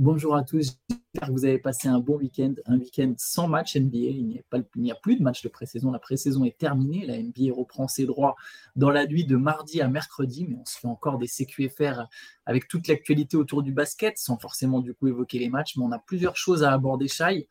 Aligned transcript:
Bonjour 0.00 0.34
à 0.34 0.42
tous, 0.42 0.78
j'espère 0.88 1.28
que 1.28 1.32
vous 1.32 1.44
avez 1.44 1.58
passé 1.58 1.86
un 1.86 1.98
bon 1.98 2.16
week-end, 2.16 2.54
un 2.64 2.78
week-end 2.78 3.12
sans 3.18 3.48
match 3.48 3.76
NBA. 3.76 3.98
Il 3.98 4.42
n'y, 4.76 4.90
a 4.90 4.94
plus 4.94 5.16
de 5.16 5.22
match 5.22 5.42
de 5.42 5.50
pré-saison, 5.50 5.90
la 5.90 5.98
pré-saison 5.98 6.42
est 6.46 6.56
terminée, 6.56 7.04
la 7.04 7.18
NBA 7.22 7.54
reprend 7.54 7.86
ses 7.86 8.06
droits 8.06 8.34
dans 8.76 8.88
la 8.88 9.06
nuit 9.06 9.26
de 9.26 9.36
mardi 9.36 9.82
à 9.82 9.88
mercredi, 9.88 10.46
mais 10.48 10.56
on 10.58 10.64
se 10.64 10.78
fait 10.78 10.86
encore 10.86 11.18
des 11.18 11.26
CQFR 11.26 12.06
avec 12.46 12.66
toute 12.66 12.88
l'actualité 12.88 13.36
autour 13.36 13.62
du 13.62 13.72
basket, 13.72 14.16
sans 14.16 14.38
forcément 14.38 14.80
du 14.80 14.94
coup 14.94 15.06
évoquer 15.06 15.38
les 15.38 15.50
matchs, 15.50 15.76
mais 15.76 15.84
on 15.84 15.92
a 15.92 15.98
plusieurs 15.98 16.38
choses 16.38 16.64
à 16.64 16.72
aborder, 16.72 17.06
Shai. 17.06 17.46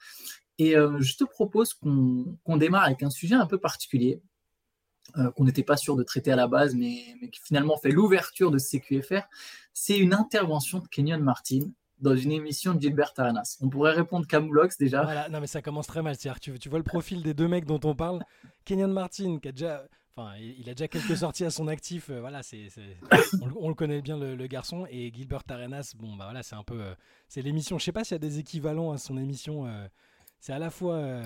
Et 0.58 0.76
euh, 0.76 1.00
je 1.02 1.18
te 1.18 1.26
propose 1.26 1.76
qu'on, 1.76 2.58
démarre 2.58 2.86
avec 2.86 3.04
un 3.04 3.12
sujet 3.12 3.36
un 3.36 3.46
peu 3.46 3.60
particulier, 3.60 4.24
euh, 5.18 5.30
qu'on 5.34 5.44
n'était 5.44 5.62
pas 5.62 5.78
sûr 5.78 5.96
de 5.96 6.02
traiter 6.02 6.32
à 6.32 6.36
la 6.36 6.48
base, 6.48 6.74
mais, 6.74 7.16
mais 7.22 7.30
qui 7.30 7.42
finalement 7.42 7.78
fait 7.78 7.92
l'ouverture 7.92 8.50
de 8.50 8.58
CQFR. 8.58 9.22
C'est 9.72 10.00
une 10.00 10.16
intervention 10.16 10.80
de 10.80 10.88
Kenyon 10.88 11.20
Martin 11.20 11.70
dans 12.02 12.16
une 12.16 12.32
émission 12.32 12.74
de 12.74 12.82
Gilbert 12.82 13.14
Arenas. 13.18 13.58
On 13.62 13.70
pourrait 13.70 13.94
répondre 13.94 14.26
Camoulox 14.28 14.78
déjà. 14.78 15.04
Voilà, 15.04 15.30
non 15.30 15.40
mais 15.40 15.48
ça 15.48 15.62
commence 15.62 15.88
très 15.88 16.02
mal. 16.02 16.18
Tu, 16.18 16.60
tu 16.60 16.70
vois 16.70 16.80
le 16.80 16.84
profil 16.84 17.24
des 17.24 17.34
deux 17.34 17.48
mecs 17.48 17.66
dont 17.66 17.80
on 17.84 17.96
parle. 17.96 18.24
Kenyon 18.66 18.90
Martin, 18.90 19.40
qui 19.40 19.48
a 19.48 19.52
déjà, 19.52 19.84
enfin, 20.16 20.36
il 20.38 20.70
a 20.70 20.74
déjà 20.74 20.88
quelques 20.88 21.18
sorties 21.18 21.46
à 21.46 21.50
son 21.50 21.68
actif. 21.68 22.10
Euh, 22.10 22.20
voilà, 22.20 22.44
c'est, 22.44 22.68
on, 23.60 23.68
le 23.68 23.76
connaît 23.76 24.02
bien 24.02 24.18
le, 24.18 24.48
garçon. 24.48 24.86
Et 24.90 25.12
Gilbert 25.14 25.44
Arenas, 25.50 25.94
bon 25.98 26.16
bah 26.16 26.26
voilà, 26.26 26.44
c'est 26.44 26.56
un 26.56 26.64
peu, 26.64 26.82
euh, 26.82 26.94
c'est 27.28 27.42
l'émission. 27.42 27.78
Je 27.78 27.84
sais 27.86 27.92
pas 27.92 28.04
s'il 28.04 28.14
y 28.14 28.16
a 28.16 28.20
des 28.20 28.40
équivalents 28.40 28.92
à 28.92 28.98
son 28.98 29.18
émission. 29.18 29.66
Euh, 29.66 29.88
c'est 30.40 30.54
à 30.54 30.60
la 30.60 30.70
fois, 30.70 31.22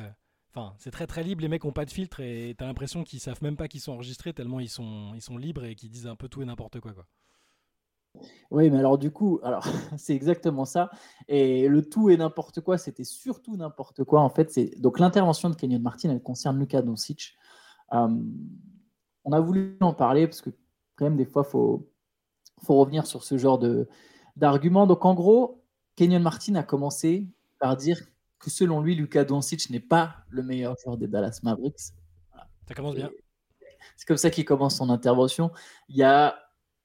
enfin, 0.49 0.73
c'est 0.79 0.91
très 0.91 1.05
très 1.05 1.23
libre. 1.23 1.41
Les 1.41 1.47
mecs 1.47 1.65
ont 1.65 1.71
pas 1.71 1.85
de 1.85 1.91
filtre 1.91 2.19
et 2.19 2.55
t'as 2.57 2.65
l'impression 2.65 3.03
qu'ils 3.03 3.19
savent 3.19 3.43
même 3.43 3.57
pas 3.57 3.67
qu'ils 3.67 3.81
sont 3.81 3.91
enregistrés 3.91 4.33
tellement 4.33 4.59
ils 4.59 4.69
sont, 4.69 5.11
ils 5.13 5.21
sont 5.21 5.37
libres 5.37 5.65
et 5.65 5.75
qu'ils 5.75 5.91
disent 5.91 6.07
un 6.07 6.15
peu 6.15 6.27
tout 6.27 6.41
et 6.41 6.45
n'importe 6.45 6.79
quoi 6.79 6.93
quoi. 6.93 7.05
Oui, 8.51 8.69
mais 8.69 8.77
alors 8.77 8.97
du 8.97 9.11
coup, 9.11 9.39
alors 9.43 9.63
c'est 9.97 10.13
exactement 10.13 10.65
ça. 10.65 10.91
Et 11.27 11.67
le 11.67 11.87
tout 11.87 12.09
et 12.09 12.17
n'importe 12.17 12.61
quoi, 12.61 12.77
c'était 12.77 13.03
surtout 13.03 13.57
n'importe 13.57 14.03
quoi. 14.03 14.21
En 14.21 14.29
fait, 14.29 14.51
c'est 14.51 14.79
donc 14.79 14.99
l'intervention 14.99 15.49
de 15.49 15.55
Kenyon 15.55 15.81
Martin, 15.81 16.11
elle 16.11 16.21
concerne 16.21 16.59
Luka 16.59 16.81
Doncic. 16.81 17.35
on 17.91 19.31
a 19.31 19.39
voulu 19.39 19.77
en 19.81 19.93
parler 19.93 20.27
parce 20.27 20.41
que 20.41 20.51
quand 20.95 21.05
même 21.05 21.17
des 21.17 21.25
fois, 21.25 21.43
faut 21.43 21.89
faut 22.61 22.75
revenir 22.75 23.07
sur 23.07 23.23
ce 23.23 23.37
genre 23.37 23.59
de 23.59 23.87
d'arguments. 24.35 24.87
Donc 24.87 25.05
en 25.05 25.13
gros, 25.13 25.63
Kenyon 25.95 26.21
Martin 26.21 26.55
a 26.55 26.63
commencé 26.63 27.27
par 27.59 27.77
dire 27.77 27.99
que 28.39 28.49
selon 28.49 28.81
lui, 28.81 28.95
Luka 28.95 29.23
Doncic 29.23 29.69
n'est 29.69 29.79
pas 29.79 30.17
le 30.29 30.43
meilleur 30.43 30.75
joueur 30.77 30.97
des 30.97 31.07
Dallas 31.07 31.39
Mavericks. 31.43 31.93
Ça 32.67 32.75
commence 32.75 32.95
bien. 32.95 33.09
C'est 33.95 34.07
comme 34.07 34.17
ça 34.17 34.29
qu'il 34.29 34.45
commence 34.45 34.77
son 34.77 34.89
intervention. 34.89 35.51
Il 35.89 35.97
y 35.97 36.03
a 36.03 36.42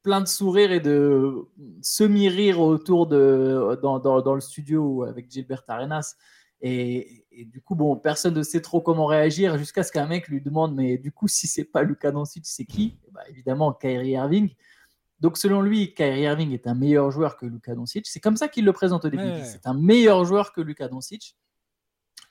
plein 0.09 0.23
de 0.23 0.27
sourires 0.27 0.73
et 0.73 0.81
de 0.81 1.45
semi-rires 1.83 2.61
autour 2.61 3.07
de 3.09 3.79
dans, 3.83 3.99
dans, 3.99 4.35
le 4.35 4.41
studio 4.41 5.03
avec 5.03 5.31
Gilbert 5.31 5.65
Arenas. 5.69 6.17
Et, 6.63 7.27
du 7.53 7.61
coup, 7.61 7.75
bon, 7.75 7.95
personne 7.95 8.33
ne 8.33 8.43
sait 8.43 8.63
trop 8.63 8.81
comment 8.81 9.05
réagir 9.05 9.59
jusqu'à 9.59 9.83
ce 9.83 9.93
qu'un 9.93 10.07
mec 10.07 10.29
lui 10.29 10.41
demande 10.41 10.75
Mais 10.75 10.97
du 10.97 11.13
coup, 11.13 11.29
si 11.29 11.47
c'est 11.47 11.67
pas 11.67 11.83
Luka 11.83 12.11
Doncic, 12.11 12.47
c'est 12.47 12.65
qui? 12.65 12.97
Bah, 13.13 13.21
Évidemment, 13.29 13.75
Kyrie 13.75 14.13
Irving. 14.13 14.49
Donc, 15.21 15.37
selon 15.37 15.61
lui, 15.61 15.93
Kyrie 15.93 16.23
Irving 16.23 16.53
est 16.53 16.67
un 16.67 16.75
meilleur 16.75 17.11
joueur 17.11 17.37
que 17.37 17.45
Luka 17.45 17.75
Doncic. 17.75 18.07
C'est 18.07 18.21
comme 18.21 18.39
ça 18.39 18.49
qu'il 18.49 18.65
le 18.65 18.73
présente 18.73 19.05
au 19.05 19.11
début. 19.11 19.45
C'est 19.45 19.67
un 19.67 19.75
meilleur 19.75 20.25
joueur 20.25 20.55
que 20.55 20.63
Luka 20.63 20.89
Doncic. 20.89 21.37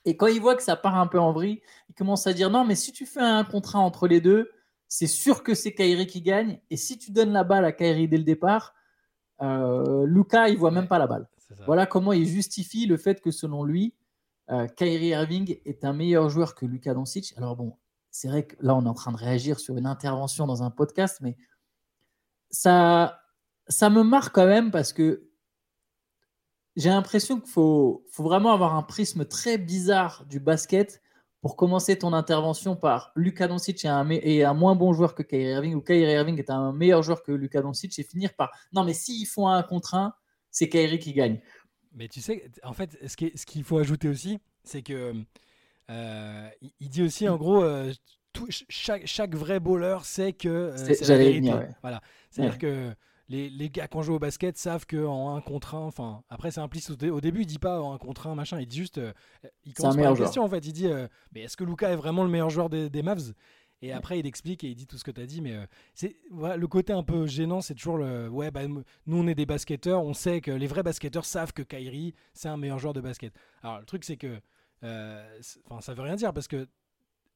Et 0.04 0.16
quand 0.16 0.26
il 0.26 0.40
voit 0.40 0.56
que 0.56 0.64
ça 0.64 0.74
part 0.74 0.96
un 0.96 1.06
peu 1.06 1.20
en 1.20 1.30
vrille, 1.30 1.62
il 1.88 1.94
commence 1.94 2.26
à 2.26 2.32
dire 2.32 2.50
Non, 2.50 2.64
mais 2.64 2.74
si 2.74 2.90
tu 2.90 3.06
fais 3.06 3.20
un 3.20 3.44
contrat 3.44 3.78
entre 3.78 4.08
les 4.08 4.20
deux, 4.20 4.50
c'est 4.88 5.06
sûr 5.06 5.42
que 5.42 5.54
c'est 5.54 5.74
Kairi 5.74 6.06
qui 6.06 6.22
gagne. 6.22 6.60
Et 6.70 6.76
si 6.76 6.98
tu 6.98 7.12
donnes 7.12 7.32
la 7.32 7.44
balle 7.44 7.64
à 7.64 7.72
Kairi 7.72 8.08
dès 8.08 8.16
le 8.16 8.24
départ, 8.24 8.74
euh, 9.42 10.06
Luca, 10.06 10.48
il 10.48 10.56
voit 10.56 10.70
même 10.70 10.88
pas 10.88 10.98
la 10.98 11.06
balle. 11.06 11.28
Voilà 11.66 11.86
comment 11.86 12.12
il 12.12 12.26
justifie 12.26 12.86
le 12.86 12.96
fait 12.96 13.20
que 13.20 13.30
selon 13.30 13.64
lui, 13.64 13.94
euh, 14.50 14.66
Kyrie 14.66 15.08
Irving 15.08 15.58
est 15.64 15.84
un 15.84 15.92
meilleur 15.92 16.28
joueur 16.28 16.54
que 16.54 16.66
Luca 16.66 16.94
Doncic. 16.94 17.34
Alors 17.36 17.56
bon, 17.56 17.76
c'est 18.10 18.28
vrai 18.28 18.46
que 18.46 18.56
là, 18.60 18.74
on 18.74 18.84
est 18.84 18.88
en 18.88 18.94
train 18.94 19.12
de 19.12 19.16
réagir 19.16 19.60
sur 19.60 19.76
une 19.76 19.86
intervention 19.86 20.46
dans 20.46 20.62
un 20.62 20.70
podcast, 20.70 21.18
mais 21.20 21.36
ça, 22.50 23.20
ça 23.68 23.90
me 23.90 24.02
marque 24.02 24.34
quand 24.34 24.46
même 24.46 24.70
parce 24.70 24.92
que 24.92 25.28
j'ai 26.76 26.90
l'impression 26.90 27.40
qu'il 27.40 27.50
faut, 27.50 28.06
faut 28.10 28.22
vraiment 28.22 28.52
avoir 28.52 28.74
un 28.74 28.82
prisme 28.82 29.24
très 29.24 29.58
bizarre 29.58 30.24
du 30.26 30.40
basket 30.40 31.02
pour 31.48 31.56
commencer 31.56 31.96
ton 31.96 32.12
intervention 32.12 32.76
par 32.76 33.10
Luka 33.16 33.48
Doncic 33.48 33.82
est 33.82 33.88
un, 33.88 34.06
est 34.10 34.42
un 34.42 34.52
moins 34.52 34.76
bon 34.76 34.92
joueur 34.92 35.14
que 35.14 35.22
Kyrie 35.22 35.52
Irving 35.52 35.74
ou 35.76 35.80
Kyrie 35.80 36.12
Irving 36.12 36.38
est 36.38 36.50
un 36.50 36.74
meilleur 36.74 37.02
joueur 37.02 37.22
que 37.22 37.32
Luka 37.32 37.62
Doncic 37.62 37.98
et 37.98 38.02
finir 38.02 38.34
par 38.34 38.50
non 38.74 38.84
mais 38.84 38.92
s'ils 38.92 39.26
font 39.26 39.48
un 39.48 39.62
contre 39.62 39.94
un, 39.94 40.12
c'est 40.50 40.68
Kyrie 40.68 40.98
qui 40.98 41.14
gagne. 41.14 41.40
Mais 41.94 42.06
tu 42.06 42.20
sais, 42.20 42.50
en 42.62 42.74
fait, 42.74 42.98
ce 43.06 43.16
qu'il 43.46 43.64
faut 43.64 43.78
ajouter 43.78 44.08
aussi, 44.08 44.40
c'est 44.62 44.82
que 44.82 45.14
euh, 45.88 46.50
il 46.80 46.90
dit 46.90 47.02
aussi 47.02 47.26
en 47.26 47.38
gros, 47.38 47.64
euh, 47.64 47.94
tout, 48.34 48.48
chaque, 48.68 49.06
chaque, 49.06 49.34
vrai 49.34 49.58
bowler 49.58 49.96
sait 50.02 50.34
que 50.34 50.48
euh, 50.50 50.76
c'est 50.76 51.00
la 51.08 51.16
vérité. 51.16 51.50
Voilà, 51.80 52.02
c'est-à-dire 52.30 52.58
que 52.58 52.94
les, 53.28 53.50
les, 53.50 53.70
gars 53.70 53.88
qui 53.88 53.96
ont 53.96 54.02
joué 54.02 54.14
au 54.14 54.18
basket 54.18 54.56
savent 54.56 54.86
qu'en 54.86 55.36
un 55.36 55.40
contre 55.40 55.74
un, 55.74 55.80
enfin, 55.80 56.22
après 56.30 56.50
c'est 56.50 56.60
implicite. 56.60 57.02
Au, 57.02 57.20
début, 57.20 57.42
il 57.42 57.46
dit 57.46 57.58
pas 57.58 57.80
en 57.80 57.92
un 57.92 57.98
contre 57.98 58.26
un, 58.26 58.34
machin, 58.34 58.60
il 58.60 58.66
dit 58.66 58.78
juste, 58.78 58.98
euh, 58.98 59.12
il 59.64 59.74
commence 59.74 59.96
par 59.96 60.10
une 60.10 60.18
question 60.18 60.42
en 60.42 60.48
fait, 60.48 60.64
il 60.66 60.72
dit, 60.72 60.86
euh, 60.86 61.06
mais 61.32 61.42
est-ce 61.42 61.56
que 61.56 61.64
Luca 61.64 61.90
est 61.90 61.96
vraiment 61.96 62.24
le 62.24 62.30
meilleur 62.30 62.50
joueur 62.50 62.70
des, 62.70 63.02
Mavs? 63.02 63.34
Et 63.80 63.92
après, 63.92 64.18
il 64.18 64.26
explique 64.26 64.64
et 64.64 64.68
il 64.68 64.74
dit 64.74 64.88
tout 64.88 64.98
ce 64.98 65.04
que 65.04 65.12
tu 65.12 65.20
as 65.20 65.26
dit, 65.26 65.40
mais 65.40 65.54
euh, 65.54 65.64
c'est 65.94 66.16
voilà, 66.32 66.56
le 66.56 66.66
côté 66.66 66.92
un 66.92 67.04
peu 67.04 67.26
gênant, 67.26 67.60
c'est 67.60 67.74
toujours 67.74 67.98
le 67.98 68.28
ouais, 68.28 68.50
bah, 68.50 68.66
nous 68.66 68.84
on 69.06 69.26
est 69.28 69.36
des 69.36 69.46
basketteurs, 69.46 70.02
on 70.02 70.14
sait 70.14 70.40
que 70.40 70.50
les 70.50 70.66
vrais 70.66 70.82
basketteurs 70.82 71.24
savent 71.24 71.52
que 71.52 71.62
Kyrie 71.62 72.12
c'est 72.32 72.48
un 72.48 72.56
meilleur 72.56 72.80
joueur 72.80 72.92
de 72.92 73.00
basket. 73.00 73.32
Alors 73.62 73.78
le 73.78 73.84
truc 73.84 74.02
c'est 74.04 74.16
que, 74.16 74.40
enfin 74.82 75.80
ça 75.80 75.94
veut 75.94 76.02
rien 76.02 76.16
dire 76.16 76.32
parce 76.32 76.48
que 76.48 76.66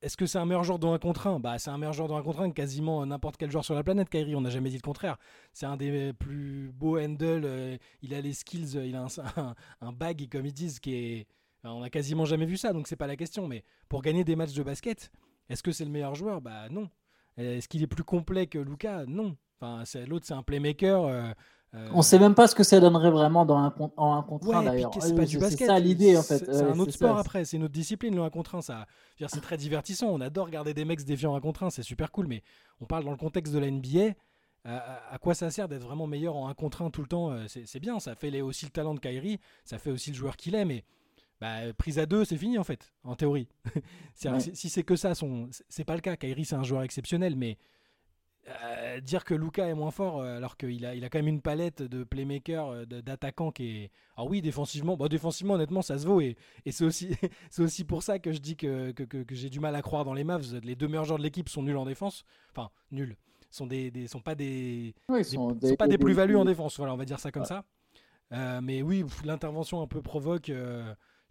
est-ce 0.03 0.17
que 0.17 0.27
c'est 0.27 0.39
un 0.39 0.45
meilleur 0.45 0.65
joueur 0.65 0.81
dans 0.81 0.93
un 0.93 0.99
contre 0.99 1.29
1 1.29 1.39
bah, 1.39 1.59
C'est 1.59 1.71
un 1.71 1.79
meilleur 1.79 1.93
joueur 1.93 2.09
dans 2.09 2.17
un 2.17 2.23
contre 2.23 2.41
1 2.41 2.51
que 2.51 2.55
quasiment 2.55 3.07
n'importe 3.07 3.37
quel 3.37 3.51
joueur 3.51 3.65
sur 3.65 3.75
la 3.75 3.85
planète, 3.85 4.11
Kyrie. 4.11 4.35
On 4.35 4.41
n'a 4.41 4.51
jamais 4.51 4.69
dit 4.69 4.77
le 4.77 4.83
contraire. 4.83 5.17
C'est 5.53 5.67
un 5.67 5.77
des 5.77 6.13
plus 6.13 6.73
beaux 6.75 6.99
handles. 6.99 7.45
Euh, 7.45 7.79
il 8.03 8.13
a 8.13 8.21
les 8.21 8.33
skills, 8.33 8.77
euh, 8.77 8.85
il 8.85 8.97
a 8.97 9.05
un, 9.05 9.55
un, 9.81 9.93
bag, 9.93 10.29
comme 10.29 10.45
ils 10.45 10.53
disent, 10.53 10.81
qui 10.81 10.95
est. 10.95 11.27
on 11.63 11.81
n'a 11.81 11.91
quasiment 11.91 12.25
jamais 12.25 12.47
vu 12.47 12.57
ça, 12.57 12.73
donc 12.73 12.89
c'est 12.89 12.97
pas 12.97 13.07
la 13.07 13.17
question. 13.17 13.47
Mais 13.47 13.65
pour 13.89 14.03
gagner 14.03 14.25
des 14.25 14.35
matchs 14.35 14.55
de 14.55 14.63
basket, 14.65 15.13
est-ce 15.49 15.63
que 15.63 15.71
c'est 15.71 15.85
le 15.85 15.91
meilleur 15.91 16.17
joueur? 16.17 16.41
Bah 16.41 16.69
non. 16.69 16.91
Est-ce 17.37 17.69
qu'il 17.69 17.83
est 17.83 17.87
plus 17.87 18.05
complet 18.05 18.47
que 18.49 18.59
Luca 18.59 19.07
Non. 19.07 19.37
Enfin, 19.61 19.85
l'autre, 20.07 20.27
c'est 20.27 20.35
un 20.35 20.43
playmaker. 20.43 21.05
Euh, 21.05 21.33
euh, 21.75 21.89
on 21.95 21.99
ne 21.99 22.03
sait 22.03 22.19
même 22.19 22.35
pas 22.35 22.49
ce 22.49 22.55
que 22.55 22.65
ça 22.65 22.81
donnerait 22.81 23.11
vraiment 23.11 23.47
dans 23.47 23.57
un, 23.57 23.75
en 23.97 24.15
un 24.15 24.23
contre 24.23 24.55
1 24.55 24.63
d'ailleurs. 24.63 24.91
C'est 25.01 25.57
ça 25.57 25.79
l'idée 25.79 26.17
en 26.19 26.23
fait. 26.23 26.45
C'est 26.45 26.63
un 26.63 26.79
autre 26.79 26.93
sport 26.93 27.17
après, 27.17 27.45
c'est 27.47 27.57
une 27.57 27.65
autre 27.65 27.73
discipline 27.73 28.15
le 28.15 28.23
1 28.23 28.31
contre 28.31 28.57
1. 28.57 28.63
Ça... 28.63 28.87
C'est 29.29 29.41
très 29.41 29.57
divertissant. 29.57 30.09
On 30.09 30.21
adore 30.21 30.47
regarder 30.47 30.75
des 30.75 30.85
mecs 30.85 31.01
se 31.01 31.07
défier 31.07 31.29
en 31.29 31.35
1 31.35 31.41
contre 31.41 31.63
1, 31.63 31.71
c'est 31.71 31.83
super 31.83 32.13
cool. 32.13 32.27
Mais 32.27 32.43
on 32.81 32.85
parle 32.85 33.05
dans 33.05 33.11
le 33.11 33.17
contexte 33.17 33.55
de 33.55 33.59
la 33.59 33.71
NBA. 33.71 34.15
À, 34.65 35.19
quoi 35.21 35.35
ça 35.35 35.51
sert 35.51 35.67
d'être 35.67 35.83
vraiment 35.83 36.07
meilleur 36.07 36.37
en 36.37 36.49
1 36.49 36.55
contre 36.55 36.83
1 36.83 36.91
tout 36.91 37.01
le 37.01 37.09
temps 37.09 37.31
euh, 37.31 37.47
C'est 37.49 37.81
bien, 37.81 37.99
ça 38.01 38.15
fait 38.15 38.41
aussi 38.43 38.67
le 38.67 38.71
talent 38.71 38.95
de 38.95 39.01
Kyrie, 39.01 39.41
ça 39.65 39.79
fait 39.79 39.91
aussi 39.91 40.11
le 40.11 40.17
joueur 40.17 40.37
qu'il 40.37 40.55
est. 40.55 40.65
Mais 40.65 40.85
bah, 41.41 41.73
prise 41.77 41.99
à 41.99 42.07
deux, 42.07 42.25
c'est 42.25 42.37
fini 42.37 42.59
en 42.59 42.65
fait, 42.65 42.93
en 43.03 43.17
théorie. 43.17 43.49
Si 44.15 44.69
c'est 44.69 44.83
que 44.83 44.95
ça, 44.95 45.15
c'est 45.69 45.85
pas 45.85 45.95
le 45.95 46.01
cas. 46.01 46.17
Kyrie, 46.17 46.45
c'est 46.45 46.55
un 46.55 46.63
joueur 46.63 46.83
exceptionnel, 46.83 47.35
mais 47.35 47.57
euh, 48.49 49.01
dire 49.01 49.25
que 49.25 49.35
Luca 49.35 49.69
est 49.69 49.75
moins 49.75 49.93
fort 49.93 50.21
euh, 50.21 50.37
alors 50.37 50.57
qu'il 50.57 50.85
a, 50.85 50.97
il 50.97 51.05
a 51.05 51.09
quand 51.09 51.19
même 51.19 51.29
une 51.29 51.41
palette 51.41 51.81
de 51.81 52.03
playmakers, 52.03 52.69
euh, 52.71 52.85
d'attaquants 52.87 53.53
qui 53.53 53.69
est. 53.69 53.91
Alors 54.17 54.29
oui, 54.29 54.43
défensivement, 54.43 54.97
bah, 54.97 55.09
défensivement 55.09 55.55
honnêtement 55.55 55.81
ça 55.81 55.97
se 55.97 56.07
vaut 56.07 56.21
et, 56.21 56.37
et 56.67 56.73
c'est 56.73 56.85
aussi, 56.85 57.15
c'est 57.51 57.63
aussi 57.63 57.85
pour 57.85 58.03
ça 58.03 58.19
que 58.19 58.33
je 58.33 58.41
dis 58.41 58.57
que, 58.57 58.91
que, 58.91 59.05
que, 59.05 59.35
j'ai 59.35 59.49
du 59.49 59.61
mal 59.61 59.77
à 59.77 59.83
croire 59.83 60.05
dans 60.05 60.13
les 60.13 60.25
Mavs. 60.25 60.59
Les 60.65 60.75
deux 60.75 60.89
meilleurs 60.89 61.05
joueurs 61.05 61.19
de 61.19 61.23
l'équipe 61.23 61.49
sont 61.49 61.63
nuls 61.63 61.77
en 61.77 61.85
défense, 61.85 62.25
enfin 62.51 62.71
nuls, 62.91 63.17
sont 63.49 63.67
des, 63.67 63.93
des 63.93 64.09
sont 64.09 64.21
pas 64.21 64.35
des, 64.35 64.97
sont, 65.23 65.57
pas 65.79 65.87
des 65.87 65.99
plus-values 65.99 66.37
en 66.37 66.45
défense. 66.45 66.79
Voilà, 66.79 66.95
on 66.95 66.97
va 66.97 67.05
dire 67.05 67.21
ça 67.21 67.31
comme 67.31 67.45
ça. 67.45 67.65
mais 68.61 68.83
oui, 68.83 69.05
l'intervention 69.25 69.83
un 69.83 69.87
peu 69.87 70.03
provoque. 70.03 70.51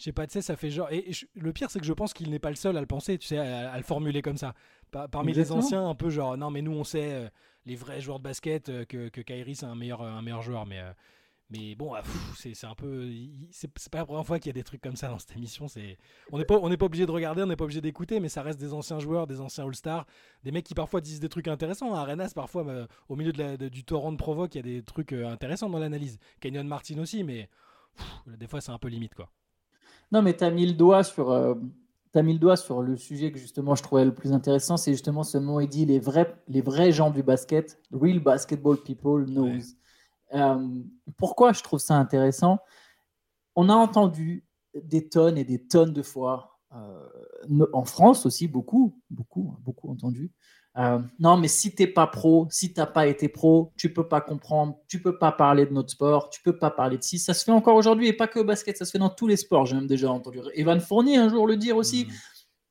Je 0.01 0.05
sais 0.05 0.13
pas, 0.13 0.25
tu 0.25 0.33
sais, 0.33 0.41
ça 0.41 0.55
fait 0.55 0.71
genre. 0.71 0.91
Et, 0.91 1.11
le 1.35 1.53
pire, 1.53 1.69
c'est 1.69 1.79
que 1.79 1.85
je 1.85 1.93
pense 1.93 2.11
qu'il 2.11 2.31
n'est 2.31 2.39
pas 2.39 2.49
le 2.49 2.55
seul 2.55 2.75
à 2.75 2.79
le 2.79 2.87
penser, 2.87 3.19
tu 3.19 3.27
sais, 3.27 3.37
à, 3.37 3.77
le 3.77 3.83
formuler 3.83 4.23
comme 4.23 4.35
ça. 4.35 4.55
Parmi 4.91 5.33
les 5.33 5.51
anciens, 5.51 5.87
un 5.87 5.95
peu 5.95 6.09
genre, 6.09 6.37
non, 6.37 6.51
mais 6.51 6.61
nous, 6.61 6.73
on 6.73 6.83
sait, 6.83 7.13
euh, 7.13 7.29
les 7.65 7.75
vrais 7.75 8.01
joueurs 8.01 8.19
de 8.19 8.23
basket, 8.23 8.69
euh, 8.69 8.85
que, 8.85 9.09
que 9.09 9.21
Kyrie, 9.21 9.55
c'est 9.55 9.65
un 9.65 9.75
meilleur, 9.75 10.01
un 10.01 10.21
meilleur 10.21 10.41
joueur. 10.41 10.65
Mais, 10.65 10.79
euh, 10.79 10.91
mais 11.49 11.75
bon, 11.75 11.93
ah, 11.93 12.01
c'est 12.35 12.65
un 12.65 12.75
peu. 12.75 13.09
C'est 13.51 13.69
pas 13.89 13.99
la 13.99 14.05
première 14.05 14.25
fois 14.25 14.39
qu'il 14.39 14.49
y 14.49 14.51
a 14.51 14.53
des 14.53 14.63
trucs 14.63 14.81
comme 14.81 14.95
ça 14.95 15.09
dans 15.09 15.19
cette 15.19 15.35
émission. 15.35 15.67
On 16.31 16.37
n'est 16.37 16.45
pas, 16.45 16.57
on 16.61 16.75
pas 16.75 16.85
obligé 16.85 17.05
de 17.05 17.11
regarder, 17.11 17.43
on 17.43 17.47
n'est 17.47 17.55
pas 17.55 17.65
obligé 17.65 17.81
d'écouter, 17.81 18.19
mais 18.19 18.29
ça 18.29 18.41
reste 18.41 18.59
des 18.59 18.73
anciens 18.73 18.99
joueurs, 18.99 19.27
des 19.27 19.41
anciens 19.41 19.65
All-Stars, 19.65 20.05
des 20.43 20.51
mecs 20.51 20.65
qui 20.65 20.73
parfois 20.73 21.01
disent 21.01 21.19
des 21.19 21.29
trucs 21.29 21.47
intéressants. 21.47 21.93
À 21.93 21.99
Arenas, 21.99 22.31
parfois, 22.33 22.87
au 23.09 23.15
milieu 23.15 23.33
de 23.33 23.69
du 23.69 23.83
torrent 23.83 24.11
de 24.11 24.17
provoque, 24.17 24.55
il 24.55 24.57
y 24.57 24.59
a 24.59 24.63
des 24.63 24.83
trucs 24.83 25.13
intéressants 25.13 25.69
dans 25.69 25.79
l'analyse. 25.79 26.19
Kenyon 26.39 26.63
Martin 26.63 26.99
aussi, 26.99 27.23
mais 27.23 27.49
des 28.27 28.47
fois, 28.47 28.61
c'est 28.61 28.71
un 28.71 28.79
peu 28.79 28.87
limite, 28.87 29.15
quoi. 29.15 29.29
Non, 30.11 30.21
mais 30.21 30.35
tu 30.35 30.43
as 30.43 30.51
mis 30.51 30.65
le 30.65 30.73
doigt 30.73 31.03
sur. 31.03 31.31
Euh, 31.31 31.55
mis 32.21 32.33
le 32.33 32.39
doigt 32.39 32.57
sur 32.57 32.81
le 32.81 32.97
sujet 32.97 33.31
que 33.31 33.39
justement 33.39 33.75
je 33.75 33.83
trouvais 33.83 34.03
le 34.03 34.13
plus 34.13 34.33
intéressant, 34.33 34.77
c'est 34.77 34.91
justement 34.91 35.23
ce 35.23 35.37
mot, 35.37 35.61
il 35.61 35.67
dit 35.67 35.85
les 35.85 35.99
vrais, 35.99 36.35
les 36.47 36.61
vrais 36.61 36.91
gens 36.91 37.09
du 37.09 37.23
basket, 37.23 37.79
real 37.91 38.19
basketball 38.19 38.77
people 38.77 39.25
knows. 39.25 39.61
Euh, 40.33 40.83
pourquoi 41.17 41.53
je 41.53 41.63
trouve 41.63 41.79
ça 41.79 41.95
intéressant? 41.95 42.59
On 43.55 43.69
a 43.69 43.73
entendu 43.73 44.45
des 44.75 45.07
tonnes 45.07 45.37
et 45.37 45.43
des 45.43 45.67
tonnes 45.67 45.93
de 45.93 46.01
fois, 46.01 46.59
euh, 46.73 47.07
en 47.73 47.85
France 47.85 48.25
aussi, 48.25 48.47
beaucoup, 48.47 48.99
beaucoup, 49.09 49.55
beaucoup 49.61 49.89
entendu. 49.89 50.31
Euh, 50.77 50.99
non, 51.19 51.35
mais 51.37 51.49
si 51.49 51.75
t'es 51.75 51.87
pas 51.87 52.07
pro, 52.07 52.47
si 52.49 52.73
t'as 52.73 52.85
pas 52.85 53.07
été 53.07 53.27
pro, 53.27 53.73
tu 53.75 53.93
peux 53.93 54.07
pas 54.07 54.21
comprendre, 54.21 54.77
tu 54.87 55.01
peux 55.01 55.17
pas 55.17 55.31
parler 55.31 55.65
de 55.65 55.73
notre 55.73 55.89
sport, 55.89 56.29
tu 56.29 56.41
peux 56.41 56.57
pas 56.57 56.71
parler 56.71 56.97
de 56.97 57.03
si. 57.03 57.19
Ça 57.19 57.33
se 57.33 57.43
fait 57.43 57.51
encore 57.51 57.75
aujourd'hui 57.75 58.07
et 58.07 58.13
pas 58.13 58.27
que 58.27 58.39
au 58.39 58.45
basket, 58.45 58.77
ça 58.77 58.85
se 58.85 58.91
fait 58.91 58.99
dans 58.99 59.09
tous 59.09 59.27
les 59.27 59.35
sports. 59.35 59.65
J'ai 59.65 59.75
même 59.75 59.87
déjà 59.87 60.09
entendu 60.09 60.39
Evan 60.53 60.79
Fournier 60.79 61.17
un 61.17 61.29
jour 61.29 61.45
le 61.45 61.57
dire 61.57 61.75
aussi. 61.75 62.05
Mmh. 62.05 62.11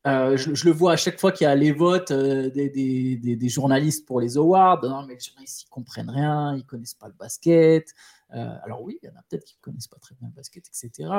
Euh, 0.06 0.36
je, 0.38 0.64
le 0.64 0.72
vois 0.72 0.92
à 0.92 0.96
chaque 0.96 1.20
fois 1.20 1.30
qu'il 1.30 1.44
y 1.44 1.48
a 1.48 1.54
les 1.54 1.72
votes 1.72 2.10
des, 2.10 2.70
des, 2.70 3.36
des, 3.36 3.48
journalistes 3.50 4.06
pour 4.06 4.18
les 4.18 4.38
awards. 4.38 4.82
Non, 4.82 5.02
mais 5.02 5.14
les 5.14 5.20
journalistes, 5.20 5.64
ils 5.64 5.68
comprennent 5.68 6.08
rien, 6.08 6.56
ils 6.56 6.64
connaissent 6.64 6.94
pas 6.94 7.08
le 7.08 7.12
basket. 7.12 7.92
alors 8.30 8.80
oui, 8.80 8.98
il 9.02 9.06
y 9.06 9.10
en 9.10 9.16
a 9.16 9.22
peut-être 9.28 9.44
qui 9.44 9.58
connaissent 9.60 9.88
pas 9.88 9.98
très 9.98 10.14
bien 10.14 10.28
le 10.28 10.34
basket, 10.34 10.66
etc. 10.68 11.10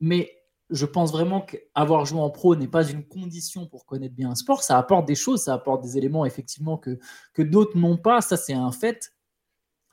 Mais 0.00 0.30
je 0.70 0.86
pense 0.86 1.12
vraiment 1.12 1.40
qu'avoir 1.40 2.06
joué 2.06 2.20
en 2.20 2.30
pro 2.30 2.56
n'est 2.56 2.68
pas 2.68 2.88
une 2.88 3.06
condition 3.06 3.66
pour 3.66 3.86
connaître 3.86 4.14
bien 4.14 4.30
un 4.30 4.34
sport. 4.34 4.62
Ça 4.62 4.78
apporte 4.78 5.06
des 5.06 5.14
choses, 5.14 5.42
ça 5.44 5.54
apporte 5.54 5.82
des 5.82 5.98
éléments 5.98 6.24
effectivement 6.24 6.78
que, 6.78 6.98
que 7.32 7.42
d'autres 7.42 7.76
n'ont 7.76 7.98
pas. 7.98 8.20
Ça, 8.20 8.36
c'est 8.36 8.54
un 8.54 8.72
fait. 8.72 9.12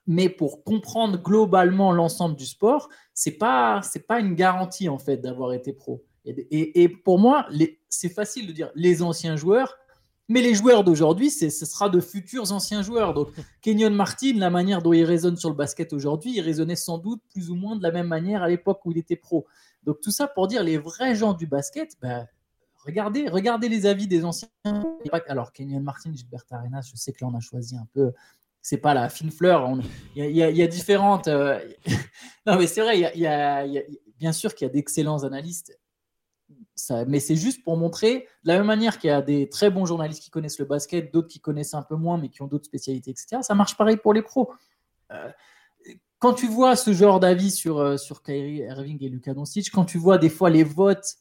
Mais 0.08 0.30
pour 0.30 0.64
comprendre 0.64 1.22
globalement 1.22 1.92
l'ensemble 1.92 2.36
du 2.36 2.46
sport, 2.46 2.90
c'est 3.14 3.38
pas 3.38 3.82
pas 4.08 4.20
une 4.20 4.34
garantie 4.34 4.90
en 4.90 4.98
fait 4.98 5.18
d'avoir 5.18 5.54
été 5.54 5.74
pro. 5.74 6.04
Et, 6.26 6.84
et, 6.84 6.90
pour 6.90 7.18
moi, 7.18 7.48
c'est 7.90 8.10
facile 8.10 8.48
de 8.48 8.52
dire 8.52 8.72
les 8.76 9.02
anciens 9.02 9.36
joueurs, 9.36 9.76
mais 10.30 10.42
les 10.42 10.54
joueurs 10.54 10.84
d'aujourd'hui, 10.84 11.30
ce 11.30 11.50
sera 11.50 11.90
de 11.90 12.00
futurs 12.00 12.52
anciens 12.52 12.82
joueurs. 12.82 13.14
Donc, 13.14 13.30
Kenyon 13.62 13.92
Martin, 13.92 14.34
la 14.38 14.50
manière 14.50 14.82
dont 14.82 14.94
il 14.94 15.04
résonne 15.04 15.36
sur 15.36 15.50
le 15.50 15.56
basket 15.56 15.94
aujourd'hui, 15.94 16.34
il 16.36 16.42
résonnait 16.42 16.76
sans 16.76 16.98
doute 16.98 17.22
plus 17.30 17.50
ou 17.50 17.56
moins 17.56 17.76
de 17.76 17.84
la 17.84 17.92
même 17.92 18.08
manière 18.08 18.44
à 18.44 18.48
l'époque 18.48 18.86
où 18.86 18.92
il 18.92 18.98
était 18.98 19.16
pro. 19.16 19.46
Donc 19.84 20.00
tout 20.02 20.12
ça 20.12 20.28
pour 20.28 20.48
dire 20.48 20.64
les 20.64 20.78
vrais 20.78 21.16
gens 21.16 21.34
du 21.34 21.48
basket, 21.48 21.96
ben, 22.02 22.28
regardez, 22.86 23.28
regardez 23.28 23.70
les 23.70 23.86
avis 23.86 24.08
des 24.08 24.24
anciens. 24.26 24.50
Alors 25.28 25.52
Kenyon 25.52 25.82
Martin, 25.82 26.12
Gilbert 26.14 26.44
Arenas, 26.52 26.90
je 26.92 26.98
sais 26.98 27.12
que 27.12 27.24
là 27.24 27.32
on 27.32 27.38
a 27.38 27.40
choisi 27.40 27.76
un 27.76 27.88
peu. 27.94 28.12
C'est 28.62 28.78
pas 28.78 28.94
la 28.94 29.10
fine 29.10 29.32
fleur. 29.32 29.68
Il 30.16 30.24
y, 30.26 30.38
y, 30.38 30.62
a 30.62 30.68
différentes. 30.68 31.28
Euh, 31.28 31.60
non 32.46 32.58
mais 32.58 32.68
c'est 32.68 32.82
vrai. 32.82 33.00
Il 33.16 33.20
y, 33.20 33.26
a, 33.26 33.66
bien 34.20 34.32
sûr 34.32 34.54
qu'il 34.54 34.68
y 34.68 34.70
a 34.70 34.74
d'excellents 34.74 35.24
analystes. 35.24 35.78
Ça, 36.76 37.06
mais 37.06 37.20
c'est 37.20 37.36
juste 37.36 37.64
pour 37.64 37.78
montrer, 37.78 38.28
de 38.44 38.48
la 38.48 38.58
même 38.58 38.68
manière 38.68 38.98
qu'il 38.98 39.10
y 39.10 39.12
a 39.12 39.22
des 39.22 39.50
très 39.50 39.70
bons 39.70 39.86
journalistes 39.86 40.24
qui 40.24 40.30
connaissent 40.32 40.60
le 40.60 40.66
basket, 40.66 41.14
d'autres 41.14 41.28
qui 41.28 41.40
connaissent 41.40 41.74
un 41.74 41.84
peu 41.84 41.96
moins, 41.96 42.18
mais 42.18 42.30
qui 42.30 42.42
ont 42.42 42.48
d'autres 42.48 42.66
spécialités, 42.66 43.12
etc. 43.12 43.38
Ça 43.42 43.54
marche 43.56 43.78
pareil 43.78 43.98
pour 43.98 44.14
les 44.14 44.22
pros. 44.22 44.52
Euh, 45.12 45.30
quand 46.20 46.34
tu 46.34 46.48
vois 46.48 46.76
ce 46.76 46.94
genre 46.94 47.20
d'avis 47.20 47.52
sur, 47.52 47.80
euh, 47.80 47.98
sur 47.98 48.22
Kyrie 48.22 48.58
Irving 48.58 49.04
et 49.04 49.10
Luka 49.10 49.34
Doncic, 49.34 49.72
quand 49.72 49.86
tu 49.86 49.98
vois 49.98 50.18
des 50.18 50.30
fois 50.30 50.50
les 50.50 50.64
votes 50.64 51.16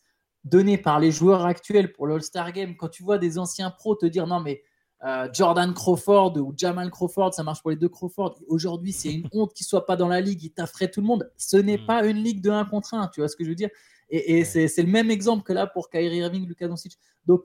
donnés 0.45 0.79
par 0.79 1.01
les 1.01 1.11
joueurs 1.11 1.45
actuels 1.45 1.93
pour 1.93 2.07
l'All-Star 2.07 2.53
Game, 2.53 2.77
quand 2.77 2.89
tu 2.89 3.03
vois 3.03 3.19
des 3.19 3.39
anciens 3.39 3.71
pros 3.71 3.95
te 3.95 4.07
dire 4.07 4.27
non 4.27 4.41
mais 4.41 4.63
euh, 5.03 5.29
Jordan 5.33 5.73
Crawford 5.73 6.37
ou 6.37 6.53
Jamal 6.55 6.91
Crawford, 6.91 7.33
ça 7.33 7.43
marche 7.43 7.63
pour 7.63 7.71
les 7.71 7.77
deux 7.77 7.89
Crawford. 7.89 8.39
Aujourd'hui, 8.49 8.93
c'est 8.93 9.11
une 9.11 9.29
honte 9.33 9.55
qu'il 9.55 9.65
soit 9.65 9.87
pas 9.87 9.97
dans 9.97 10.09
la 10.09 10.21
ligue, 10.21 10.43
il 10.43 10.51
tafferaient 10.51 10.91
tout 10.91 11.01
le 11.01 11.07
monde. 11.07 11.31
Ce 11.39 11.57
n'est 11.57 11.79
mm. 11.79 11.87
pas 11.87 12.05
une 12.05 12.19
ligue 12.19 12.43
de 12.43 12.51
1 12.51 12.67
contre 12.67 12.93
1, 12.93 13.09
tu 13.09 13.21
vois 13.21 13.29
ce 13.29 13.37
que 13.37 13.45
je 13.45 13.49
veux 13.49 13.55
dire? 13.55 13.71
Et, 14.11 14.45
c'est 14.45 14.77
le 14.83 14.89
même 14.89 15.11
exemple 15.11 15.45
que 15.45 15.53
là 15.53 15.67
pour 15.67 15.89
Kyrie 15.89 16.19
Irving, 16.19 16.47
Luka 16.47 16.67
Doncic. 16.67 16.99
Donc, 17.27 17.45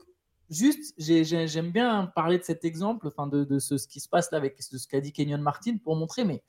juste, 0.50 0.94
j'aime 0.98 1.70
bien 1.70 2.06
parler 2.14 2.38
de 2.38 2.44
cet 2.44 2.64
exemple, 2.64 3.06
enfin 3.06 3.26
de, 3.26 3.44
de 3.44 3.58
ce, 3.58 3.74
qui 3.86 4.00
se 4.00 4.08
passe 4.08 4.30
là 4.32 4.38
avec 4.38 4.60
ce 4.60 4.86
qu'a 4.86 5.00
dit 5.00 5.12
Kenyon 5.12 5.38
Martin 5.38 5.76
pour 5.78 5.96
montrer, 5.96 6.24
mais 6.24 6.42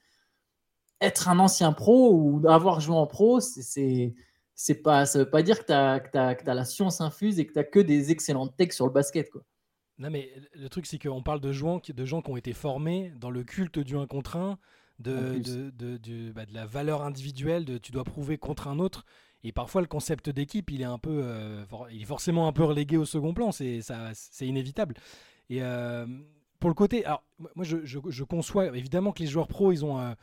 être 1.02 1.30
un 1.30 1.40
ancien 1.40 1.74
pro 1.74 2.12
ou 2.14 2.48
avoir 2.48 2.80
joué 2.80 2.96
en 2.96 3.08
pro, 3.08 3.40
c'est 3.40 4.14
c'est 4.60 4.82
pas 4.82 5.06
ça 5.06 5.20
veut 5.20 5.30
pas 5.30 5.44
dire 5.44 5.60
que 5.60 5.66
tu 5.66 6.18
as, 6.18 6.54
la 6.54 6.66
science 6.66 7.00
infuse 7.00 7.40
et 7.40 7.46
que 7.46 7.54
tu 7.54 7.60
as 7.60 7.64
que 7.64 7.80
des 7.80 8.10
excellentes 8.10 8.58
techs 8.58 8.74
sur 8.74 8.88
le 8.88 8.92
basket 8.92 9.30
quoi. 9.30 9.44
Non 10.00 10.10
mais 10.10 10.32
le 10.56 10.68
truc 10.68 10.88
c'est 10.88 10.98
qu'on 10.98 11.22
parle 11.22 11.42
de 11.42 11.52
joueurs 11.52 11.80
de 11.88 12.06
gens 12.06 12.24
qui 12.24 12.32
ont 12.32 12.38
été 12.38 12.54
formés 12.54 13.14
dans 13.18 13.30
le 13.30 13.44
culte 13.44 13.78
du 13.78 13.96
1 13.96 14.08
contre 14.08 14.36
1 14.36 14.58
de, 15.00 15.38
de, 15.38 15.98
de, 15.98 16.32
bah, 16.32 16.48
de, 16.48 16.54
la 16.56 16.66
valeur 16.66 17.04
individuelle, 17.04 17.66
de 17.66 17.78
tu 17.78 17.92
dois 17.92 18.04
prouver 18.04 18.40
contre 18.40 18.68
un 18.68 18.80
autre. 18.80 19.06
Et 19.44 19.52
parfois, 19.52 19.82
le 19.82 19.88
concept 19.88 20.30
d'équipe, 20.30 20.72
il 20.72 20.82
est 20.82 20.86
un 20.86 20.98
peu, 20.98 21.22
euh, 21.24 21.64
il 21.92 22.02
est 22.02 22.06
forcément 22.06 22.48
un 22.48 22.54
peu 22.54 22.64
relégué 22.64 22.98
au 22.98 23.06
second 23.06 23.34
plan. 23.34 23.52
C'est 23.52 23.82
ça, 23.82 24.10
c'est 24.14 24.48
inévitable. 24.48 24.96
Et 25.50 25.62
euh, 25.62 26.06
pour 26.60 26.70
le 26.70 26.74
côté, 26.74 27.06
alors 27.06 27.24
moi, 27.56 27.64
je, 27.64 27.86
je, 27.86 28.00
je, 28.08 28.24
conçois 28.24 28.76
évidemment 28.76 29.12
que 29.12 29.20
les 29.20 29.28
joueurs 29.28 29.48
pros, 29.48 29.72
ils 29.72 29.86
ont 29.86 30.16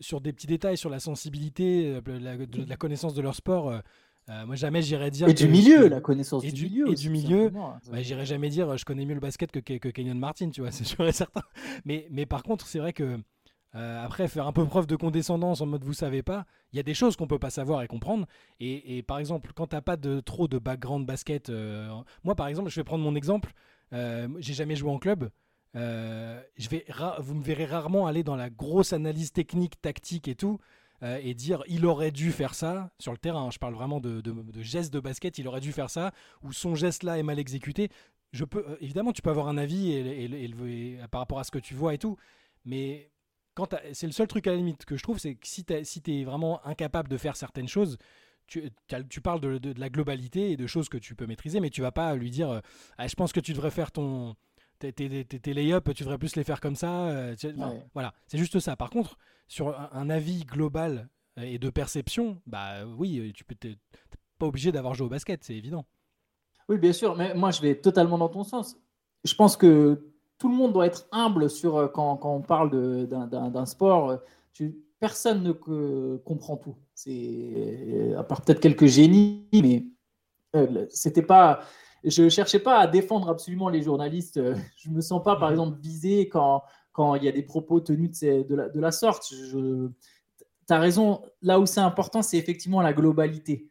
sur 0.00 0.20
des 0.20 0.32
petits 0.32 0.46
détails, 0.46 0.76
sur 0.76 0.90
la 0.90 1.00
sensibilité, 1.00 2.00
euh, 2.06 2.18
la, 2.18 2.36
de, 2.36 2.64
la 2.64 2.76
connaissance 2.76 3.14
de 3.14 3.22
leur 3.22 3.34
sport. 3.34 3.68
Euh, 3.68 3.78
euh, 4.28 4.46
moi, 4.46 4.54
jamais 4.54 4.82
j'irais 4.82 5.10
dire. 5.10 5.28
Et 5.28 5.34
du 5.34 5.48
milieu, 5.48 5.88
la 5.88 6.00
connaissance 6.00 6.44
du, 6.44 6.66
milieu. 6.66 6.90
Et 6.90 6.94
du 6.94 7.10
milieu. 7.10 7.50
Bah, 7.50 8.02
j'irais 8.02 8.26
jamais 8.26 8.48
dire 8.48 8.76
je 8.76 8.84
connais 8.84 9.04
mieux 9.04 9.14
le 9.14 9.20
basket 9.20 9.50
que, 9.50 9.58
que, 9.58 9.88
Kenyon 9.88 10.14
Martin, 10.14 10.50
tu 10.50 10.60
vois, 10.60 10.70
c'est 10.70 10.84
sûr 10.84 11.06
et 11.06 11.12
certain. 11.12 11.42
Mais, 11.84 12.06
mais 12.10 12.26
par 12.26 12.42
contre, 12.42 12.66
c'est 12.66 12.78
vrai 12.78 12.92
que. 12.92 13.18
après, 13.72 14.28
faire 14.28 14.46
un 14.46 14.52
peu 14.52 14.64
preuve 14.64 14.86
de 14.86 14.96
condescendance 14.96 15.60
en 15.60 15.66
mode 15.66 15.82
vous 15.84 15.94
savez 15.94 16.22
pas, 16.22 16.46
il 16.72 16.76
y 16.76 16.80
a 16.80 16.82
des 16.82 16.94
choses 16.94 17.16
qu'on 17.16 17.26
peut 17.26 17.38
pas 17.38 17.50
savoir 17.50 17.82
et 17.82 17.86
comprendre. 17.86 18.26
Et, 18.60 19.02
par 19.02 19.18
exemple, 19.18 19.52
quand 19.54 19.68
t'as 19.68 19.80
pas 19.80 19.96
de 19.96 20.20
trop 20.20 20.48
de 20.48 20.58
background 20.58 21.06
basket, 21.06 21.50
moi 22.24 22.34
par 22.34 22.46
exemple, 22.48 22.70
je 22.70 22.76
vais 22.80 22.84
prendre 22.84 23.04
mon 23.04 23.14
exemple. 23.14 23.52
j'ai 23.92 24.54
jamais 24.54 24.76
joué 24.76 24.90
en 24.90 24.98
club. 24.98 25.30
Euh, 25.74 26.42
je 26.58 26.68
vais 26.68 26.84
vous 27.20 27.34
me 27.34 27.42
verrez 27.42 27.64
rarement 27.64 28.06
aller 28.06 28.22
dans 28.22 28.36
la 28.36 28.50
grosse 28.50 28.92
analyse 28.92 29.32
technique, 29.32 29.80
tactique 29.80 30.28
et 30.28 30.34
tout, 30.34 30.58
euh, 31.02 31.18
et 31.22 31.34
dire 31.34 31.62
il 31.66 31.86
aurait 31.86 32.10
dû 32.10 32.30
faire 32.30 32.54
ça 32.54 32.90
sur 32.98 33.12
le 33.12 33.18
terrain. 33.18 33.50
Je 33.50 33.58
parle 33.58 33.74
vraiment 33.74 34.00
de, 34.00 34.20
de, 34.20 34.62
gestes 34.62 34.92
de 34.92 35.00
basket, 35.00 35.38
il 35.38 35.48
aurait 35.48 35.60
dû 35.60 35.72
faire 35.72 35.90
ça, 35.90 36.12
ou 36.42 36.52
son 36.52 36.74
geste 36.74 37.02
là 37.02 37.18
est 37.18 37.22
mal 37.22 37.38
exécuté. 37.38 37.88
Je 38.32 38.44
peux, 38.44 38.64
euh, 38.66 38.76
évidemment, 38.80 39.12
tu 39.12 39.22
peux 39.22 39.30
avoir 39.30 39.48
un 39.48 39.58
avis 39.58 39.92
et, 39.92 40.50
par 41.10 41.20
rapport 41.20 41.38
à 41.38 41.44
ce 41.44 41.50
que 41.50 41.58
tu 41.58 41.74
vois 41.74 41.94
et 41.94 41.98
tout, 41.98 42.16
mais 42.64 43.10
c'est 43.92 44.06
le 44.06 44.12
seul 44.12 44.26
truc 44.26 44.46
à 44.46 44.50
la 44.50 44.56
limite 44.56 44.84
que 44.84 44.96
je 44.96 45.02
trouve, 45.02 45.18
c'est 45.18 45.34
que 45.34 45.46
si 45.46 45.64
tu 45.64 45.74
si 45.84 46.02
es 46.06 46.24
vraiment 46.24 46.64
incapable 46.66 47.08
de 47.08 47.16
faire 47.16 47.36
certaines 47.36 47.68
choses, 47.68 47.98
tu, 48.46 48.70
tu, 49.08 49.20
parles 49.20 49.40
de, 49.40 49.58
de, 49.58 49.78
la 49.78 49.88
globalité 49.88 50.50
et 50.50 50.56
de 50.56 50.66
choses 50.66 50.88
que 50.88 50.98
tu 50.98 51.14
peux 51.14 51.26
maîtriser, 51.26 51.60
mais 51.60 51.70
tu 51.70 51.80
vas 51.80 51.92
pas 51.92 52.14
lui 52.14 52.30
dire 52.30 52.60
ah, 52.98 53.06
je 53.06 53.14
pense 53.14 53.32
que 53.32 53.40
tu 53.40 53.52
devrais 53.52 53.70
faire 53.70 53.92
ton, 53.92 54.36
tes, 54.90 55.54
lay-up, 55.54 55.88
tu 55.94 56.02
devrais 56.02 56.18
plus 56.18 56.34
les 56.36 56.44
faire 56.44 56.60
comme 56.60 56.76
ça. 56.76 57.08
Euh, 57.08 57.34
voilà, 57.94 58.12
c'est 58.26 58.38
juste 58.38 58.58
ça. 58.58 58.76
Par 58.76 58.90
contre, 58.90 59.16
sur 59.46 59.78
un, 59.92 60.10
avis 60.10 60.44
global 60.44 61.08
et 61.36 61.58
de 61.58 61.70
perception, 61.70 62.40
bah 62.46 62.84
oui, 62.84 63.32
tu 63.34 63.44
peux 63.44 63.56
pas 64.38 64.46
obligé 64.46 64.72
d'avoir 64.72 64.94
joué 64.94 65.06
au 65.06 65.10
basket, 65.10 65.44
c'est 65.44 65.54
évident. 65.54 65.86
Oui, 66.68 66.78
bien 66.78 66.92
sûr, 66.92 67.16
mais 67.16 67.34
moi 67.34 67.50
je 67.50 67.60
vais 67.60 67.76
totalement 67.76 68.18
dans 68.18 68.28
ton 68.28 68.44
sens. 68.44 68.76
Je 69.24 69.34
pense 69.34 69.56
que 69.56 70.11
tout 70.42 70.48
le 70.48 70.56
monde 70.56 70.72
doit 70.72 70.86
être 70.86 71.06
humble 71.12 71.48
sur 71.48 71.76
euh, 71.76 71.86
quand, 71.86 72.16
quand 72.16 72.34
on 72.34 72.40
parle 72.40 73.06
d'un 73.06 73.64
sport. 73.64 74.18
Tu, 74.52 74.76
personne 74.98 75.44
ne 75.44 75.52
comprend 76.16 76.56
tout. 76.56 76.74
C'est 76.96 78.12
à 78.18 78.24
part 78.24 78.42
peut-être 78.42 78.58
quelques 78.58 78.86
génies, 78.86 79.46
mais 79.52 79.84
euh, 80.56 80.86
c'était 80.90 81.22
pas 81.22 81.60
je 82.02 82.24
ne 82.24 82.28
cherchais 82.28 82.58
pas 82.58 82.80
à 82.80 82.88
défendre 82.88 83.28
absolument 83.28 83.68
les 83.68 83.82
journalistes. 83.82 84.40
Je 84.76 84.90
ne 84.90 84.96
me 84.96 85.00
sens 85.00 85.22
pas, 85.22 85.36
par 85.36 85.52
exemple, 85.52 85.78
visé 85.78 86.28
quand, 86.28 86.64
quand 86.90 87.14
il 87.14 87.22
y 87.22 87.28
a 87.28 87.32
des 87.32 87.44
propos 87.44 87.78
tenus 87.78 88.18
de, 88.18 88.42
de, 88.42 88.54
la, 88.56 88.68
de 88.68 88.80
la, 88.80 88.90
sorte. 88.90 89.28
Tu 89.28 89.94
as 90.68 90.78
raison, 90.80 91.22
là 91.40 91.60
où 91.60 91.66
c'est 91.66 91.78
important, 91.78 92.20
c'est 92.20 92.36
effectivement 92.36 92.82
la 92.82 92.92
globalité. 92.92 93.68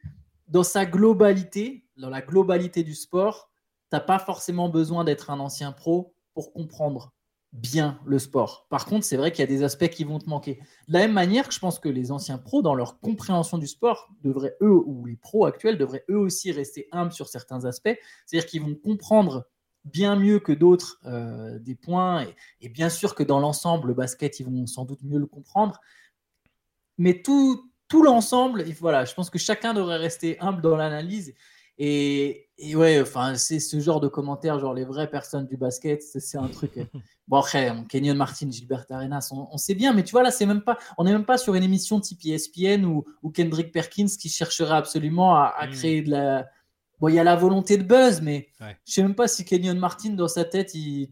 Dans 0.48 0.64
sa 0.64 0.86
globalité, 0.86 1.86
dans 1.98 2.10
la 2.10 2.22
globalité 2.22 2.84
du 2.84 2.96
sport, 2.96 3.52
tu 3.90 3.98
n'as 3.98 4.00
pas 4.00 4.20
forcément 4.20 4.70
besoin 4.70 5.04
d'être 5.04 5.30
un 5.30 5.42
ancien 5.42 5.74
pro 5.74 6.14
pour 6.34 6.54
comprendre 6.54 7.14
bien 7.54 8.00
le 8.06 8.18
sport. 8.18 8.66
Par 8.70 8.86
contre, 8.86 9.06
c'est 9.06 9.18
vrai 9.18 9.32
qu'il 9.32 9.42
y 9.42 9.44
a 9.44 9.48
des 9.48 9.64
aspects 9.64 9.90
qui 9.90 10.04
vont 10.04 10.20
te 10.20 10.30
manquer. 10.30 10.60
De 10.88 10.94
la 10.94 11.00
même 11.00 11.12
manière 11.12 11.48
que 11.48 11.54
je 11.54 11.60
pense 11.60 11.80
que 11.80 11.90
les 11.90 12.12
anciens 12.12 12.38
pros, 12.38 12.62
dans 12.62 12.76
leur 12.76 13.00
compréhension 13.00 13.58
du 13.58 13.68
sport, 13.68 14.10
devraient 14.24 14.56
eux, 14.62 14.72
ou 14.74 15.06
les 15.06 15.18
pros 15.18 15.46
actuels, 15.46 15.78
devraient 15.78 16.06
eux 16.10 16.18
aussi 16.18 16.52
rester 16.52 16.88
humbles 16.92 17.12
sur 17.12 17.28
certains 17.28 17.66
aspects. 17.66 17.98
C'est-à-dire 18.26 18.48
qu'ils 18.50 18.62
vont 18.62 18.76
comprendre 18.76 19.48
bien 19.84 20.16
mieux 20.16 20.40
que 20.40 20.54
d'autres 20.54 21.00
euh, 21.06 21.60
des 21.60 21.76
points. 21.76 22.26
Et, 22.62 22.70
bien 22.70 22.90
sûr 22.90 23.16
que 23.16 23.24
dans 23.24 23.40
l'ensemble, 23.40 23.90
le 23.90 23.94
basket, 23.94 24.40
ils 24.40 24.46
vont 24.46 24.66
sans 24.66 24.86
doute 24.86 25.04
mieux 25.04 25.20
le 25.20 25.28
comprendre. 25.28 25.80
Mais 26.98 27.22
tout, 27.22 27.70
tout 27.90 28.04
l'ensemble, 28.04 28.64
voilà, 28.80 29.04
je 29.04 29.14
pense 29.14 29.30
que 29.30 29.40
chacun 29.40 29.74
devrait 29.74 29.98
rester 29.98 30.40
humble 30.40 30.62
dans 30.62 30.78
l'analyse 30.78 31.34
et, 31.84 32.76
ouais, 32.76 33.02
enfin, 33.02 33.34
c'est 33.34 33.60
ce 33.60 33.80
genre 33.80 34.00
de 34.00 34.08
commentaires, 34.08 34.60
genre 34.60 34.76
les 34.76 34.86
vraies 34.86 35.10
personnes 35.10 35.48
du 35.48 35.58
basket, 35.58 36.04
c'est 36.04 36.38
un 36.38 36.48
truc. 36.48 36.78
Euh, 36.78 36.86
bon, 37.28 37.38
après, 37.38 37.74
Kenyon 37.90 38.14
Martin, 38.14 38.52
Gilbert 38.52 38.86
Arenas, 38.92 39.32
on, 39.32 39.58
sait 39.58 39.74
bien, 39.74 39.92
mais 39.92 40.04
tu 40.04 40.12
vois, 40.12 40.22
là, 40.22 40.30
c'est 40.30 40.46
même 40.46 40.62
pas, 40.62 40.78
on 41.00 41.06
n'est 41.06 41.12
même 41.12 41.26
pas 41.26 41.40
sur 41.40 41.56
une 41.56 41.64
émission 41.64 42.00
type 42.00 42.20
ESPN 42.24 42.86
ou, 42.86 43.04
ou 43.24 43.32
Kendrick 43.32 43.72
Perkins 43.72 44.06
qui 44.06 44.30
chercherait 44.30 44.76
absolument 44.76 45.36
à, 45.36 45.66
hmm. 45.66 45.72
créer 45.72 46.02
de 46.04 46.12
la. 46.12 46.48
Bon, 47.00 47.08
il 47.08 47.16
y 47.16 47.20
a 47.20 47.24
la 47.24 47.36
volonté 47.36 47.78
de 47.78 47.84
buzz, 47.84 48.22
mais 48.22 48.50
je 48.86 48.94
sais 48.94 49.02
même 49.02 49.16
pas 49.16 49.28
si 49.28 49.44
Kenyon 49.44 49.80
Martin, 49.80 50.12
dans 50.12 50.28
sa 50.28 50.46
tête, 50.46 50.76
il. 50.76 51.10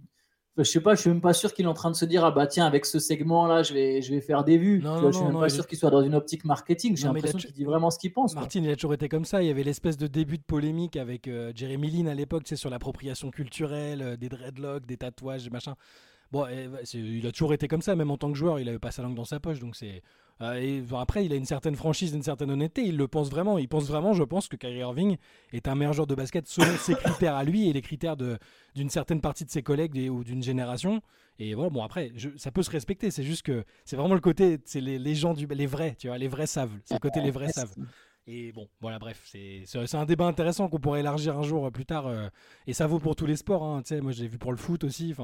Je 0.63 0.69
sais 0.71 0.81
pas, 0.81 0.95
je 0.95 1.01
suis 1.01 1.09
même 1.09 1.21
pas 1.21 1.33
sûr 1.33 1.53
qu'il 1.53 1.65
est 1.65 1.67
en 1.67 1.73
train 1.73 1.91
de 1.91 1.95
se 1.95 2.05
dire 2.05 2.23
ah 2.25 2.31
bah 2.31 2.47
tiens 2.47 2.65
avec 2.65 2.85
ce 2.85 2.99
segment 2.99 3.47
là 3.47 3.63
je 3.63 3.73
vais 3.73 4.01
je 4.01 4.13
vais 4.13 4.21
faire 4.21 4.43
des 4.43 4.57
vues. 4.57 4.81
Non, 4.83 4.95
Tu 4.95 4.95
non, 4.95 4.99
vois, 5.01 5.11
je 5.11 5.15
suis 5.15 5.19
non, 5.21 5.25
même 5.27 5.33
non, 5.35 5.39
pas 5.41 5.47
il 5.47 5.51
sûr 5.51 5.67
qu'il 5.67 5.77
soit 5.77 5.89
dans 5.89 6.01
une 6.01 6.15
optique 6.15 6.45
marketing. 6.45 6.95
J'ai 6.97 7.07
Non, 7.07 7.13
l'impression 7.13 7.37
tu- 7.37 7.47
qu'il 7.47 7.55
dit 7.55 7.63
vraiment 7.65 7.89
ce 7.89 7.99
qu'il 7.99 8.11
pense. 8.13 8.33
quoi. 8.33 8.41
Martin, 8.41 8.61
il 8.63 8.69
a 8.69 8.75
toujours 8.75 8.93
été 8.93 9.09
comme 9.09 9.25
ça. 9.25 9.41
Il 9.43 9.47
y 9.47 9.51
avait 9.51 9.63
l'espèce 9.63 9.97
de 9.97 10.07
début 10.07 10.37
de 10.37 10.43
polémique 10.43 10.95
avec 10.97 11.27
euh, 11.27 11.51
Jeremy 11.55 11.89
Lin 11.91 12.07
à 12.07 12.13
l'époque, 12.15 12.43
sais, 12.47 12.55
sur 12.55 12.69
l'appropriation 12.69 13.31
culturelle, 13.31 14.01
euh, 14.01 14.17
des 14.17 14.29
dreadlocks, 14.29 14.85
des 14.85 14.97
tatouages, 14.97 15.43
des 15.43 15.49
machins. 15.49 15.73
Bon, 16.31 16.45
c'est- 16.83 16.99
il 16.99 17.25
a 17.25 17.31
toujours 17.31 17.53
été 17.53 17.67
comme 17.67 17.81
ça, 17.81 17.95
même 17.95 18.11
en 18.11 18.17
tant 18.17 18.31
que 18.31 18.37
joueur, 18.37 18.59
il 18.59 18.69
avait 18.69 18.77
pas 18.79 18.91
sa 18.91 19.01
langue 19.01 19.15
dans 19.15 19.25
sa 19.25 19.39
poche. 19.39 19.59
Donc 19.59 19.75
c'est. 19.75 20.03
Euh, 20.41 20.53
et 20.53 20.83
après, 20.95 21.25
il 21.25 21.33
a 21.33 21.35
une 21.35 21.45
certaine 21.45 21.75
franchise, 21.75 22.13
une 22.13 22.23
certaine 22.23 22.51
honnêteté. 22.51 22.83
Il 22.83 22.97
le 22.97 23.07
pense 23.07 23.29
vraiment. 23.29 23.57
Il 23.57 23.67
pense 23.67 23.87
vraiment, 23.87 24.13
je 24.13 24.23
pense, 24.23 24.47
que 24.47 24.55
Kyrie 24.55 24.79
Irving 24.79 25.17
est 25.51 25.67
un 25.67 25.75
meilleur 25.75 25.93
joueur 25.93 26.07
de 26.07 26.15
basket 26.15 26.47
selon 26.47 26.75
ses 26.77 26.95
critères 26.95 27.35
à 27.35 27.43
lui 27.43 27.69
et 27.69 27.73
les 27.73 27.81
critères 27.81 28.15
d'une 28.15 28.89
certaine 28.89 29.21
partie 29.21 29.45
de 29.45 29.49
ses 29.49 29.63
collègues 29.63 30.09
ou 30.09 30.23
d'une 30.23 30.43
génération. 30.43 31.01
Et 31.39 31.53
voilà, 31.53 31.69
bon 31.69 31.83
après, 31.83 32.11
ça 32.37 32.51
peut 32.51 32.63
se 32.63 32.71
respecter. 32.71 33.11
C'est 33.11 33.23
juste 33.23 33.43
que 33.43 33.65
c'est 33.85 33.95
vraiment 33.95 34.15
le 34.15 34.21
côté, 34.21 34.59
c'est 34.65 34.81
les, 34.81 35.15
gens 35.15 35.33
les 35.33 35.65
vrais, 35.65 35.95
tu 35.97 36.07
vois, 36.07 36.17
les 36.17 36.27
vrais 36.27 36.47
savent. 36.47 36.71
C'est 36.85 36.95
le 36.95 36.99
côté 36.99 37.21
les 37.21 37.31
vrais 37.31 37.51
savent. 37.51 37.75
Et 38.31 38.51
bon, 38.51 38.69
voilà, 38.79 38.99
bref, 38.99 39.21
c'est 39.25 39.95
un 39.95 40.05
débat 40.05 40.27
intéressant 40.27 40.67
qu'on 40.69 40.79
pourrait 40.79 40.99
élargir 40.99 41.35
un 41.35 41.41
jour 41.41 41.65
euh, 41.65 41.71
plus 41.71 41.87
tard. 41.87 42.05
euh, 42.05 42.29
et 42.67 42.73
ça 42.73 42.85
vaut 42.85 42.99
pour 42.99 43.15
tous 43.15 43.25
les 43.25 43.37
sports. 43.37 43.63
Hein, 43.63 43.81
moi, 44.03 44.11
je 44.11 44.21
l'ai 44.21 44.27
vu 44.27 44.37
pour 44.37 44.51
le 44.51 44.57
foot 44.57 44.83
aussi. 44.83 45.15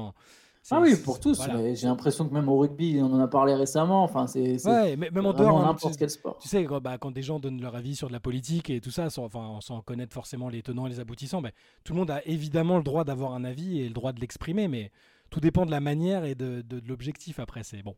Ah 0.70 0.80
oui, 0.80 0.96
pour 0.96 1.20
tous. 1.20 1.36
voilà. 1.36 1.74
J'ai 1.74 1.86
l'impression 1.86 2.28
que 2.28 2.34
même 2.34 2.48
au 2.48 2.58
rugby, 2.58 2.98
on 3.00 3.12
en 3.12 3.20
a 3.20 3.28
parlé 3.28 3.54
récemment. 3.54 4.02
Enfin, 4.02 4.26
c'est 4.26 4.64
Ouais, 4.66 4.96
mais 4.96 5.10
même 5.10 5.26
en 5.26 5.32
dehors, 5.32 5.58
hein, 5.60 5.66
n'importe 5.66 5.92
tu- 5.94 5.98
quel 5.98 6.10
sport. 6.10 6.38
Tu 6.38 6.48
sais, 6.48 6.64
quand, 6.64 6.80
bah, 6.80 6.98
quand 6.98 7.10
des 7.10 7.22
gens 7.22 7.38
donnent 7.38 7.60
leur 7.60 7.76
avis 7.76 7.94
sur 7.96 8.08
de 8.08 8.12
la 8.12 8.20
politique 8.20 8.70
et 8.70 8.80
tout 8.80 8.90
ça, 8.90 9.08
sans, 9.10 9.24
enfin, 9.24 9.58
sans 9.60 9.80
connaître 9.80 10.12
forcément 10.14 10.48
les 10.48 10.62
tenants 10.62 10.86
et 10.86 10.90
les 10.90 11.00
aboutissants, 11.00 11.40
bah, 11.42 11.50
tout 11.84 11.92
le 11.92 11.98
monde 12.00 12.10
a 12.10 12.24
évidemment 12.26 12.78
le 12.78 12.82
droit 12.84 13.04
d'avoir 13.04 13.34
un 13.34 13.44
avis 13.44 13.80
et 13.80 13.88
le 13.88 13.94
droit 13.94 14.12
de 14.12 14.20
l'exprimer, 14.20 14.66
mais 14.68 14.90
tout 15.30 15.40
dépend 15.40 15.66
de 15.66 15.70
la 15.70 15.80
manière 15.80 16.24
et 16.24 16.34
de, 16.34 16.62
de- 16.62 16.80
de 16.80 16.88
l'objectif 16.88 17.38
après. 17.38 17.62
C'est 17.62 17.82
bon. 17.82 17.94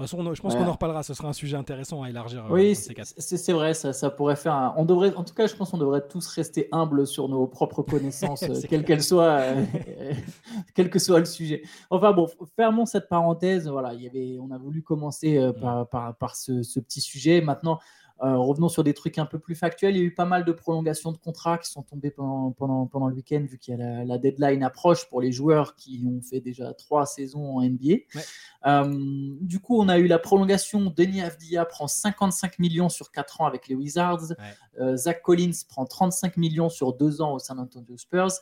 De 0.00 0.04
toute 0.06 0.16
façon, 0.16 0.26
on- 0.26 0.34
je 0.34 0.40
pense 0.40 0.54
Ouais. 0.54 0.60
qu'on 0.60 0.66
en 0.66 0.72
reparlera. 0.72 1.02
Ce 1.02 1.12
sera 1.12 1.28
un 1.28 1.32
sujet 1.34 1.56
intéressant 1.58 2.02
à 2.02 2.08
élargir. 2.08 2.46
euh, 2.46 2.54
Oui, 2.54 2.74
c'est 2.74 3.52
vrai, 3.52 3.74
ça, 3.74 3.92
ça 3.92 4.08
pourrait 4.08 4.34
faire 4.36 4.54
un... 4.54 4.72
On 4.78 4.86
devrait, 4.86 5.14
en 5.14 5.24
tout 5.24 5.34
cas, 5.34 5.46
je 5.46 5.54
pense 5.54 5.70
qu'on 5.72 5.76
devrait 5.78 6.00
tous 6.08 6.26
rester 6.28 6.68
humbles 6.72 7.06
sur 7.06 7.28
nos 7.28 7.46
propres 7.46 7.82
connaissances, 7.82 8.42
euh, 8.44 8.54
quelles 8.68 8.84
qu'elles 8.86 9.02
soient, 9.02 9.40
euh, 9.40 9.62
quel 10.74 10.88
que 10.88 10.98
soit 10.98 11.18
le 11.18 11.26
sujet. 11.26 11.62
Enfin 11.90 12.12
bon, 12.12 12.28
fermons 12.56 12.86
cette 12.86 13.08
parenthèse. 13.10 13.68
Voilà, 13.68 13.92
il 13.92 14.02
y 14.02 14.06
avait, 14.08 14.38
on 14.40 14.50
a 14.50 14.58
voulu 14.58 14.82
commencer 14.82 15.36
euh, 15.36 15.52
par, 15.52 15.86
par, 15.88 16.16
par 16.16 16.34
ce, 16.36 16.62
ce 16.62 16.80
petit 16.80 17.02
sujet. 17.02 17.42
Maintenant, 17.42 17.78
euh, 18.22 18.36
revenons 18.36 18.68
sur 18.68 18.84
des 18.84 18.92
trucs 18.92 19.18
un 19.18 19.24
peu 19.24 19.38
plus 19.38 19.54
factuels. 19.54 19.96
Il 19.96 19.98
y 19.98 20.02
a 20.02 20.04
eu 20.04 20.14
pas 20.14 20.26
mal 20.26 20.44
de 20.44 20.52
prolongations 20.52 21.10
de 21.10 21.16
contrats 21.16 21.56
qui 21.56 21.70
sont 21.70 21.82
tombées 21.82 22.10
pendant, 22.10 22.50
pendant, 22.52 22.86
pendant 22.86 23.08
le 23.08 23.14
week-end, 23.14 23.44
vu 23.48 23.58
qu'il 23.58 23.78
y 23.78 23.82
a 23.82 23.84
la, 23.84 24.04
la 24.04 24.18
deadline 24.18 24.62
approche 24.62 25.08
pour 25.08 25.22
les 25.22 25.32
joueurs 25.32 25.74
qui 25.74 26.04
ont 26.06 26.20
fait 26.20 26.40
déjà 26.40 26.74
trois 26.74 27.06
saisons 27.06 27.56
en 27.56 27.62
NBA. 27.62 27.86
Ouais. 28.14 28.22
Euh, 28.66 29.30
du 29.40 29.58
coup, 29.60 29.80
on 29.80 29.88
a 29.88 29.98
eu 29.98 30.06
la 30.06 30.18
prolongation. 30.18 30.92
Denis 30.94 31.22
Avdia 31.22 31.64
prend 31.64 31.88
55 31.88 32.58
millions 32.58 32.90
sur 32.90 33.10
4 33.10 33.40
ans 33.40 33.46
avec 33.46 33.68
les 33.68 33.74
Wizards. 33.74 34.34
Euh, 34.78 34.96
Zach 34.96 35.22
Collins 35.22 35.52
prend 35.68 35.86
35 35.86 36.36
millions 36.36 36.68
sur 36.68 36.92
2 36.92 37.22
ans 37.22 37.32
au 37.32 37.38
San 37.38 37.58
Antonio 37.58 37.96
Spurs. 37.96 38.32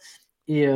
Et 0.49 0.67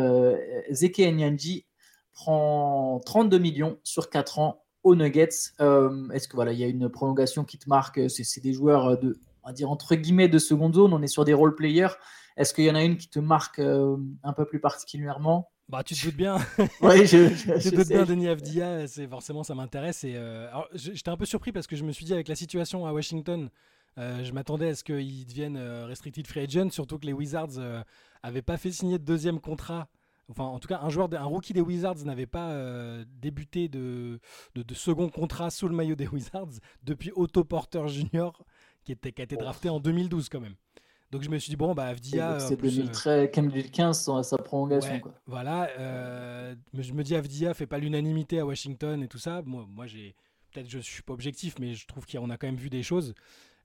Zeke 0.71 0.99
Nyanji 0.99 1.67
prend 2.13 3.01
32 3.01 3.39
millions 3.39 3.79
sur 3.83 4.11
4 4.11 4.39
ans 4.39 4.62
aux 4.83 4.95
Nuggets. 4.95 5.29
Euh, 5.61 6.09
Est-ce 6.11 6.29
que 6.29 6.35
voilà, 6.37 6.53
il 6.53 6.59
y 6.59 6.65
a 6.65 6.69
une 6.69 6.89
prolongation 6.89 7.45
qui 7.45 7.59
te 7.59 7.69
marque 7.69 8.01
C'est 8.11 8.25
c'est 8.25 8.41
des 8.41 8.53
joueurs 8.53 8.99
de, 8.99 9.19
on 9.45 9.49
va 9.49 9.53
dire 9.53 9.71
entre 9.71 9.95
guillemets, 9.95 10.29
de 10.29 10.39
seconde 10.39 10.75
zone. 10.75 10.93
On 10.93 11.03
est 11.03 11.07
sur 11.09 11.25
des 11.25 11.35
role 11.35 11.55
players. 11.55 11.89
Est-ce 12.37 12.55
qu'il 12.55 12.65
y 12.65 12.71
en 12.71 12.75
a 12.75 12.83
une 12.83 12.97
qui 12.97 13.09
te 13.09 13.19
marque 13.19 13.59
euh, 13.59 13.97
un 14.23 14.33
peu 14.33 14.45
plus 14.47 14.61
particulièrement? 14.61 15.51
Bah, 15.69 15.83
tu 15.83 15.95
te 15.95 16.05
doutes 16.05 16.17
bien. 16.17 16.37
Oui, 16.83 17.07
je, 17.07 17.29
je, 17.35 17.59
Je 17.59 17.59
je 17.59 17.71
te 17.71 17.77
doute 17.77 17.87
sais. 17.87 17.95
bien, 17.95 18.05
Denis 18.05 18.29
Avdia, 18.29 18.87
c'est 18.87 19.07
forcément 19.07 19.43
ça 19.43 19.55
m'intéresse. 19.55 20.05
Et 20.05 20.15
euh, 20.17 20.49
j'étais 20.75 21.09
un 21.11 21.17
peu 21.17 21.25
surpris 21.25 21.53
parce 21.53 21.67
que 21.67 21.77
je 21.77 21.85
me 21.85 21.93
suis 21.93 22.05
dit 22.05 22.13
avec 22.15 22.29
la 22.29 22.35
situation 22.35 22.87
à 22.87 22.93
Washington, 22.93 23.49
euh, 23.99 24.25
je 24.25 24.33
m'attendais 24.33 24.69
à 24.71 24.75
ce 24.75 24.85
qu'ils 24.85 25.27
deviennent 25.27 25.57
euh, 25.57 25.87
restricted 25.87 26.27
free 26.27 26.41
agent, 26.41 26.71
surtout 26.71 26.99
que 26.99 27.07
les 27.07 27.13
Wizards 27.13 27.59
euh, 27.59 27.83
avaient 28.23 28.43
pas 28.43 28.57
fait 28.57 28.73
signer 28.73 28.99
de 28.99 29.05
deuxième 29.05 29.41
contrat. 29.41 29.89
Enfin, 30.29 30.45
en 30.45 30.59
tout 30.59 30.69
cas, 30.69 30.81
un 30.83 30.89
joueur, 30.89 31.09
de- 31.09 31.17
un 31.17 31.25
rookie 31.25 31.53
des 31.53 31.61
Wizards 31.61 32.05
n'avait 32.05 32.27
pas 32.27 32.51
euh, 32.53 33.05
débuté 33.21 33.69
de, 33.69 34.21
de, 34.55 34.63
de 34.63 34.75
second 34.75 35.09
contrat 35.09 35.51
sous 35.51 35.69
le 35.69 35.75
maillot 35.75 35.95
des 35.97 36.07
Wizards 36.09 36.53
depuis 36.85 37.13
Otto 37.17 37.45
Porter 37.45 37.87
Jr. 37.89 38.31
qui, 38.85 38.93
était, 38.93 39.13
qui 39.13 39.21
a 39.21 39.25
été 39.25 39.37
drafté 39.37 39.69
en 39.69 39.81
2012 39.81 40.29
quand 40.29 40.41
même. 40.41 40.55
Donc 41.11 41.23
je 41.23 41.29
me 41.29 41.39
suis 41.39 41.51
dit 41.51 41.57
bon 41.57 41.75
bah 41.75 41.85
Avdia, 41.89 42.37
en 42.37 42.41
C'est 42.41 42.57
plus, 42.57 42.79
euh, 42.79 42.83
2013, 42.85 43.31
2015 43.35 44.01
sans 44.01 44.23
sa 44.23 44.39
prolongation. 44.39 44.93
Ouais, 44.95 45.01
quoi. 45.01 45.13
Voilà, 45.27 45.69
euh, 45.79 46.55
je 46.73 46.93
me 46.95 47.03
dis 47.03 47.15
Avdia 47.15 47.53
fait 47.53 47.67
pas 47.67 47.77
l'unanimité 47.79 48.39
à 48.39 48.47
Washington 48.47 49.03
et 49.03 49.09
tout 49.09 49.19
ça. 49.19 49.43
Moi, 49.45 49.67
moi 49.69 49.87
j'ai 49.87 50.15
peut-être 50.51 50.71
je 50.71 50.79
suis 50.79 51.03
pas 51.03 51.13
objectif, 51.13 51.57
mais 51.61 51.75
je 51.75 51.87
trouve 51.87 52.07
qu'on 52.07 52.31
a 52.31 52.39
quand 52.39 52.47
même 52.47 52.57
vu 52.57 52.71
des 52.71 52.83
choses. 52.83 53.13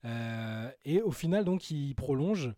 Euh, 0.04 0.70
et 0.84 1.00
au 1.00 1.10
final, 1.10 1.44
donc, 1.44 1.70
il 1.70 1.94
prolonge. 1.94 2.52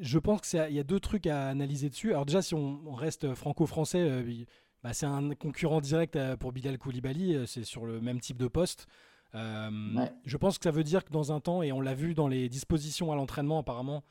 Je 0.00 0.18
pense 0.18 0.40
que 0.40 0.46
c'est- 0.46 0.70
il 0.70 0.76
y 0.76 0.80
a 0.80 0.84
deux 0.84 1.00
trucs 1.00 1.26
à 1.26 1.48
analyser 1.48 1.88
dessus. 1.88 2.10
Alors 2.12 2.26
déjà, 2.26 2.42
si 2.42 2.54
on, 2.54 2.80
on 2.86 2.94
reste 2.94 3.34
franco-français, 3.34 4.00
euh, 4.00 4.44
bah, 4.82 4.92
c'est 4.92 5.06
un 5.06 5.34
concurrent 5.34 5.80
direct 5.80 6.16
euh, 6.16 6.36
pour 6.36 6.52
Bilal 6.52 6.78
Koulibaly. 6.78 7.34
euh, 7.36 7.46
C'est 7.46 7.64
sur 7.64 7.86
le 7.86 8.00
même 8.00 8.20
type 8.20 8.36
de 8.38 8.48
poste. 8.48 8.86
Euh, 9.34 9.70
Ouais. 9.96 10.12
Je 10.24 10.36
pense 10.36 10.58
que 10.58 10.64
ça 10.64 10.70
veut 10.70 10.84
dire 10.84 11.04
que 11.04 11.10
dans 11.10 11.32
un 11.32 11.40
temps, 11.40 11.62
et 11.62 11.72
on 11.72 11.80
l'a 11.80 11.94
vu 11.94 12.14
dans 12.14 12.28
les 12.28 12.48
dispositions 12.48 13.12
à 13.12 13.16
l'entraînement 13.16 13.58
apparemment, 13.60 14.02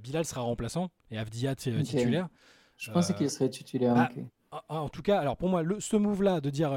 Bilal 0.00 0.24
sera 0.24 0.42
remplaçant 0.42 0.90
et 1.10 1.18
Avdia 1.18 1.56
t- 1.56 1.74
Ok. 1.76 1.82
titulaire. 1.82 2.28
Je 2.76 2.92
pensais 2.92 3.14
qu'il 3.14 3.28
serait 3.28 3.50
titulaire. 3.50 3.94
ah. 3.96 4.08
Ah, 4.52 4.64
ah, 4.68 4.80
En 4.82 4.88
tout 4.88 5.02
cas, 5.02 5.18
alors 5.18 5.36
pour 5.36 5.48
moi, 5.48 5.62
le, 5.64 5.80
ce 5.80 5.96
move-là 5.96 6.40
de 6.40 6.50
dire 6.50 6.70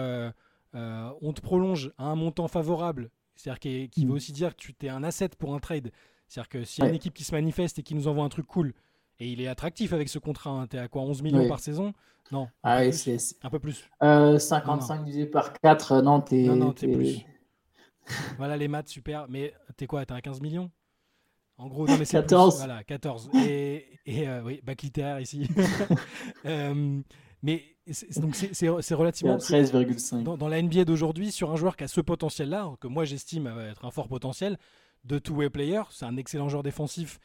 on 0.74 1.34
te 1.34 1.40
prolonge 1.42 1.92
à 1.98 2.06
un 2.06 2.16
montant 2.16 2.48
favorable, 2.48 3.12
c'est-à-dire 3.36 3.60
qui, 3.60 3.90
qui 3.90 4.06
Mm. 4.06 4.10
veut 4.10 4.16
aussi 4.16 4.32
dire 4.32 4.56
que 4.56 4.62
tu 4.62 4.74
es 4.82 4.90
un 4.90 5.04
asset 5.04 5.30
pour 5.38 5.54
un 5.54 5.60
trade. 5.60 5.92
C'est-à-dire 6.28 6.50
que 6.50 6.64
s'il 6.64 6.84
y 6.84 6.88
a 6.88 6.90
une 6.90 6.96
équipe 6.96 7.14
qui 7.14 7.24
se 7.24 7.34
manifeste 7.34 7.80
et 7.80 7.84
qui 7.84 7.96
nous 7.96 8.08
envoie 8.08 8.24
un 8.24 8.30
truc 8.30 8.46
cool, 8.48 8.74
et 9.20 9.30
il 9.32 9.40
est 9.42 9.48
attractif 9.48 9.94
avec 9.94 10.10
ce 10.10 10.20
contrat, 10.20 10.50
hein, 10.50 10.68
t'es 10.68 10.78
à 10.78 10.88
quoi 10.88 11.02
11 11.04 11.22
millions 11.22 11.40
Oui. 11.44 11.48
par 11.48 11.60
saison? 11.60 11.94
Non, 12.32 12.44
un 12.44 12.50
Ah 12.64 12.82
peu 12.84 12.92
c'est- 12.92 13.18
c'est- 13.20 13.36
un 13.46 13.50
peu 13.50 13.60
plus. 13.60 13.88
euh, 14.04 14.40
55 14.40 15.04
divisé 15.06 15.26
par 15.28 15.54
4, 15.54 16.02
non, 16.02 16.22
t'es. 16.22 16.44
Non, 16.44 16.56
non, 16.56 16.74
t'es 16.74 16.88
plus. 16.88 17.20
Voilà 18.38 18.58
les 18.58 18.68
maths, 18.68 18.88
super. 18.88 19.26
Mais 19.30 19.54
t'es 19.78 19.88
quoi 19.88 20.06
T'es 20.06 20.14
à 20.14 20.22
15 20.22 20.42
millions? 20.42 20.70
En 21.58 21.68
gros, 21.68 21.88
non, 21.88 21.98
mais 21.98 22.06
c'est 22.06 22.18
plus. 22.18 22.24
14. 22.28 22.58
Voilà, 22.58 22.84
14. 22.84 23.30
Et, 23.48 23.86
et 24.06 24.28
euh, 24.28 24.42
oui, 24.44 24.60
bac 24.64 24.82
littéraire 24.82 25.20
ici. 25.20 25.48
Euh, 26.46 27.02
mais 27.42 27.64
c'est- 27.90 28.20
donc 28.20 28.36
c'est- 28.36 28.94
relativement. 28.94 29.38
13,5. 29.38 30.24
dans, 30.24 30.38
dans 30.38 30.48
la 30.48 30.62
NBA 30.62 30.86
d'aujourd'hui, 30.86 31.32
sur 31.32 31.52
un 31.52 31.56
joueur 31.56 31.76
qui 31.78 31.84
a 31.84 31.88
ce 31.88 32.02
potentiel-là, 32.02 32.72
que 32.80 32.88
moi 32.88 33.06
j'estime 33.06 33.48
être 33.70 33.86
un 33.86 33.92
fort 33.92 34.08
potentiel, 34.08 34.58
de 35.06 35.20
two-way 35.20 35.50
player, 35.50 35.82
c'est 35.92 36.06
un 36.06 36.18
excellent 36.18 36.50
joueur 36.50 36.64
défensif, 36.64 37.20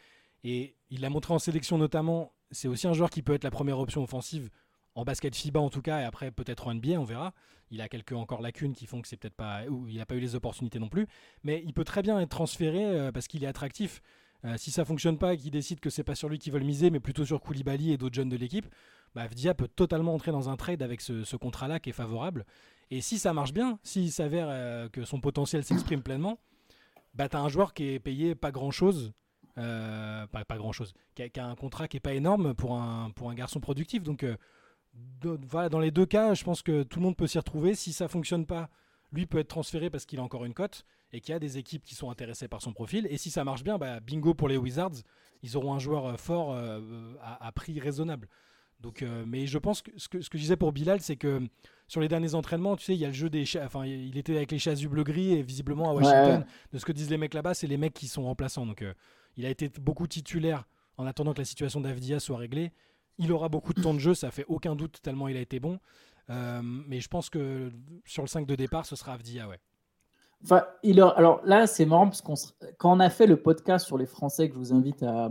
et 0.44 0.76
il 0.90 1.00
l'a 1.00 1.10
montré 1.10 1.34
en 1.34 1.38
sélection 1.38 1.78
notamment, 1.78 2.32
c'est 2.50 2.68
aussi 2.68 2.86
un 2.86 2.92
joueur 2.92 3.10
qui 3.10 3.22
peut 3.22 3.34
être 3.34 3.44
la 3.44 3.50
première 3.50 3.78
option 3.78 4.02
offensive, 4.02 4.50
en 4.94 5.04
basket 5.04 5.34
FIBA 5.34 5.60
en 5.60 5.70
tout 5.70 5.82
cas, 5.82 6.00
et 6.00 6.04
après 6.04 6.30
peut-être 6.30 6.66
en 6.66 6.74
NBA, 6.74 7.00
on 7.00 7.04
verra. 7.04 7.32
Il 7.70 7.80
a 7.80 7.88
quelques 7.88 8.12
encore 8.12 8.40
lacunes 8.40 8.74
qui 8.74 8.86
font 8.86 9.00
que 9.00 9.08
c'est 9.08 9.16
peut-être 9.16 9.36
pas, 9.36 9.64
ou 9.68 9.86
il 9.88 9.98
n'a 9.98 10.06
pas 10.06 10.16
eu 10.16 10.20
les 10.20 10.34
opportunités 10.34 10.78
non 10.78 10.88
plus, 10.88 11.06
mais 11.44 11.62
il 11.64 11.72
peut 11.72 11.84
très 11.84 12.02
bien 12.02 12.18
être 12.20 12.30
transféré 12.30 12.84
euh, 12.84 13.12
parce 13.12 13.28
qu'il 13.28 13.44
est 13.44 13.46
attractif. 13.46 14.02
Euh, 14.44 14.56
si 14.56 14.70
ça 14.70 14.84
fonctionne 14.84 15.18
pas 15.18 15.34
et 15.34 15.36
qu'il 15.36 15.50
décide 15.50 15.80
que 15.80 15.90
c'est 15.90 16.02
pas 16.02 16.14
sur 16.14 16.28
lui 16.28 16.38
qu'ils 16.38 16.52
veulent 16.52 16.64
miser, 16.64 16.90
mais 16.90 16.98
plutôt 16.98 17.24
sur 17.24 17.40
Koulibaly 17.40 17.92
et 17.92 17.98
d'autres 17.98 18.14
jeunes 18.14 18.30
de 18.30 18.36
l'équipe, 18.36 18.66
bah, 19.14 19.22
Avdia 19.22 19.54
peut 19.54 19.68
totalement 19.68 20.14
entrer 20.14 20.32
dans 20.32 20.48
un 20.48 20.56
trade 20.56 20.82
avec 20.82 21.00
ce, 21.00 21.24
ce 21.24 21.36
contrat-là 21.36 21.78
qui 21.78 21.90
est 21.90 21.94
favorable. 21.94 22.44
Et 22.90 23.00
si 23.00 23.18
ça 23.18 23.32
marche 23.32 23.52
bien, 23.52 23.78
s'il 23.82 24.10
s'avère 24.10 24.48
euh, 24.48 24.88
que 24.88 25.04
son 25.04 25.20
potentiel 25.20 25.62
s'exprime 25.62 26.02
pleinement, 26.02 26.40
bah, 27.14 27.28
as 27.32 27.38
un 27.38 27.48
joueur 27.48 27.74
qui 27.74 27.88
est 27.88 27.98
payé 27.98 28.34
pas 28.34 28.50
grand-chose, 28.50 29.12
euh, 29.58 30.26
pas, 30.28 30.44
pas 30.44 30.56
grand-chose, 30.56 30.94
qui 31.14 31.22
a, 31.22 31.46
un 31.46 31.54
contrat 31.54 31.88
qui 31.88 31.96
est 31.96 32.00
pas 32.00 32.14
énorme 32.14 32.54
pour 32.54 32.74
un, 32.74 33.10
pour 33.10 33.30
un 33.30 33.34
garçon 33.34 33.60
productif. 33.60 34.02
Donc 34.02 34.22
euh, 34.22 34.36
voilà, 35.22 35.68
dans 35.68 35.80
les 35.80 35.90
deux 35.90 36.06
cas, 36.06 36.34
je 36.34 36.44
pense 36.44 36.62
que 36.62 36.82
tout 36.82 36.98
le 36.98 37.04
monde 37.04 37.16
peut 37.16 37.26
s'y 37.26 37.38
retrouver. 37.38 37.74
Si 37.74 37.92
ça 37.92 38.08
fonctionne 38.08 38.46
pas, 38.46 38.70
lui 39.12 39.26
peut 39.26 39.38
être 39.38 39.48
transféré 39.48 39.90
parce 39.90 40.06
qu'il 40.06 40.18
a 40.20 40.22
encore 40.22 40.44
une 40.44 40.54
cote 40.54 40.84
et 41.12 41.20
qu'il 41.20 41.32
y 41.32 41.36
a 41.36 41.40
des 41.40 41.58
équipes 41.58 41.82
qui 41.82 41.94
sont 41.94 42.10
intéressées 42.10 42.48
par 42.48 42.62
son 42.62 42.72
profil. 42.72 43.06
Et 43.10 43.18
si 43.18 43.30
ça 43.30 43.44
marche 43.44 43.64
bien, 43.64 43.78
bah, 43.78 44.00
bingo 44.00 44.34
pour 44.34 44.48
les 44.48 44.56
Wizards, 44.56 45.02
ils 45.42 45.56
auront 45.56 45.74
un 45.74 45.78
joueur 45.78 46.06
euh, 46.06 46.16
fort 46.16 46.56
à 47.20 47.52
prix 47.52 47.80
raisonnable. 47.80 48.28
Donc, 48.80 49.02
euh, 49.02 49.24
mais 49.26 49.46
je 49.46 49.58
pense 49.58 49.82
que 49.82 49.90
ce, 49.96 50.08
que 50.08 50.20
ce 50.22 50.30
que 50.30 50.38
je 50.38 50.42
disais 50.42 50.56
pour 50.56 50.72
Bilal, 50.72 51.00
c'est 51.00 51.16
que 51.16 51.42
sur 51.86 52.00
les 52.00 52.08
derniers 52.08 52.34
entraînements, 52.34 52.76
tu 52.76 52.84
sais, 52.84 52.94
il 52.94 52.98
y 53.00 53.04
a 53.04 53.08
le 53.08 53.12
jeu 53.14 53.28
des 53.28 53.44
chats. 53.44 53.64
Enfin, 53.66 53.84
il 53.84 54.16
était 54.16 54.36
avec 54.36 54.50
les 54.52 54.58
chats 54.58 54.74
bleu-gris 54.88 55.32
et 55.34 55.42
visiblement 55.42 55.90
à 55.90 55.94
Washington, 55.94 56.40
Ouais. 56.40 56.46
de 56.72 56.78
ce 56.78 56.84
que 56.86 56.92
disent 56.92 57.10
les 57.10 57.18
mecs 57.18 57.34
là-bas, 57.34 57.52
c'est 57.54 57.66
les 57.66 57.76
mecs 57.76 57.92
qui 57.94 58.08
sont 58.08 58.22
remplaçants. 58.22 58.64
Donc, 58.66 58.82
euh, 58.82 58.94
il 59.36 59.44
a 59.44 59.50
été 59.50 59.68
beaucoup 59.68 60.06
titulaire 60.06 60.64
en 60.96 61.06
attendant 61.06 61.32
que 61.34 61.38
la 61.38 61.44
situation 61.44 61.80
d'Avdia 61.80 62.20
soit 62.20 62.38
réglée. 62.38 62.72
Il 63.18 63.32
aura 63.32 63.48
beaucoup 63.50 63.74
de 63.74 63.82
temps 63.82 63.92
de 63.92 63.98
jeu, 63.98 64.14
ça 64.14 64.30
fait 64.30 64.46
aucun 64.48 64.74
doute 64.74 65.00
tellement 65.02 65.28
il 65.28 65.36
a 65.36 65.40
été 65.40 65.60
bon. 65.60 65.78
Euh, 66.30 66.62
mais 66.62 67.00
je 67.00 67.08
pense 67.08 67.28
que 67.28 67.70
sur 68.06 68.22
le 68.22 68.28
5 68.28 68.46
de 68.46 68.54
départ, 68.54 68.86
ce 68.86 68.96
sera 68.96 69.12
Avdia, 69.14 69.46
ouais. 69.48 69.58
Enfin, 70.42 70.64
il 70.82 71.00
a- 71.02 71.08
alors 71.08 71.42
là, 71.44 71.66
c'est 71.66 71.84
marrant 71.84 72.06
parce 72.06 72.22
qu'on 72.22 72.34
quand 72.78 72.96
on 72.96 73.00
a 73.00 73.10
fait 73.10 73.26
le 73.26 73.36
podcast 73.36 73.86
sur 73.86 73.98
les 73.98 74.06
Français 74.06 74.48
que 74.48 74.54
je 74.54 74.58
vous 74.58 74.72
invite 74.72 75.02
à, 75.02 75.30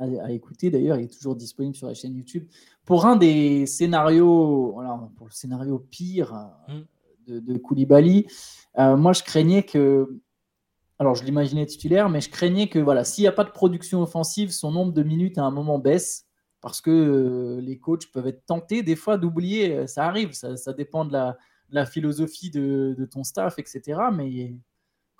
à, 0.00 0.32
écouter. 0.32 0.70
D'ailleurs, 0.70 0.98
il 0.98 1.04
est 1.04 1.14
toujours 1.14 1.36
disponible 1.36 1.76
sur 1.76 1.86
la 1.86 1.94
chaîne 1.94 2.16
YouTube. 2.16 2.48
Pour 2.84 3.06
un 3.06 3.16
des 3.16 3.66
scénarios, 3.66 4.72
voilà, 4.72 4.98
pour 5.16 5.26
le 5.26 5.32
scénario 5.32 5.78
pire 5.78 6.34
mm. 6.68 6.80
de, 7.28 7.40
de, 7.40 7.58
Koulibaly, 7.58 8.26
moi 8.76 9.12
je 9.12 9.22
craignais 9.22 9.62
que 9.62 10.20
alors 10.98 11.14
je 11.14 11.24
l'imaginais 11.24 11.64
titulaire, 11.64 12.10
mais 12.10 12.20
je 12.20 12.30
craignais 12.30 12.68
que 12.68 12.78
voilà, 12.78 13.04
s'il 13.04 13.22
n'y 13.22 13.28
a 13.28 13.32
pas 13.32 13.44
de 13.44 13.50
production 13.50 14.02
offensive, 14.02 14.50
son 14.50 14.70
nombre 14.70 14.92
de 14.92 15.02
minutes 15.02 15.38
à 15.38 15.42
un 15.42 15.50
moment 15.50 15.78
baisse 15.78 16.26
parce 16.60 16.80
que 16.80 16.90
euh, 16.90 17.60
les 17.60 17.78
coachs 17.78 18.10
peuvent 18.12 18.26
être 18.26 18.44
tentés 18.46 18.82
des 18.82 18.96
fois 18.96 19.16
d'oublier. 19.16 19.76
Euh, 19.76 19.86
ça 19.86 20.06
arrive, 20.06 20.32
ça, 20.32 20.72
dépend 20.72 21.04
de 21.04 21.12
la, 21.70 21.86
philosophie 21.86 22.50
de, 22.50 23.08
ton 23.10 23.24
staff, 23.24 23.58
etc. 23.58 23.98
Mais 24.12 24.54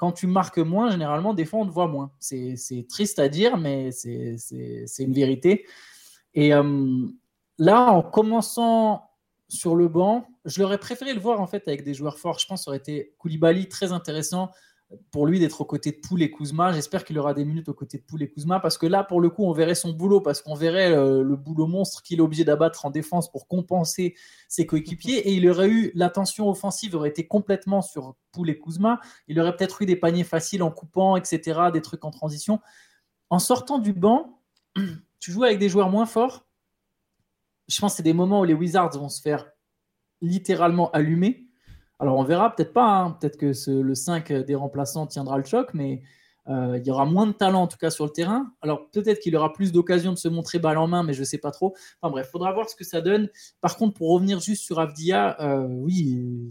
quand 0.00 0.12
tu 0.12 0.26
marques 0.26 0.56
moins, 0.56 0.90
généralement, 0.90 1.34
des 1.34 1.44
fois, 1.44 1.60
on 1.60 1.66
te 1.66 1.72
voit 1.72 1.86
moins. 1.86 2.10
C'est 2.18 2.86
triste 2.88 3.18
à 3.18 3.28
dire, 3.28 3.58
mais 3.58 3.90
c'est 3.92 4.38
une 4.98 5.12
vérité. 5.12 5.66
Et 6.32 6.54
euh, 6.54 7.06
là, 7.58 7.92
en 7.92 8.00
commençant 8.00 9.10
sur 9.48 9.76
le 9.76 9.88
banc, 9.88 10.26
je 10.46 10.62
l'aurais 10.62 10.78
préféré 10.78 11.12
le 11.12 11.20
voir 11.20 11.42
en 11.42 11.46
fait 11.46 11.68
avec 11.68 11.84
des 11.84 11.92
joueurs 11.92 12.18
forts. 12.18 12.38
Je 12.38 12.46
pense 12.46 12.60
que 12.60 12.64
ça 12.64 12.70
aurait 12.70 12.78
été 12.78 13.14
Koulibaly 13.18 13.68
très 13.68 13.92
intéressant 13.92 14.50
pour 15.10 15.26
lui 15.26 15.38
d'être 15.38 15.60
aux 15.60 15.64
côtés 15.64 15.92
de 15.92 15.96
Poul 15.96 16.22
et 16.22 16.30
Kuzma. 16.30 16.72
J'espère 16.72 17.04
qu'il 17.04 17.18
aura 17.18 17.34
des 17.34 17.44
minutes 17.44 17.68
aux 17.68 17.74
côtés 17.74 17.98
de 17.98 18.02
Poul 18.02 18.22
et 18.22 18.30
Kuzma 18.30 18.58
parce 18.60 18.76
que 18.76 18.86
là, 18.86 19.04
pour 19.04 19.20
le 19.20 19.30
coup, 19.30 19.44
on 19.44 19.52
verrait 19.52 19.74
son 19.74 19.92
boulot 19.92 20.20
parce 20.20 20.42
qu'on 20.42 20.54
verrait 20.54 20.92
euh, 20.92 21.22
le 21.22 21.36
boulot 21.36 21.66
monstre 21.66 22.02
qu'il 22.02 22.18
est 22.18 22.22
obligé 22.22 22.44
d'abattre 22.44 22.86
en 22.86 22.90
défense 22.90 23.30
pour 23.30 23.46
compenser 23.46 24.16
ses 24.48 24.66
coéquipiers 24.66 25.28
et 25.28 25.34
il 25.34 25.48
aurait 25.48 25.68
eu 25.68 25.92
l'attention 25.94 26.48
offensive 26.48 26.94
aurait 26.96 27.10
été 27.10 27.26
complètement 27.26 27.82
sur 27.82 28.16
Poul 28.32 28.50
et 28.50 28.58
Kuzma. 28.58 29.00
Il 29.28 29.38
aurait 29.38 29.54
peut-être 29.54 29.82
eu 29.82 29.86
des 29.86 29.96
paniers 29.96 30.24
faciles 30.24 30.62
en 30.62 30.70
coupant, 30.70 31.16
etc., 31.16 31.60
des 31.72 31.82
trucs 31.82 32.04
en 32.04 32.10
transition. 32.10 32.60
En 33.28 33.38
sortant 33.38 33.78
du 33.78 33.92
banc, 33.92 34.40
tu 35.20 35.30
joues 35.30 35.44
avec 35.44 35.58
des 35.58 35.68
joueurs 35.68 35.90
moins 35.90 36.06
forts. 36.06 36.46
Je 37.68 37.80
pense 37.80 37.92
que 37.92 37.98
c'est 37.98 38.02
des 38.02 38.12
moments 38.12 38.40
où 38.40 38.44
les 38.44 38.54
Wizards 38.54 38.98
vont 38.98 39.08
se 39.08 39.20
faire 39.20 39.46
littéralement 40.20 40.90
allumer 40.90 41.49
alors 42.00 42.16
on 42.16 42.24
verra, 42.24 42.54
peut-être 42.54 42.72
pas, 42.72 42.86
hein. 42.86 43.10
peut-être 43.12 43.36
que 43.36 43.52
le 43.70 43.94
5 43.94 44.32
des 44.32 44.54
remplaçants 44.54 45.06
tiendra 45.06 45.36
le 45.38 45.44
choc, 45.44 45.68
mais 45.74 46.02
euh, 46.48 46.78
il 46.78 46.86
y 46.86 46.90
aura 46.90 47.04
moins 47.04 47.26
de 47.26 47.32
talent 47.32 47.62
en 47.62 47.66
tout 47.66 47.76
cas 47.76 47.90
sur 47.90 48.04
le 48.04 48.10
terrain. 48.10 48.52
Alors 48.62 48.90
peut-être 48.90 49.20
qu'il 49.20 49.36
aura 49.36 49.52
plus 49.52 49.70
d'occasions 49.70 50.12
de 50.12 50.18
se 50.18 50.28
montrer 50.28 50.58
balle 50.58 50.78
en 50.78 50.88
main, 50.88 51.02
mais 51.02 51.12
je 51.12 51.20
ne 51.20 51.24
sais 51.24 51.38
pas 51.38 51.50
trop. 51.50 51.74
Enfin 52.00 52.10
bref, 52.10 52.30
faudra 52.30 52.52
voir 52.52 52.68
ce 52.68 52.74
que 52.74 52.84
ça 52.84 53.00
donne. 53.02 53.28
Par 53.60 53.76
contre, 53.76 53.94
pour 53.94 54.10
revenir 54.10 54.40
juste 54.40 54.64
sur 54.64 54.80
Avdia, 54.80 55.40
euh, 55.40 55.66
oui, 55.68 56.50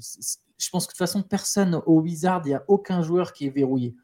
je 0.58 0.70
pense 0.70 0.86
que 0.86 0.92
de 0.92 0.94
toute 0.94 1.00
façon, 1.00 1.24
personne 1.24 1.82
au 1.86 2.00
Wizard, 2.02 2.44
il 2.46 2.50
n'y 2.50 2.54
a 2.54 2.64
aucun 2.68 3.02
joueur 3.02 3.34
qui 3.34 3.48
est 3.48 3.50
verrouillé. 3.50 3.96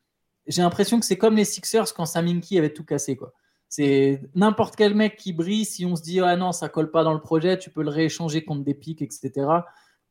J'ai 0.48 0.64
l'impression 0.64 1.00
que 1.00 1.06
c'est 1.06 1.18
comme 1.18 1.36
les 1.36 1.46
Sixers 1.46 1.94
quand 1.94 2.06
Saminki 2.06 2.58
avait 2.58 2.74
tout 2.74 2.84
cassé. 2.84 3.16
quoi. 3.16 3.34
C'est 3.70 4.22
n'importe 4.36 4.76
quel 4.76 4.96
mec 4.96 5.16
qui 5.16 5.34
brille, 5.34 5.66
si 5.66 5.86
on 5.86 5.96
se 5.96 6.02
dit 6.02 6.20
ah 6.20 6.36
non, 6.36 6.52
ça 6.52 6.70
colle 6.70 6.92
pas 6.92 7.04
dans 7.04 7.14
le 7.14 7.22
projet, 7.22 7.58
tu 7.58 7.70
peux 7.70 7.84
le 7.84 7.90
rééchanger 7.90 8.44
contre 8.44 8.64
des 8.64 8.74
pics, 8.74 9.02
etc. 9.02 9.48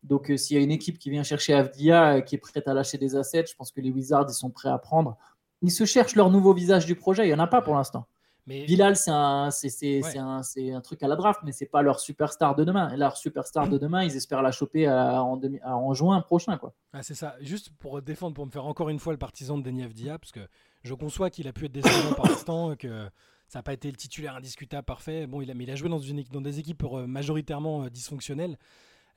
Donc, 0.04 0.30
euh, 0.30 0.36
s'il 0.36 0.56
y 0.56 0.60
a 0.60 0.62
une 0.62 0.70
équipe 0.70 0.98
qui 0.98 1.10
vient 1.10 1.22
chercher 1.22 1.54
Avdia, 1.54 2.16
euh, 2.16 2.20
qui 2.20 2.34
est 2.34 2.38
prête 2.38 2.68
à 2.68 2.74
lâcher 2.74 2.98
des 2.98 3.16
assets, 3.16 3.46
je 3.50 3.54
pense 3.56 3.72
que 3.72 3.80
les 3.80 3.90
Wizards, 3.90 4.26
ils 4.28 4.34
sont 4.34 4.50
prêts 4.50 4.68
à 4.68 4.78
prendre. 4.78 5.16
Ils 5.62 5.70
se 5.70 5.86
cherchent 5.86 6.14
leur 6.14 6.30
nouveau 6.30 6.52
visage 6.52 6.84
du 6.84 6.94
projet. 6.94 7.24
Il 7.24 7.28
n'y 7.28 7.34
en 7.34 7.38
a 7.38 7.46
pas 7.46 7.62
pour 7.62 7.74
l'instant. 7.74 8.06
Mais... 8.46 8.66
Bilal, 8.66 8.94
c'est 8.94 9.10
un, 9.10 9.48
un, 9.48 10.80
truc 10.82 11.02
à 11.02 11.08
la 11.08 11.16
draft, 11.16 11.40
mais 11.44 11.52
c'est 11.52 11.64
pas 11.64 11.80
leur 11.80 11.98
superstar 11.98 12.54
de 12.54 12.64
demain. 12.64 12.90
Et 12.92 12.98
leur 12.98 13.16
superstar 13.16 13.68
de 13.68 13.78
demain, 13.78 14.04
ils 14.04 14.14
espèrent 14.14 14.42
la 14.42 14.52
choper 14.52 14.86
en, 14.86 15.40
en, 15.64 15.94
juin 15.94 16.20
prochain. 16.20 16.58
Quoi. 16.58 16.74
Ah, 16.92 17.02
c'est 17.02 17.14
ça. 17.14 17.36
Juste 17.40 17.70
pour 17.78 18.02
défendre, 18.02 18.34
pour 18.34 18.44
me 18.44 18.50
faire 18.50 18.66
encore 18.66 18.90
une 18.90 18.98
fois 18.98 19.14
le 19.14 19.18
partisan 19.18 19.56
de 19.56 19.62
Denis 19.62 19.84
Avdia, 19.84 20.18
parce 20.18 20.32
que 20.32 20.46
je 20.82 20.92
conçois 20.92 21.30
qu'il 21.30 21.48
a 21.48 21.54
pu 21.54 21.64
être 21.64 21.72
décevant 21.72 22.12
par 22.12 22.26
l'instant, 22.26 22.76
que 22.76 23.08
ça 23.48 23.60
n'a 23.60 23.62
pas 23.62 23.72
été 23.72 23.90
le 23.90 23.96
titulaire 23.96 24.36
indiscutable 24.36 24.84
parfait. 24.84 25.26
Bon, 25.26 25.40
il 25.40 25.50
a, 25.50 25.54
mais 25.54 25.64
il 25.64 25.70
a 25.70 25.76
joué 25.76 25.88
dans, 25.88 25.98
une, 25.98 26.22
dans 26.30 26.42
des 26.42 26.58
équipes 26.58 26.84
euh, 26.84 27.06
majoritairement 27.06 27.88
dysfonctionnelles. 27.88 28.58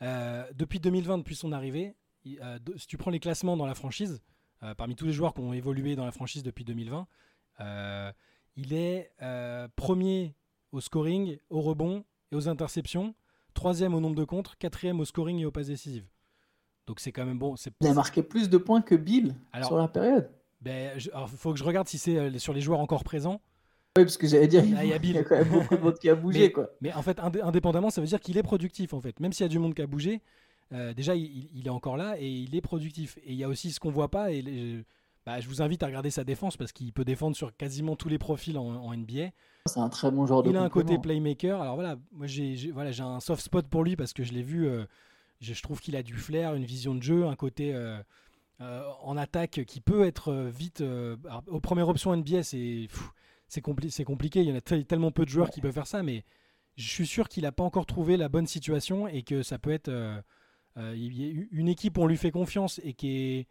Euh, 0.02 0.46
depuis 0.56 0.80
2020, 0.80 1.20
depuis 1.20 1.36
son 1.36 1.52
arrivée, 1.52 1.96
euh, 2.28 2.60
si 2.78 2.88
tu 2.88 2.98
prends 2.98 3.12
les 3.12 3.20
classements 3.20 3.58
dans 3.58 3.66
la 3.66 3.76
franchise, 3.76 4.22
euh, 4.64 4.76
parmi 4.76 4.96
tous 4.96 5.06
les 5.06 5.14
joueurs 5.14 5.34
qui 5.34 5.42
ont 5.42 5.54
évolué 5.54 5.96
dans 5.96 6.06
la 6.06 6.12
franchise 6.12 6.44
depuis 6.44 6.66
2020, 6.66 7.08
il 8.56 8.74
est 8.74 9.12
premier 9.76 10.36
au 10.72 10.82
scoring, 10.82 11.38
au 11.50 11.62
rebond 11.62 12.04
et 12.32 12.36
aux 12.36 12.50
interceptions, 12.50 13.16
troisième 13.54 13.94
au 13.94 14.00
nombre 14.00 14.16
de 14.16 14.26
contres, 14.26 14.58
quatrième 14.58 15.00
au 15.00 15.06
scoring 15.06 15.40
et 15.40 15.46
aux 15.46 15.52
passes 15.52 15.68
décisives. 15.68 16.08
Donc 16.86 17.00
c'est 17.00 17.12
quand 17.12 17.26
même 17.26 17.40
bon. 17.40 17.56
Il 17.82 17.88
a 17.88 17.94
marqué 17.94 18.24
plus 18.24 18.50
de 18.50 18.58
points 18.58 18.82
que 18.82 18.96
Bill 18.96 19.36
sur 19.64 19.78
la 19.78 19.88
période. 19.88 20.30
Ben, 20.62 20.98
il 20.98 21.38
faut 21.38 21.54
que 21.54 21.60
je 21.60 21.64
regarde 21.64 21.88
si 21.88 21.98
c'est 21.98 22.40
sur 22.40 22.54
les 22.54 22.62
joueurs 22.62 22.80
encore 22.80 23.04
présents. 23.04 23.42
Oui, 23.98 24.04
parce 24.04 24.18
que 24.18 24.28
j'allais 24.28 24.48
dire, 24.48 24.64
il, 24.64 24.72
y 24.72 25.18
a, 25.18 25.24
quand 25.24 25.38
même 25.38 25.50
beaucoup 25.50 25.76
de 25.76 25.82
monde 25.82 25.98
qui 25.98 26.10
a 26.10 26.16
bougé. 26.16 26.40
mais, 26.40 26.52
quoi. 26.52 26.70
mais 26.82 26.94
en 26.94 27.02
fait, 27.02 27.20
indépendamment, 27.20 27.90
ça 27.90 28.00
veut 28.00 28.08
dire 28.08 28.20
qu'il 28.20 28.38
est 28.38 28.44
productif. 28.44 28.94
En 28.94 29.02
fait. 29.02 29.20
Même 29.20 29.34
s'il 29.34 29.44
y 29.44 29.46
a 29.46 29.50
du 29.50 29.58
monde 29.58 29.74
qui 29.74 29.82
a 29.82 29.88
bougé, 29.88 30.22
euh, 30.74 30.94
déjà, 30.94 31.16
il, 31.16 31.64
est 31.66 31.70
encore 31.70 31.98
là 31.98 32.16
et 32.20 32.28
il 32.28 32.56
est 32.56 32.62
productif. 32.62 33.18
Et 33.24 33.32
il 33.32 33.38
y 33.38 33.44
a 33.44 33.48
aussi 33.48 33.72
ce 33.72 33.80
qu'on 33.80 33.90
voit 33.90 34.10
pas. 34.10 34.32
Et 34.32 34.86
bah, 35.26 35.40
je 35.40 35.48
vous 35.48 35.62
invite 35.62 35.82
à 35.84 35.88
regarder 35.88 36.12
sa 36.12 36.24
défense 36.24 36.58
parce 36.58 36.72
qu'il 36.72 36.94
peut 36.94 37.06
défendre 37.06 37.36
sur 37.36 37.56
quasiment 37.56 37.96
tous 37.96 38.10
les 38.10 38.20
profils 38.20 38.58
en, 38.58 38.96
NBA. 38.96 39.30
C'est 39.66 39.80
un 39.80 39.90
très 39.90 40.12
bon 40.12 40.26
joueur 40.26 40.44
de 40.44 40.50
Il 40.52 40.58
a 40.58 40.62
un 40.62 40.70
côté 40.70 40.98
playmaker. 40.98 41.62
Alors 41.62 41.76
voilà, 41.76 41.98
moi 42.12 42.28
j'ai 42.28 42.72
voilà, 42.72 42.92
un 43.04 43.20
soft 43.20 43.42
spot 43.42 43.68
pour 43.68 43.84
lui 43.84 43.96
parce 43.96 44.14
que 44.14 44.24
je 44.24 44.34
l'ai 44.34 44.44
vu. 44.44 44.68
Euh, 44.68 44.86
je, 45.42 45.62
trouve 45.62 45.82
qu'il 45.82 45.96
a 45.96 46.04
du 46.04 46.14
flair, 46.14 46.54
une 46.56 46.66
vision 46.66 46.96
de 46.96 47.04
jeu, 47.04 47.26
un 47.26 47.36
côté. 47.36 47.74
Euh, 47.74 48.00
en 49.04 49.18
attaque 49.18 49.64
qui 49.68 49.82
peut 49.82 50.04
être 50.04 50.34
vite. 50.34 50.84
aux 51.46 51.60
premières 51.60 51.90
options 51.90 52.16
NBA, 52.16 52.42
c'est 52.42 52.88
c'est 53.48 53.62
compliqué. 53.62 54.42
Il 54.42 54.50
y 54.50 54.52
en 54.52 54.56
a 54.56 54.62
tellement 54.62 55.12
peu 55.12 55.26
de 55.26 55.30
joueurs 55.30 55.50
qui 55.50 55.62
peuvent 55.62 55.74
faire 55.74 55.88
ça, 55.88 56.04
mais 56.04 56.24
je 56.76 56.88
suis 56.88 57.08
sûr 57.08 57.28
qu'il 57.28 57.44
n'a 57.44 57.52
pas 57.52 57.64
encore 57.64 57.86
trouvé 57.86 58.18
la 58.18 58.30
bonne 58.30 58.48
situation 58.48 59.08
et 59.08 59.24
que 59.24 59.42
ça 59.42 59.58
peut 59.58 59.72
être 59.72 59.90
euh, 59.90 60.22
euh, 60.78 60.94
une 61.52 61.68
équipe 61.68 61.98
où 61.98 62.02
on 62.02 62.08
lui 62.08 62.18
fait 62.18 62.32
confiance 62.32 62.80
et 62.84 62.94
qui 62.94 63.18
est 63.18 63.48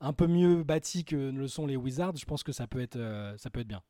un 0.00 0.12
peu 0.12 0.26
mieux 0.26 0.64
bâtie 0.64 1.04
que 1.04 1.30
ne 1.30 1.38
le 1.38 1.48
sont 1.48 1.66
les 1.66 1.76
Wizards. 1.76 2.16
Je 2.16 2.24
pense 2.24 2.42
que 2.42 2.52
ça 2.52 2.66
peut 2.66 2.80
être, 2.80 2.96
euh, 2.96 3.34
ça 3.36 3.50
peut 3.50 3.60
être 3.60 3.68
bien. 3.68 3.82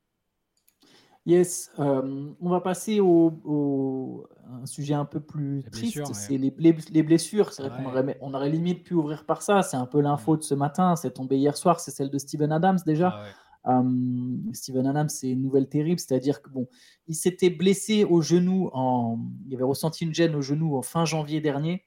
Yes, 1.27 1.70
on 1.77 2.48
va 2.48 2.62
passer 2.62 3.01
au, 3.01 4.27
un 4.51 4.64
sujet 4.64 4.94
un 4.94 5.05
peu 5.05 5.20
plus 5.20 5.62
triste, 5.70 6.01
c'est 6.14 6.38
les, 6.38 6.55
les, 6.59 7.03
blessures. 7.03 7.53
C'est 7.53 7.68
vrai 7.68 7.77
qu'on 7.77 7.87
aurait, 7.87 8.18
on 8.22 8.33
aurait 8.33 8.48
limite 8.48 8.83
pu 8.83 8.94
ouvrir 8.94 9.27
par 9.27 9.42
ça. 9.42 9.61
C'est 9.61 9.77
un 9.77 9.85
peu 9.85 10.01
l'info 10.01 10.38
de 10.38 10.42
ce 10.42 10.55
matin. 10.55 10.96
C'est 10.96 11.11
tombé 11.11 11.37
hier 11.37 11.55
soir. 11.55 11.81
C'est 11.81 11.90
celle 11.90 12.09
de 12.09 12.16
Steven 12.16 12.51
Adams 12.51 12.79
déjà. 12.87 13.14
Ah 13.14 13.27
euh, 13.66 14.53
Steven 14.53 14.87
Adams, 14.87 15.09
c'est 15.09 15.31
une 15.31 15.42
nouvelle 15.42 15.68
terrible, 15.68 15.99
c'est-à-dire 15.99 16.40
que 16.42 16.49
bon, 16.49 16.68
il 17.07 17.14
s'était 17.14 17.51
blessé 17.51 18.05
au 18.05 18.23
genou, 18.23 18.71
en, 18.73 19.18
il 19.47 19.55
avait 19.55 19.64
ressenti 19.64 20.05
une 20.05 20.14
gêne 20.14 20.35
au 20.35 20.42
genou 20.42 20.77
en 20.77 20.83
fin 20.83 21.05
janvier 21.05 21.40
dernier. 21.40 21.85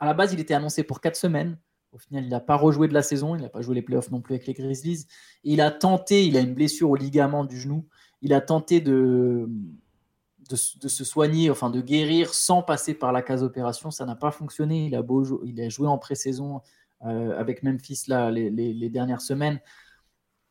À 0.00 0.06
la 0.06 0.14
base, 0.14 0.32
il 0.32 0.40
était 0.40 0.54
annoncé 0.54 0.82
pour 0.82 1.00
4 1.00 1.16
semaines. 1.16 1.58
Au 1.92 1.98
final, 1.98 2.24
il 2.24 2.30
n'a 2.30 2.40
pas 2.40 2.56
rejoué 2.56 2.88
de 2.88 2.94
la 2.94 3.02
saison, 3.02 3.34
il 3.34 3.42
n'a 3.42 3.48
pas 3.48 3.62
joué 3.62 3.74
les 3.74 3.82
playoffs 3.82 4.10
non 4.10 4.20
plus 4.20 4.34
avec 4.34 4.46
les 4.46 4.54
Grizzlies. 4.54 5.06
il 5.42 5.60
a 5.60 5.70
tenté, 5.70 6.26
il 6.26 6.36
a 6.36 6.40
une 6.40 6.54
blessure 6.54 6.90
au 6.90 6.96
ligament 6.96 7.44
du 7.44 7.58
genou, 7.58 7.86
il 8.20 8.34
a 8.34 8.40
tenté 8.40 8.80
de, 8.80 9.48
de, 10.50 10.56
se 10.56 11.04
soigner, 11.04 11.50
enfin 11.50 11.70
de 11.70 11.80
guérir 11.80 12.34
sans 12.34 12.62
passer 12.62 12.94
par 12.94 13.12
la 13.12 13.22
case 13.22 13.42
opération. 13.42 13.90
Ça 13.90 14.04
n'a 14.04 14.16
pas 14.16 14.30
fonctionné. 14.30 14.86
Il 14.86 14.94
a, 14.94 15.02
beau, 15.02 15.42
il 15.44 15.60
a 15.60 15.68
joué 15.68 15.86
en 15.86 15.98
pré-saison 15.98 16.60
euh, 17.06 17.38
avec 17.38 17.62
Memphis 17.62 18.04
là, 18.08 18.30
les 18.30 18.90
dernières 18.90 19.20
semaines 19.20 19.60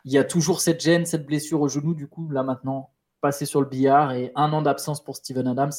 il 0.08 0.14
y 0.14 0.18
a 0.18 0.24
toujours 0.24 0.62
cette 0.62 0.80
gêne, 0.80 1.06
cette 1.06 1.26
blessure 1.26 1.60
au 1.60 1.68
genou. 1.68 1.94
Du 1.94 2.08
coup, 2.08 2.30
là 2.30 2.42
maintenant, 2.42 2.92
passer 3.20 3.46
sur 3.46 3.60
le 3.60 3.68
billard 3.68 4.14
et 4.14 4.32
un 4.36 4.54
an 4.54 4.62
d'absence 4.62 5.04
pour 5.04 5.18
Steven 5.18 5.46
Adams. 5.48 5.74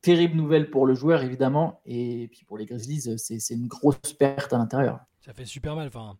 Terrible 0.00 0.36
nouvelle 0.36 0.70
pour 0.70 0.86
le 0.86 0.94
joueur, 0.94 1.24
évidemment. 1.24 1.80
Et 1.86 2.28
puis 2.30 2.44
pour 2.44 2.56
les 2.56 2.66
Grizzlies, 2.66 3.18
c'est 3.18 3.54
une 3.54 3.66
grosse 3.66 4.12
perte 4.16 4.52
à 4.52 4.58
l'intérieur. 4.58 5.00
Ça 5.22 5.32
fait 5.32 5.44
super 5.44 5.74
mal. 5.74 5.88
Enfin, 5.88 6.16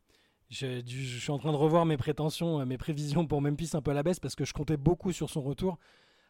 je, 0.50 0.82
suis 0.84 1.30
en 1.30 1.38
train 1.38 1.52
de 1.52 1.56
revoir 1.56 1.86
mes 1.86 1.96
prétentions, 1.96 2.66
mes 2.66 2.76
prévisions 2.76 3.24
pour 3.24 3.40
Memphis 3.40 3.70
un 3.74 3.80
peu 3.80 3.92
à 3.92 3.94
la 3.94 4.02
baisse 4.02 4.18
parce 4.18 4.34
que 4.34 4.44
je 4.44 4.52
comptais 4.52 4.76
beaucoup 4.76 5.12
sur 5.12 5.30
son 5.30 5.42
retour. 5.42 5.78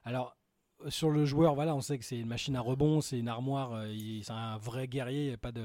Alors, 0.05 0.37
sur 0.89 1.09
le 1.09 1.25
joueur, 1.25 1.55
voilà, 1.55 1.75
on 1.75 1.81
sait 1.81 1.97
que 1.97 2.05
c'est 2.05 2.19
une 2.19 2.29
machine 2.29 2.55
à 2.55 2.61
rebond, 2.61 3.01
c'est 3.01 3.19
une 3.19 3.29
armoire, 3.29 3.73
euh, 3.73 3.95
c'est 4.23 4.31
un 4.31 4.59
vrai 4.59 4.89
guerrier, 4.89 5.39
pas 5.39 5.53
de. 5.53 5.65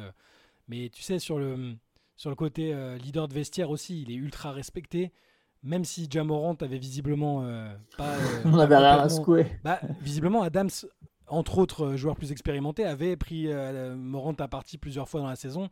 Mais 0.70 0.88
tu 0.88 1.02
sais, 1.02 1.20
sur 1.20 1.38
le, 1.38 1.76
sur 2.20 2.30
le 2.30 2.36
côté 2.36 2.74
euh, 2.74 2.98
leader 2.98 3.30
de 3.30 3.34
vestiaire 3.34 3.70
aussi, 3.70 4.02
il 4.02 4.12
est 4.12 4.16
ultra 4.16 4.52
respecté. 4.52 5.14
Même 5.64 5.86
si 5.86 6.06
Jamorant 6.12 6.56
avait 6.56 6.78
visiblement 6.78 7.46
euh, 7.46 7.74
pas. 7.98 8.14
Euh, 8.14 8.42
On 8.46 8.60
avait 8.60 8.76
rien 8.76 9.00
à 9.00 9.08
secouer. 9.08 9.48
Bah, 9.64 9.80
visiblement, 10.02 10.42
Adams, 10.42 10.70
entre 11.28 11.60
autres 11.60 11.96
joueurs 11.96 12.18
plus 12.18 12.34
expérimentés, 12.34 12.84
avait 12.84 13.16
pris 13.16 13.48
Morant 13.96 14.34
à 14.34 14.50
partie 14.50 14.78
plusieurs 14.78 15.08
fois 15.08 15.22
dans 15.22 15.28
la 15.28 15.38
saison 15.38 15.70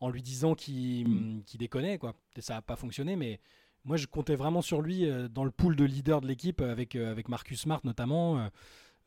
en 0.00 0.10
lui 0.10 0.20
disant 0.20 0.54
qu'il 0.54 1.08
mm. 1.08 1.42
déconnait. 1.58 1.96
Quoi. 1.96 2.12
ça 2.40 2.56
n'a 2.56 2.62
pas 2.62 2.76
fonctionné, 2.76 3.16
mais 3.16 3.40
moi 3.86 3.96
je 3.96 4.06
comptais 4.06 4.36
vraiment 4.36 4.60
sur 4.60 4.82
lui 4.82 5.08
dans 5.30 5.44
le 5.44 5.50
pool 5.50 5.76
de 5.76 5.84
leader 5.84 6.20
de 6.20 6.26
l'équipe 6.26 6.60
avec, 6.60 6.94
avec 6.94 7.30
Marcus 7.30 7.62
Smart 7.62 7.80
notamment. 7.84 8.50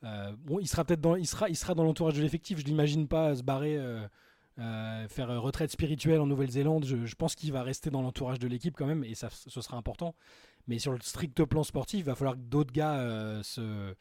bon, 0.02 0.58
il 0.60 0.68
sera 0.68 0.86
peut-être 0.86 1.02
dans, 1.02 1.16
il 1.16 1.28
sera, 1.28 1.50
il 1.50 1.56
sera 1.56 1.76
dans 1.76 1.84
l'entourage 1.84 2.16
de 2.16 2.22
l'effectif. 2.24 2.58
Je 2.58 2.66
l'imagine 2.66 3.08
pas 3.08 3.36
se 3.36 3.44
barrer 3.44 3.78
euh, 3.78 4.08
faire 5.10 5.42
retraite 5.42 5.72
spirituelle 5.72 6.20
en 6.20 6.28
Nouvelle-Zélande, 6.28 6.86
je, 6.86 7.16
pense 7.16 7.36
qu'il 7.36 7.52
va 7.52 7.64
rester 7.64 7.90
dans 7.90 8.02
l'entourage 8.02 8.40
de 8.40 8.48
l'équipe 8.48 8.76
quand 8.78 8.86
même, 8.86 9.04
et 9.04 9.16
ça, 9.16 9.30
ce 9.30 9.62
sera 9.62 9.78
important. 9.78 10.16
Mais 10.68 10.80
sur 10.80 10.92
le 10.92 11.00
strict 11.02 11.46
plan 11.46 11.64
sportif, 11.64 12.00
il 12.00 12.06
va 12.06 12.16
falloir 12.16 12.36
que 12.36 12.42
d'autres 12.42 12.72
gars 12.72 13.42
se 13.44 13.94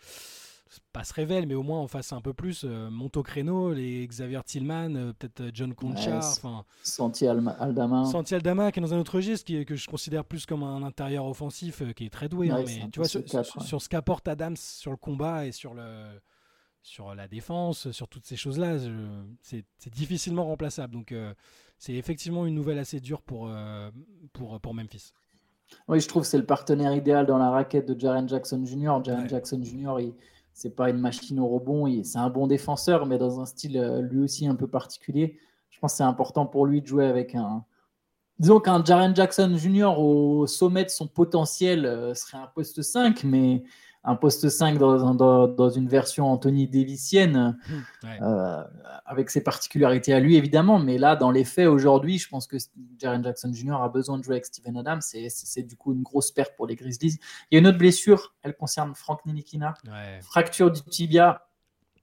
pas 0.92 1.04
se 1.04 1.14
révèle, 1.14 1.46
mais 1.46 1.54
au 1.54 1.62
moins 1.62 1.80
on 1.80 1.88
fasse 1.88 2.12
un 2.12 2.20
peu 2.20 2.32
plus. 2.32 2.64
Euh, 2.64 2.90
Monto 2.90 3.22
créneau, 3.22 3.72
les 3.72 4.06
Xavier 4.06 4.40
Tillman, 4.44 4.94
euh, 4.94 5.12
peut-être 5.12 5.40
euh, 5.40 5.50
John 5.52 5.74
Concha. 5.74 6.18
enfin 6.18 6.64
Santi 6.82 7.26
Aldama. 7.26 8.04
Santi 8.04 8.34
Aldama 8.34 8.72
qui 8.72 8.80
est 8.80 8.82
dans 8.82 8.94
un 8.94 8.98
autre 8.98 9.16
registre, 9.16 9.46
qui, 9.46 9.64
que 9.64 9.76
je 9.76 9.86
considère 9.86 10.24
plus 10.24 10.46
comme 10.46 10.62
un 10.62 10.82
intérieur 10.82 11.26
offensif, 11.26 11.82
qui 11.94 12.06
est 12.06 12.10
très 12.10 12.28
doué. 12.28 12.50
Hein, 12.50 12.64
mais 12.66 12.88
tu 12.90 13.00
vois, 13.00 13.08
sur, 13.08 13.82
ce 13.82 13.88
qu'apporte 13.88 14.28
Adams 14.28 14.56
sur 14.56 14.90
le 14.90 14.96
combat 14.96 15.46
et 15.46 15.52
sur, 15.52 15.74
le, 15.74 15.82
sur 16.82 17.14
la 17.14 17.28
défense, 17.28 17.90
sur 17.90 18.08
toutes 18.08 18.24
ces 18.26 18.36
choses-là, 18.36 18.76
c'est 19.42 19.64
difficilement 19.92 20.44
remplaçable. 20.44 20.94
Donc 20.94 21.14
c'est 21.78 21.94
effectivement 21.94 22.46
une 22.46 22.54
nouvelle 22.54 22.78
assez 22.78 23.00
dure 23.00 23.22
pour, 23.22 23.50
pour, 24.32 24.60
pour 24.60 24.74
Memphis. 24.74 25.12
Oui, 25.86 26.00
je 26.00 26.08
trouve 26.08 26.22
que 26.22 26.28
c'est 26.28 26.38
le 26.38 26.46
partenaire 26.46 26.94
idéal 26.94 27.26
dans 27.26 27.38
la 27.38 27.50
raquette 27.50 27.86
de 27.86 27.98
Jaren 27.98 28.28
Jackson 28.28 28.64
Jr. 28.64 29.04
Jaren 29.04 29.28
Jackson 29.28 29.60
Jr., 29.62 30.12
c'est 30.58 30.74
pas 30.74 30.90
une 30.90 30.98
machine 30.98 31.38
au 31.38 31.46
rebond. 31.46 31.86
C'est 32.02 32.18
un 32.18 32.30
bon 32.30 32.48
défenseur, 32.48 33.06
mais 33.06 33.16
dans 33.16 33.40
un 33.40 33.46
style 33.46 33.78
euh, 33.78 34.00
lui 34.00 34.24
aussi 34.24 34.44
un 34.48 34.56
peu 34.56 34.66
particulier. 34.66 35.38
Je 35.70 35.78
pense 35.78 35.92
que 35.92 35.98
c'est 35.98 36.02
important 36.02 36.46
pour 36.46 36.66
lui 36.66 36.82
de 36.82 36.86
jouer 36.88 37.06
avec 37.06 37.36
un. 37.36 37.64
Disons 38.40 38.58
qu'un 38.58 38.84
Jaren 38.84 39.14
Jackson 39.14 39.54
Jr. 39.56 39.98
au 39.98 40.48
sommet 40.48 40.84
de 40.84 40.90
son 40.90 41.06
potentiel 41.06 41.86
euh, 41.86 42.12
serait 42.12 42.38
un 42.38 42.48
poste 42.48 42.82
5, 42.82 43.22
mais 43.22 43.62
un 44.04 44.16
poste 44.16 44.48
5 44.48 44.78
dans, 44.78 45.48
dans, 45.48 45.70
une 45.70 45.88
version 45.88 46.26
Anthony 46.30 46.68
Davisienne, 46.68 47.58
mmh, 47.68 48.06
euh, 48.22 48.64
avec 49.04 49.30
ses 49.30 49.42
particularités 49.42 50.14
à 50.14 50.20
lui 50.20 50.36
évidemment, 50.36 50.78
mais 50.78 50.98
là 50.98 51.16
dans 51.16 51.30
les 51.30 51.44
faits 51.44 51.66
aujourd'hui, 51.66 52.18
je 52.18 52.28
pense 52.28 52.46
que 52.46 52.56
Jaren 52.98 53.22
Jackson 53.22 53.52
Jr. 53.52 53.82
a 53.82 53.88
besoin 53.88 54.18
de 54.18 54.24
jouer 54.24 54.36
avec 54.36 54.46
Steven 54.46 54.76
Adams, 54.76 55.00
c'est 55.02 55.62
du 55.62 55.76
coup 55.76 55.92
une 55.92 56.02
grosse 56.02 56.30
perte 56.30 56.56
pour 56.56 56.66
les 56.66 56.76
Grizzlies. 56.76 57.18
Il 57.50 57.54
y 57.54 57.56
a 57.56 57.60
une 57.60 57.66
autre 57.66 57.78
blessure, 57.78 58.34
elle 58.42 58.56
concerne 58.56 58.94
Frank 58.94 59.24
Nilikina, 59.26 59.74
fracture 60.22 60.70
du 60.70 60.82
tibia, 60.82 61.48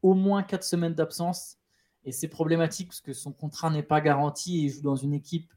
au 0.01 0.13
moins 0.13 0.43
4 0.43 0.63
semaines 0.63 0.93
d'absence, 0.93 1.57
et 2.03 2.11
c'est 2.11 2.27
problématique 2.27 2.89
parce 2.89 3.01
que 3.01 3.13
son 3.13 3.31
contrat 3.31 3.69
n'est 3.69 3.83
pas 3.83 4.01
garanti, 4.01 4.65
il 4.65 4.69
joue 4.69 4.81
dans 4.81 4.95
une 4.95 5.13
équipe, 5.13 5.51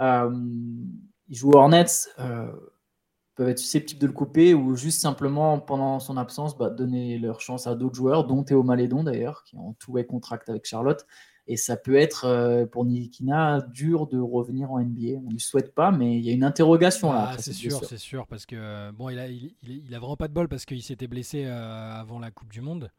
euh, 0.00 0.30
il 1.28 1.36
joue 1.36 1.52
Hornets. 1.52 2.08
Euh, 2.18 2.52
peuvent 3.34 3.48
être 3.48 3.58
susceptibles 3.58 4.00
de 4.00 4.06
le 4.06 4.12
couper 4.12 4.54
ou 4.54 4.76
juste 4.76 5.00
simplement, 5.00 5.58
pendant 5.58 5.98
son 6.00 6.16
absence, 6.16 6.56
bah, 6.56 6.70
donner 6.70 7.18
leur 7.18 7.40
chance 7.40 7.66
à 7.66 7.74
d'autres 7.74 7.96
joueurs, 7.96 8.26
dont 8.26 8.42
Théo 8.42 8.62
Malédon 8.62 9.04
d'ailleurs, 9.04 9.42
qui 9.44 9.56
ont 9.56 9.74
tout 9.78 9.94
contract 10.08 10.48
avec 10.48 10.66
Charlotte. 10.66 11.06
Et 11.46 11.56
ça 11.58 11.76
peut 11.76 11.96
être 11.96 12.24
euh, 12.24 12.64
pour 12.64 12.86
Nikina 12.86 13.60
dur 13.72 14.06
de 14.06 14.18
revenir 14.18 14.72
en 14.72 14.80
NBA. 14.80 15.20
On 15.26 15.32
ne 15.32 15.38
souhaite 15.38 15.74
pas, 15.74 15.90
mais 15.90 16.16
il 16.16 16.24
y 16.24 16.30
a 16.30 16.32
une 16.32 16.44
interrogation 16.44 17.12
là. 17.12 17.32
Ah, 17.32 17.36
c'est 17.38 17.52
sûr, 17.52 17.84
c'est 17.84 17.98
sûr, 17.98 18.26
parce 18.26 18.46
que 18.46 18.90
bon, 18.92 19.10
il 19.10 19.18
a, 19.18 19.28
il, 19.28 19.54
il, 19.62 19.94
a 19.94 19.98
vraiment 19.98 20.16
pas 20.16 20.28
de 20.28 20.32
bol 20.32 20.48
parce 20.48 20.64
qu'il 20.64 20.82
s'était 20.82 21.06
blessé 21.06 21.44
euh, 21.44 22.00
avant 22.00 22.18
la 22.18 22.30
Coupe 22.30 22.50
du 22.50 22.62
Monde. 22.62 22.90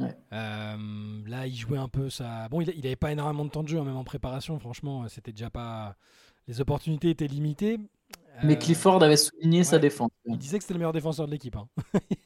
Euh, 0.00 1.22
là, 1.26 1.46
il 1.46 1.54
jouait 1.56 1.78
un 1.78 1.88
peu 1.88 2.10
ça. 2.10 2.48
Bon, 2.50 2.60
il 2.60 2.66
n'avait 2.66 2.94
pas 2.96 3.10
énormément 3.10 3.44
de 3.44 3.50
temps 3.50 3.62
de 3.62 3.68
jeu, 3.68 3.78
hein, 3.78 3.84
même 3.84 3.96
en 3.96 4.04
préparation. 4.04 4.58
Franchement, 4.58 5.08
c'était 5.08 5.32
déjà 5.32 5.50
pas. 5.50 5.96
Les 6.46 6.60
opportunités 6.60 7.10
étaient 7.10 7.26
limitées. 7.26 7.78
Mais 8.42 8.54
euh, 8.54 8.56
Clifford 8.56 9.02
avait 9.02 9.16
souligné 9.16 9.64
sa 9.64 9.78
défense. 9.78 10.10
Il 10.26 10.38
disait 10.38 10.58
que 10.58 10.64
c'était 10.64 10.74
le 10.74 10.78
meilleur 10.78 10.92
défenseur 10.92 11.26
de 11.26 11.32
l'équipe. 11.32 11.56
Hein. 11.56 11.68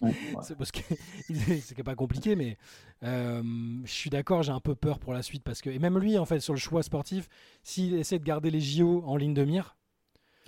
c'est 0.42 0.56
parce 0.56 0.70
que 0.70 0.80
c'est 1.62 1.82
pas 1.82 1.94
compliqué, 1.94 2.36
mais 2.36 2.56
euh, 3.02 3.42
je 3.84 3.90
suis 3.90 4.10
d'accord, 4.10 4.42
j'ai 4.42 4.52
un 4.52 4.60
peu 4.60 4.74
peur 4.74 4.98
pour 4.98 5.12
la 5.12 5.22
suite 5.22 5.42
parce 5.42 5.60
que 5.60 5.70
et 5.70 5.78
même 5.78 5.98
lui 5.98 6.18
en 6.18 6.24
fait 6.24 6.40
sur 6.40 6.54
le 6.54 6.58
choix 6.58 6.82
sportif, 6.82 7.28
s'il 7.62 7.94
essaie 7.94 8.18
de 8.18 8.24
garder 8.24 8.50
les 8.50 8.60
JO 8.60 9.02
en 9.06 9.16
ligne 9.16 9.34
de 9.34 9.44
mire, 9.44 9.76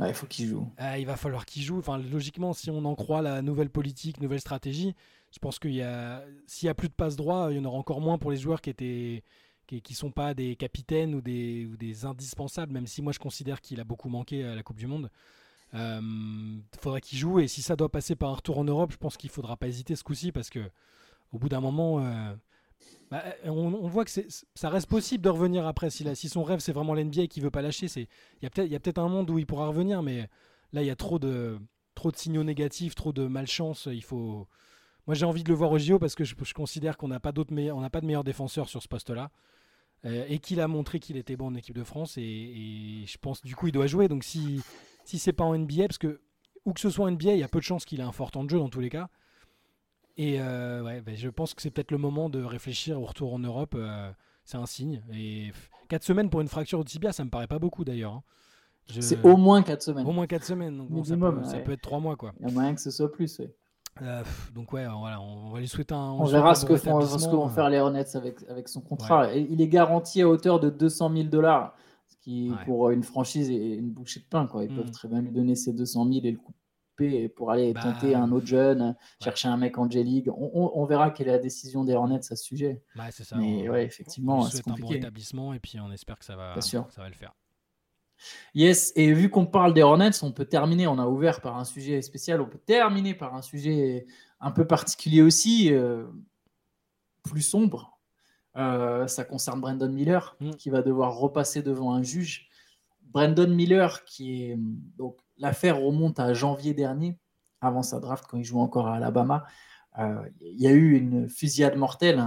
il 0.01 0.15
faut 0.15 0.27
qu'il 0.27 0.49
joue. 0.49 0.69
Euh, 0.81 0.99
il 0.99 1.07
va 1.07 1.17
falloir 1.17 1.47
qu'il 1.47 1.63
joue. 1.63 1.79
Enfin, 1.79 1.99
logiquement, 1.99 2.53
si 2.53 2.71
on 2.71 2.85
en 2.85 2.95
croit 2.97 3.23
la 3.23 3.43
nouvelle 3.43 3.71
politique, 3.71 4.21
nouvelle 4.21 4.41
stratégie, 4.41 4.95
je 5.33 5.39
pense 5.39 5.59
qu'il 5.59 5.75
y 5.75 5.83
a 5.83 6.25
s'il 6.47 6.67
y 6.67 6.71
a 6.71 6.75
plus 6.75 6.89
de 6.89 6.95
passe 6.95 7.17
droit, 7.17 7.49
il 7.51 7.57
y 7.57 7.61
en 7.61 7.65
aura 7.65 7.79
encore 7.79 8.01
moins 8.01 8.19
pour 8.19 8.31
les 8.31 8.37
joueurs 8.37 8.61
qui 8.61 8.71
étaient 8.71 9.23
qui, 9.67 9.83
qui 9.83 9.95
sont 9.95 10.11
pas 10.11 10.35
des 10.35 10.57
capitaines 10.57 11.15
ou 11.15 11.21
des, 11.21 11.67
ou 11.67 11.77
des 11.77 12.05
indispensables, 12.05 12.73
même 12.73 12.87
si 12.87 13.03
moi 13.03 13.13
je 13.13 13.19
considère 13.19 13.61
qu'il 13.61 13.81
a 13.81 13.85
beaucoup 13.85 14.09
manqué 14.09 14.45
à 14.45 14.55
la 14.55 14.63
Coupe 14.63 14.77
du 14.77 14.87
Monde. 14.87 15.11
Il 15.75 15.81
euh, 15.81 16.01
faudra 16.81 17.01
qu'il 17.01 17.19
joue 17.19 17.41
et 17.41 17.49
si 17.49 17.61
ça 17.61 17.75
doit 17.75 17.89
passer 17.89 18.15
par 18.15 18.31
un 18.31 18.35
retour 18.35 18.59
en 18.59 18.65
Europe, 18.65 18.93
je 18.93 18.97
pense 18.97 19.17
qu'il 19.17 19.29
faudra 19.29 19.57
pas 19.57 19.67
hésiter 19.67 19.97
ce 19.97 20.05
coup-ci 20.05 20.31
parce 20.31 20.49
que 20.49 20.61
au 21.33 21.39
bout 21.39 21.49
d'un 21.49 21.61
moment, 21.61 21.99
euh, 21.99 22.33
bah, 23.11 23.25
on, 23.43 23.89
voit 23.89 24.05
que 24.05 24.11
ça 24.55 24.69
reste 24.69 24.87
possible 24.87 25.25
de 25.25 25.29
revenir 25.29 25.67
après. 25.67 25.91
Si, 25.91 26.29
son 26.29 26.45
rêve 26.45 26.61
c'est 26.61 26.73
vraiment 26.73 26.95
l'NBA 26.95 27.23
et 27.23 27.29
qu'il 27.29 27.43
veut 27.43 27.51
pas 27.51 27.61
lâcher, 27.61 27.89
il 27.97 28.07
y 28.43 28.47
a 28.47 28.51
peut-être 28.51 28.95
peut 28.95 29.01
un 29.01 29.09
monde 29.09 29.29
où 29.31 29.39
il 29.39 29.47
pourra 29.47 29.67
revenir, 29.67 30.01
mais 30.01 30.29
là 30.73 30.83
il 30.83 30.87
y 30.87 30.91
a 30.91 30.97
trop 30.97 31.19
de 31.19 31.59
signaux 32.15 32.45
négatifs, 32.45 32.95
trop 32.95 33.13
de 33.13 33.27
malchance. 33.27 33.89
Moi 33.89 35.15
j'ai 35.17 35.27
envie 35.27 35.43
de 35.43 35.49
le 35.49 35.57
voir 35.57 35.73
au 35.73 35.79
JO 35.79 35.99
parce 35.99 36.15
que 36.15 36.23
je, 36.23 36.37
considère 36.55 36.97
qu'on 36.97 37.09
n'a 37.09 37.19
pas 37.19 37.33
de 37.33 37.53
meilleurs 37.53 38.25
défenseurs 38.25 38.69
sur 38.69 38.81
ce 38.81 38.87
poste-là. 38.87 39.33
Euh, 40.05 40.27
et 40.29 40.39
qu'il 40.39 40.61
a 40.61 40.69
montré 40.69 41.01
qu'il 41.01 41.17
était 41.17 41.35
bon 41.35 41.47
en 41.47 41.55
équipe 41.55 41.75
de 41.75 41.83
France 41.83 42.19
et, 42.19 42.23
et, 42.23 43.07
je 43.07 43.17
pense 43.17 43.41
du 43.41 43.57
coup 43.57 43.69
il 43.69 43.73
doit 43.73 43.87
jouer 43.87 44.07
donc 44.07 44.23
si 44.23 44.61
si 45.05 45.19
c'est 45.19 45.33
pas 45.33 45.45
en 45.45 45.57
NBA, 45.57 45.87
parce 45.87 45.99
que 45.99 46.21
où 46.65 46.73
que 46.73 46.81
ce 46.81 46.91
soit 46.91 47.07
en 47.07 47.11
NBA, 47.11 47.33
il 47.33 47.39
y 47.39 47.43
a 47.43 47.49
peu 47.49 47.59
de 47.59 47.65
chances 47.65 47.85
qu'il 47.85 48.01
ait 48.01 48.05
un 48.05 48.13
fort 48.13 48.31
temps 48.31 48.45
de 48.45 48.51
jeu 48.51 48.59
dans 48.59 48.69
tous 48.69 48.81
les 48.81 48.89
cas. 48.89 49.09
Et 50.17 50.41
euh, 50.41 50.83
ouais, 50.83 51.01
ben, 51.01 51.17
je 51.17 51.29
pense 51.29 51.55
que 51.55 51.63
c'est 51.63 51.71
peut-être 51.71 51.91
le 51.91 51.99
moment 51.99 52.29
de 52.29 52.43
réfléchir 52.43 53.01
au 53.01 53.05
retour 53.05 53.35
en 53.35 53.39
Europe. 53.39 53.75
Euh, 53.77 54.11
c'est 54.45 54.57
un 54.57 54.67
signe. 54.67 55.03
Et 55.13 55.53
4 55.89 56.03
semaines 56.03 56.31
pour 56.31 56.41
une 56.41 56.49
fracture 56.49 56.79
de 56.83 56.89
tibia, 56.89 57.13
ça 57.13 57.25
me 57.25 57.31
paraît 57.31 57.47
pas 57.47 57.59
beaucoup 57.59 57.85
d'ailleurs. 57.85 58.15
Hein. 58.15 58.23
C'est 59.01 59.23
au 59.25 59.37
moins 59.37 59.63
4 59.63 59.83
semaines. 59.83 60.07
Au 60.07 60.13
moins 60.13 60.27
4 60.27 60.45
semaines. 60.45 60.89
Donc 60.89 61.07
ça, 61.07 61.17
peut, 61.59 61.73
être 61.73 61.83
3 61.83 62.01
mois. 62.01 62.17
Quoi. 62.17 62.33
Il 62.41 62.49
y 62.49 62.51
a 62.51 62.53
moyen 62.53 62.75
que 62.75 62.81
ce 62.81 62.91
soit 62.91 63.11
plus. 63.11 63.41
Euh, 64.03 64.23
donc 64.55 64.73
ouais, 64.73 64.87
voilà, 64.87 65.21
on 65.21 65.51
va 65.51 65.61
lui 65.61 65.69
souhaiter 65.69 65.95
un. 65.95 66.11
On, 66.11 66.25
verra 66.25 66.55
ce 66.55 66.67
que, 66.67 66.77
font, 66.77 67.01
ce 67.01 67.29
vont 67.29 67.49
faire 67.49 67.71
les 67.71 67.79
Hornets 67.79 68.17
avec, 68.17 68.39
avec 68.49 68.69
son 68.69 68.81
contrat. 68.81 69.33
Il 69.35 69.61
est 69.61 69.69
garanti 69.69 70.21
à 70.21 70.29
hauteur 70.29 70.61
de 70.61 70.69
200 70.69 71.13
000 71.15 71.29
dollars 71.29 71.75
qui 72.25 72.51
pour 72.65 72.91
une 72.91 73.03
franchise 73.03 73.51
est 73.51 73.75
une 73.77 73.91
bouchée 73.91 74.21
de 74.21 74.25
pain. 74.25 74.47
Quoi. 74.47 74.65
Ils 74.65 74.75
peuvent 74.75 74.89
mm. 74.89 74.93
très 74.93 75.09
bien 75.09 75.21
lui 75.21 75.31
donner 75.31 75.55
ses 75.55 75.73
200 75.73 76.09
000 76.11 76.25
et 76.25 76.33
le 76.33 76.39
couper 76.39 77.29
pour 77.29 77.51
aller 77.51 77.75
bah, 77.75 77.83
tenter 77.83 78.15
un 78.15 78.33
autre 78.33 78.47
jeune, 78.47 78.97
chercher 79.23 79.49
un 79.49 79.57
mec 79.57 79.77
en 79.79 79.91
J-League. 79.91 80.31
On, 80.35 80.85
verra 80.87 81.11
quelle 81.11 81.29
est 81.29 81.33
la 81.33 81.39
décision 81.39 81.85
des 81.85 81.93
Hornets 81.95 82.19
à 82.31 82.37
ce 82.37 82.45
sujet. 82.45 82.83
c'est 83.11 83.25
ça. 83.25 83.37
Mais 83.37 83.69
ouais, 83.69 83.85
effectivement, 83.85 84.43
c'est 84.43 84.63
compliqué. 84.63 84.89
un 84.89 84.91
bon 84.91 84.97
établissement 84.97 85.55
et 85.55 85.61
puis 85.61 85.79
on 85.81 85.91
espère 85.93 86.19
que 86.19 86.25
ça 86.25 86.37
va, 86.37 86.59
ça 86.61 86.87
va 86.97 87.09
le 87.09 87.15
faire. 87.15 87.35
Yes, 88.55 88.93
et 88.97 89.13
vu 89.13 89.29
qu'on 89.29 89.45
parle 89.45 89.75
des 89.75 89.83
Hornets, 89.83 90.23
on 90.23 90.33
peut 90.33 90.47
terminer, 90.47 90.87
on 90.87 90.99
a 90.99 91.07
ouvert 91.07 91.41
par 91.41 91.59
un 91.59 91.65
sujet 91.65 92.01
spécial, 92.01 92.41
on 92.41 92.49
peut 92.49 92.61
terminer 92.65 93.13
par 93.13 93.35
un 93.35 93.43
sujet 93.43 94.07
un 94.41 94.53
peu 94.53 94.67
particulier 94.67 95.21
aussi, 95.21 95.73
euh, 95.73 96.07
plus 97.25 97.43
sombre, 97.43 97.94
euh, 98.57 99.07
ça 99.07 99.25
concerne 99.25 99.61
Brandon 99.61 99.89
Miller, 99.89 100.37
mm. 100.41 100.51
qui 100.53 100.71
va 100.71 100.83
devoir 100.83 101.17
repasser 101.17 101.63
devant 101.63 101.93
un 101.95 102.03
juge. 102.03 102.49
Brandon 103.03 103.49
Miller, 103.49 104.05
qui 104.05 104.43
est. 104.43 104.59
Donc, 104.97 105.19
l'affaire 105.39 105.81
remonte 105.81 106.21
à 106.21 106.35
janvier 106.35 106.75
dernier, 106.75 107.19
avant 107.61 107.83
sa 107.83 108.01
draft, 108.01 108.25
quand 108.29 108.39
il 108.39 108.45
jouait 108.45 108.61
encore 108.61 108.89
à 108.89 108.97
Alabama. 108.97 109.45
Euh, 109.99 110.23
il 110.41 110.61
y 110.61 110.67
a 110.67 110.73
eu 110.73 110.97
une 110.97 111.29
fusillade 111.29 111.77
mortelle. 111.77 112.19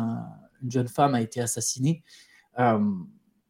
une 0.61 0.71
jeune 0.71 0.87
femme 0.87 1.15
a 1.15 1.21
été 1.21 1.41
assassinée. 1.41 2.03
Euh, 2.59 2.79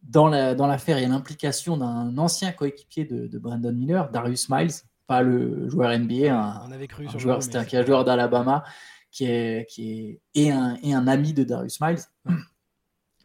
dans 0.03 0.27
l'affaire, 0.29 0.97
il 0.97 1.03
y 1.03 1.05
a 1.05 1.09
l'implication 1.09 1.77
d'un 1.77 2.17
ancien 2.17 2.51
coéquipier 2.51 3.05
de, 3.05 3.37
Brandon 3.37 3.73
Miller, 3.73 4.09
Darius 4.09 4.49
Miles, 4.49 4.71
pas 5.05 5.21
le 5.21 5.67
joueur 5.69 5.97
NBA, 5.97 6.33
un, 6.33 7.17
joueur, 7.17 7.43
c'était 7.43 7.77
un, 7.77 7.85
joueur 7.85 8.05
d'Alabama, 8.05 8.63
qui 9.11 9.25
est, 9.25 9.69
qui 9.69 9.91
est 9.91 10.21
et 10.33 10.51
un, 10.51 10.77
et 10.81 10.93
un 10.93 11.07
ami 11.07 11.33
de 11.33 11.43
Darius 11.43 11.81
Miles. 11.81 11.99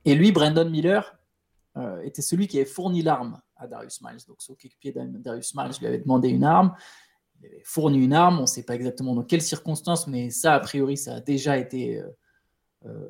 Et 0.04 0.14
lui, 0.14 0.32
Brandon 0.32 0.68
Miller, 0.68 1.16
euh, 1.76 2.02
était 2.02 2.22
celui 2.22 2.48
qui 2.48 2.58
avait 2.58 2.66
fourni 2.66 3.02
l'arme 3.02 3.40
à 3.56 3.66
Darius 3.66 4.02
Miles. 4.02 4.18
Donc, 4.28 4.36
son 4.40 4.54
équipier 4.54 4.92
Darius 4.94 5.54
Miles 5.54 5.72
lui 5.80 5.86
avait 5.86 5.98
demandé 5.98 6.28
une 6.28 6.44
arme. 6.44 6.74
Il 7.40 7.46
avait 7.46 7.62
fourni 7.64 8.04
une 8.04 8.12
arme. 8.12 8.38
On 8.38 8.42
ne 8.42 8.46
sait 8.46 8.64
pas 8.64 8.74
exactement 8.74 9.14
dans 9.14 9.22
quelles 9.22 9.42
circonstances, 9.42 10.06
mais 10.06 10.30
ça, 10.30 10.54
a 10.54 10.60
priori, 10.60 10.96
ça 10.96 11.16
a 11.16 11.20
déjà 11.20 11.56
été. 11.58 12.00
Euh, 12.00 12.08
euh 12.86 13.08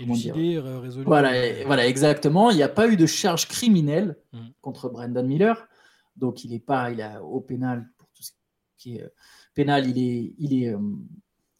Élucidé, 0.00 0.58
résolu. 0.58 1.04
Voilà, 1.04 1.64
voilà, 1.64 1.86
exactement. 1.86 2.50
Il 2.50 2.56
n'y 2.56 2.62
a 2.64 2.68
pas 2.68 2.88
eu 2.88 2.96
de 2.96 3.06
charge 3.06 3.46
criminelle 3.46 4.16
mm. 4.32 4.38
contre 4.60 4.88
Brandon 4.88 5.22
Miller. 5.22 5.68
Donc, 6.16 6.42
il 6.44 6.50
n'est 6.50 6.58
pas 6.58 6.90
il 6.90 7.00
a, 7.00 7.22
au 7.22 7.40
pénal, 7.40 7.88
pour 7.98 8.08
tout 8.08 8.22
ce 8.24 8.32
qui 8.78 8.96
est 8.96 9.02
euh, 9.02 9.08
pénal, 9.54 9.88
il 9.88 9.98
est, 9.98 10.34
il 10.38 10.64
est 10.64 10.74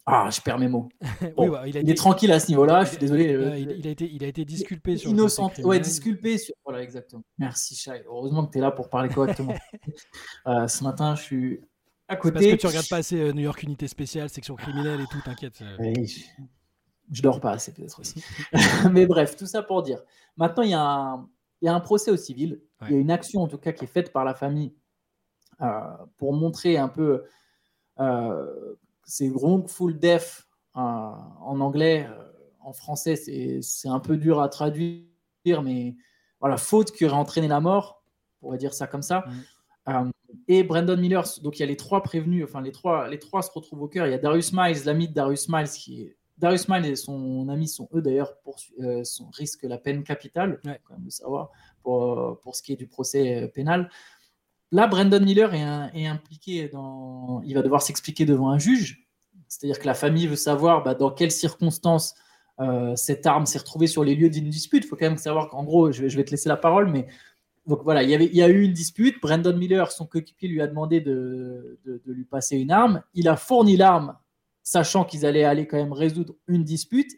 ah, 0.05 0.29
je 0.29 0.41
perds 0.41 0.59
mes 0.59 0.67
mots. 0.67 0.89
Bah, 1.37 1.63
il, 1.67 1.77
est 1.77 1.97
tranquille 1.97 2.31
à 2.31 2.39
ce 2.39 2.49
niveau-là, 2.49 2.83
je 2.83 2.89
suis 2.89 2.97
désolé. 2.97 3.25
il, 3.59 3.87
a 3.87 3.91
été, 3.91 4.09
il 4.11 4.23
a 4.23 4.27
été 4.27 4.43
disculpé 4.43 4.97
sur 4.97 5.09
Innocent, 5.09 5.51
ouais, 5.63 5.79
disculpé 5.79 6.37
sur. 6.37 6.53
Voilà, 6.65 6.81
exactement. 6.81 7.23
Merci, 7.37 7.75
Chai. 7.75 8.03
Heureusement 8.07 8.45
que 8.45 8.51
tu 8.51 8.57
es 8.57 8.61
là 8.61 8.71
pour 8.71 8.89
parler 8.89 9.09
correctement. 9.09 9.55
Euh, 10.47 10.67
ce 10.67 10.83
matin, 10.83 11.15
je 11.15 11.21
suis 11.21 11.61
à 12.07 12.15
côté. 12.15 12.33
Parce 12.33 12.45
que 12.45 12.55
tu 12.55 12.67
regardes 12.67 12.89
pas 12.89 12.97
assez 12.97 13.19
euh, 13.19 13.31
New 13.31 13.43
York 13.43 13.63
Unité 13.63 13.87
Spéciale, 13.87 14.29
section 14.29 14.55
criminelle 14.55 14.99
et 14.99 15.05
tout, 15.09 15.21
t'inquiète. 15.23 15.61
Euh. 15.61 15.77
Oui, 15.79 16.27
je... 17.11 17.21
dors 17.21 17.39
pas 17.39 17.51
assez, 17.51 17.71
peut-être 17.71 17.99
aussi. 17.99 18.23
Mais 18.91 19.05
bref, 19.05 19.37
tout 19.37 19.45
ça 19.45 19.61
pour 19.61 19.83
dire. 19.83 20.01
Maintenant, 20.35 20.63
il 20.63 20.71
y, 20.71 20.73
a 20.73 20.81
un, 20.81 21.29
il 21.61 21.65
y 21.65 21.67
a 21.69 21.73
un 21.73 21.79
procès 21.79 22.11
au 22.11 22.17
civil. 22.17 22.61
Il 22.81 22.91
y 22.91 22.95
a 22.95 22.97
une 22.97 23.11
action, 23.11 23.41
en 23.41 23.47
tout 23.47 23.57
cas, 23.57 23.71
qui 23.71 23.85
est 23.85 23.87
faite 23.87 24.11
par 24.11 24.25
la 24.25 24.33
famille 24.33 24.73
pour 26.17 26.33
montrer 26.33 26.77
un 26.77 26.89
peu 26.89 27.23
c'est 29.05 29.29
wrongful 29.29 29.97
death 29.97 30.47
en 30.73 31.59
anglais. 31.59 32.07
en 32.61 32.73
français, 32.73 33.15
c'est 33.15 33.87
un 33.87 33.99
peu 33.99 34.17
dur 34.17 34.41
à 34.41 34.49
traduire, 34.49 35.03
mais 35.63 35.95
voilà, 36.39 36.57
faute 36.57 36.91
qui 36.91 37.05
aurait 37.05 37.15
entraîné 37.15 37.47
la 37.47 37.59
mort, 37.59 38.03
on 38.41 38.51
va 38.51 38.57
dire 38.57 38.73
ça 38.73 38.87
comme 38.87 39.01
ça. 39.01 39.25
Mm. 39.87 40.11
et 40.47 40.63
Brandon 40.63 40.97
Miller, 40.97 41.25
donc 41.41 41.59
il 41.59 41.61
y 41.61 41.63
a 41.63 41.67
les 41.67 41.77
trois 41.77 42.01
prévenus, 42.03 42.43
enfin 42.43 42.61
les 42.61 42.71
trois, 42.71 43.07
les 43.07 43.19
trois 43.19 43.41
se 43.41 43.51
retrouvent 43.51 43.83
au 43.83 43.87
cœur. 43.87 44.07
Il 44.07 44.11
y 44.11 44.13
a 44.13 44.17
Darius 44.17 44.51
Miles, 44.53 44.83
l'ami 44.85 45.07
de 45.07 45.13
Darius 45.13 45.47
Miles, 45.49 45.69
qui 45.69 46.01
est 46.01 46.17
Darius 46.37 46.67
Miles 46.67 46.85
et 46.85 46.95
son 46.95 47.47
ami 47.49 47.67
sont 47.67 47.87
eux 47.93 48.01
d'ailleurs 48.01 48.33
euh, 48.81 49.03
risquent 49.33 49.63
la 49.63 49.77
peine 49.77 50.03
capitale, 50.03 50.59
quand 50.63 50.93
même 50.95 51.05
de 51.05 51.09
savoir, 51.09 51.51
pour, 51.83 52.39
pour, 52.41 52.55
ce 52.55 52.63
qui 52.63 52.73
est 52.73 52.77
du 52.77 52.87
procès 52.87 53.43
euh, 53.43 53.47
pénal. 53.47 53.89
Là, 54.73 54.87
Brandon 54.87 55.19
Miller 55.19 55.53
est, 55.53 56.07
impliqué 56.07 56.67
dans. 56.67 57.41
Il 57.45 57.53
va 57.53 57.61
devoir 57.61 57.83
s'expliquer 57.83 58.25
devant 58.25 58.49
un 58.49 58.57
juge. 58.57 59.07
C'est-à-dire 59.47 59.79
que 59.79 59.85
la 59.85 59.93
famille 59.93 60.25
veut 60.25 60.35
savoir 60.35 60.83
bah, 60.83 60.95
dans 60.95 61.11
quelles 61.11 61.31
circonstances 61.31 62.15
euh, 62.59 62.95
cette 62.95 63.27
arme 63.27 63.45
s'est 63.45 63.59
retrouvée 63.59 63.85
sur 63.85 64.03
les 64.03 64.15
lieux 64.15 64.31
d'une 64.31 64.49
dispute. 64.49 64.83
Il 64.83 64.87
faut 64.87 64.95
quand 64.95 65.05
même 65.05 65.17
savoir 65.17 65.49
qu'en 65.49 65.63
gros, 65.63 65.91
je 65.91 66.01
vais, 66.07 66.23
te 66.23 66.31
laisser 66.31 66.49
la 66.49 66.57
parole, 66.57 66.89
mais 66.89 67.05
donc 67.67 67.83
voilà, 67.83 68.01
il 68.01 68.09
y, 68.09 68.41
a 68.41 68.49
eu 68.49 68.63
une 68.63 68.73
dispute. 68.73 69.21
Brandon 69.21 69.55
Miller, 69.55 69.91
son 69.91 70.07
coéquipier, 70.07 70.49
lui 70.49 70.59
a 70.59 70.67
demandé 70.67 71.01
de, 71.01 71.79
de, 71.85 72.01
lui 72.07 72.25
passer 72.25 72.57
une 72.57 72.71
arme. 72.71 73.03
Il 73.13 73.29
a 73.29 73.37
fourni 73.37 73.77
l'arme 73.77 74.17
sachant 74.63 75.05
qu'ils 75.05 75.25
allaient 75.25 75.43
aller 75.43 75.67
quand 75.67 75.77
même 75.77 75.93
résoudre 75.93 76.33
une 76.47 76.63
dispute, 76.63 77.11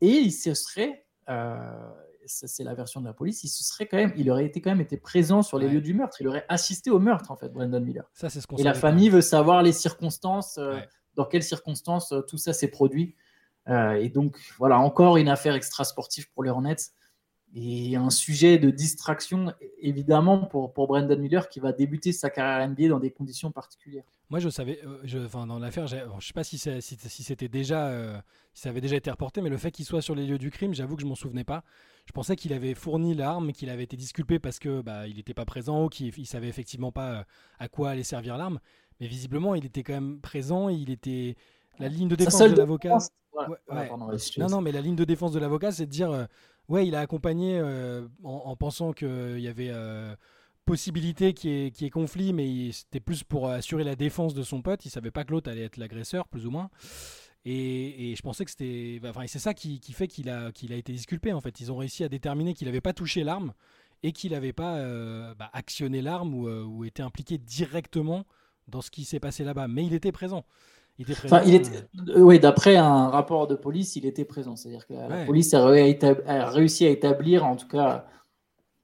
et 0.00 0.10
il 0.10 0.32
se 0.32 0.54
serait, 0.54 1.06
euh, 1.28 1.92
c'est 2.30 2.64
la 2.64 2.74
version 2.74 3.00
de 3.00 3.06
la 3.06 3.12
police, 3.12 3.44
il 3.44 3.48
se 3.48 3.64
serait 3.64 3.86
quand 3.86 3.96
même, 3.96 4.12
il 4.16 4.30
aurait 4.30 4.46
été 4.46 4.60
quand 4.60 4.70
même 4.70 4.80
été 4.80 4.96
présent 4.96 5.42
sur 5.42 5.58
les 5.58 5.68
lieux 5.68 5.80
du 5.80 5.94
meurtre, 5.94 6.16
il 6.20 6.28
aurait 6.28 6.44
assisté 6.48 6.90
au 6.90 6.98
meurtre 6.98 7.30
en 7.30 7.36
fait, 7.36 7.48
Brandon 7.48 7.80
Miller. 7.80 8.04
Ça, 8.14 8.28
c'est 8.28 8.40
ce 8.40 8.46
qu'on 8.46 8.56
Et 8.56 8.62
la 8.62 8.74
famille 8.74 9.08
veut 9.08 9.20
savoir 9.20 9.62
les 9.62 9.72
circonstances, 9.72 10.58
euh, 10.58 10.78
dans 11.14 11.24
quelles 11.24 11.42
circonstances 11.42 12.12
euh, 12.12 12.20
tout 12.22 12.38
ça 12.38 12.52
s'est 12.52 12.68
produit. 12.68 13.16
et 13.68 14.08
donc 14.08 14.38
voilà, 14.58 14.78
encore 14.78 15.16
une 15.16 15.28
affaire 15.28 15.54
extra 15.54 15.84
sportive 15.84 16.30
pour 16.32 16.42
les 16.42 16.50
Hornets 16.50 16.76
et 17.54 17.96
un 17.96 18.10
sujet 18.10 18.58
de 18.58 18.70
distraction, 18.70 19.52
évidemment, 19.80 20.44
pour, 20.46 20.72
pour 20.72 20.86
Brandon 20.86 21.18
Miller 21.18 21.48
qui 21.48 21.58
va 21.58 21.72
débuter 21.72 22.12
sa 22.12 22.30
carrière 22.30 22.68
NBA 22.68 22.88
dans 22.88 23.00
des 23.00 23.10
conditions 23.10 23.50
particulières. 23.50 24.04
Moi, 24.28 24.38
je 24.38 24.48
savais, 24.48 24.80
euh, 24.84 25.00
je, 25.02 25.18
enfin, 25.18 25.46
dans 25.46 25.58
l'affaire, 25.58 25.88
je 25.88 25.96
ne 25.96 26.20
sais 26.20 26.32
pas 26.32 26.44
si, 26.44 26.58
si, 26.58 26.80
si 26.80 27.22
c'était 27.24 27.48
déjà, 27.48 27.88
euh, 27.88 28.16
si 28.54 28.62
ça 28.62 28.68
avait 28.68 28.80
déjà 28.80 28.94
été 28.94 29.10
reporté, 29.10 29.40
mais 29.40 29.50
le 29.50 29.56
fait 29.56 29.72
qu'il 29.72 29.84
soit 29.84 30.02
sur 30.02 30.14
les 30.14 30.26
lieux 30.26 30.38
du 30.38 30.50
crime, 30.50 30.72
j'avoue 30.74 30.94
que 30.94 31.02
je 31.02 31.06
m'en 31.06 31.16
souvenais 31.16 31.44
pas. 31.44 31.64
Je 32.10 32.12
pensais 32.12 32.34
qu'il 32.34 32.52
avait 32.52 32.74
fourni 32.74 33.14
l'arme, 33.14 33.52
qu'il 33.52 33.70
avait 33.70 33.84
été 33.84 33.96
disculpé 33.96 34.40
parce 34.40 34.58
que 34.58 34.80
bah, 34.82 35.06
il 35.06 35.14
n'était 35.14 35.32
pas 35.32 35.44
présent 35.44 35.84
ou 35.84 35.88
qu'il 35.88 36.12
ne 36.18 36.24
savait 36.24 36.48
effectivement 36.48 36.90
pas 36.90 37.12
euh, 37.12 37.22
à 37.60 37.68
quoi 37.68 37.90
allait 37.90 38.02
servir 38.02 38.36
l'arme. 38.36 38.58
Mais 38.98 39.06
visiblement, 39.06 39.54
il 39.54 39.64
était 39.64 39.84
quand 39.84 39.92
même 39.92 40.20
présent. 40.20 40.68
Il 40.68 40.90
était 40.90 41.36
la 41.78 41.86
ligne 41.86 42.08
de 42.08 42.16
défense 42.16 42.40
de 42.40 42.56
l'avocat. 42.56 42.98
non, 44.38 44.48
non, 44.48 44.60
mais 44.60 44.72
la 44.72 44.80
ligne 44.80 44.96
de 44.96 45.04
défense 45.04 45.30
de 45.30 45.38
l'avocat, 45.38 45.70
c'est 45.70 45.86
de 45.86 45.90
dire 45.92 46.26
ouais, 46.66 46.84
il 46.84 46.96
a 46.96 47.00
accompagné 47.00 47.60
euh, 47.60 48.08
en, 48.24 48.56
pensant 48.56 48.92
qu'il 48.92 49.38
y 49.38 49.46
avait 49.46 49.70
euh, 49.70 50.12
possibilité 50.64 51.32
qu'il 51.32 51.72
y, 51.80 51.84
ait 51.84 51.90
conflit, 51.90 52.32
mais 52.32 52.72
c'était 52.72 52.98
plus 52.98 53.22
pour 53.22 53.50
assurer 53.50 53.84
la 53.84 53.94
défense 53.94 54.34
de 54.34 54.42
son 54.42 54.62
pote. 54.62 54.84
Il 54.84 54.90
savait 54.90 55.12
pas 55.12 55.22
que 55.22 55.30
l'autre 55.30 55.48
allait 55.48 55.62
être 55.62 55.76
l'agresseur, 55.76 56.26
plus 56.26 56.44
ou 56.44 56.50
moins. 56.50 56.70
Et, 57.44 58.14
je 58.16 58.22
pensais 58.22 58.44
que 58.44 58.50
c'était. 58.50 59.00
Enfin, 59.08 59.24
c'est 59.26 59.38
ça 59.38 59.54
qui, 59.54 59.80
fait 59.92 60.08
qu'il 60.08 60.28
a, 60.28 60.52
qu'il 60.52 60.72
a 60.72 60.76
été 60.76 60.92
disculpé, 60.92 61.32
en 61.32 61.40
fait. 61.40 61.60
Ils 61.60 61.72
ont 61.72 61.76
réussi 61.76 62.04
à 62.04 62.08
déterminer 62.08 62.54
qu'il 62.54 62.66
n'avait 62.66 62.80
pas 62.80 62.92
touché 62.92 63.24
l'arme 63.24 63.52
et 64.02 64.12
qu'il 64.12 64.32
n'avait 64.32 64.52
pas 64.52 64.76
euh, 64.76 65.34
bah, 65.34 65.50
actionné 65.52 66.02
l'arme 66.02 66.34
ou, 66.34 66.48
ou, 66.48 66.84
été 66.84 67.02
impliqué 67.02 67.38
directement 67.38 68.24
dans 68.68 68.80
ce 68.82 68.90
qui 68.90 69.04
s'est 69.04 69.20
passé 69.20 69.44
là-bas. 69.44 69.68
Mais 69.68 69.84
il 69.84 69.94
était 69.94 70.12
présent. 70.12 70.44
Il 71.00 71.10
était 71.10 71.24
Enfin, 71.24 71.42
il 71.46 71.54
était, 71.54 71.70
euh, 72.10 72.20
oui, 72.20 72.38
d'après 72.38 72.76
un 72.76 73.08
rapport 73.08 73.46
de 73.46 73.54
police, 73.54 73.96
il 73.96 74.04
était 74.04 74.26
présent. 74.26 74.54
C'est-à-dire 74.54 74.86
que 74.86 74.92
la, 74.92 75.24
police 75.24 75.54
a, 75.54 75.64
réussi 76.50 76.84
à 76.84 76.90
établir, 76.90 77.46
en 77.46 77.56
tout 77.56 77.68
cas, 77.68 78.06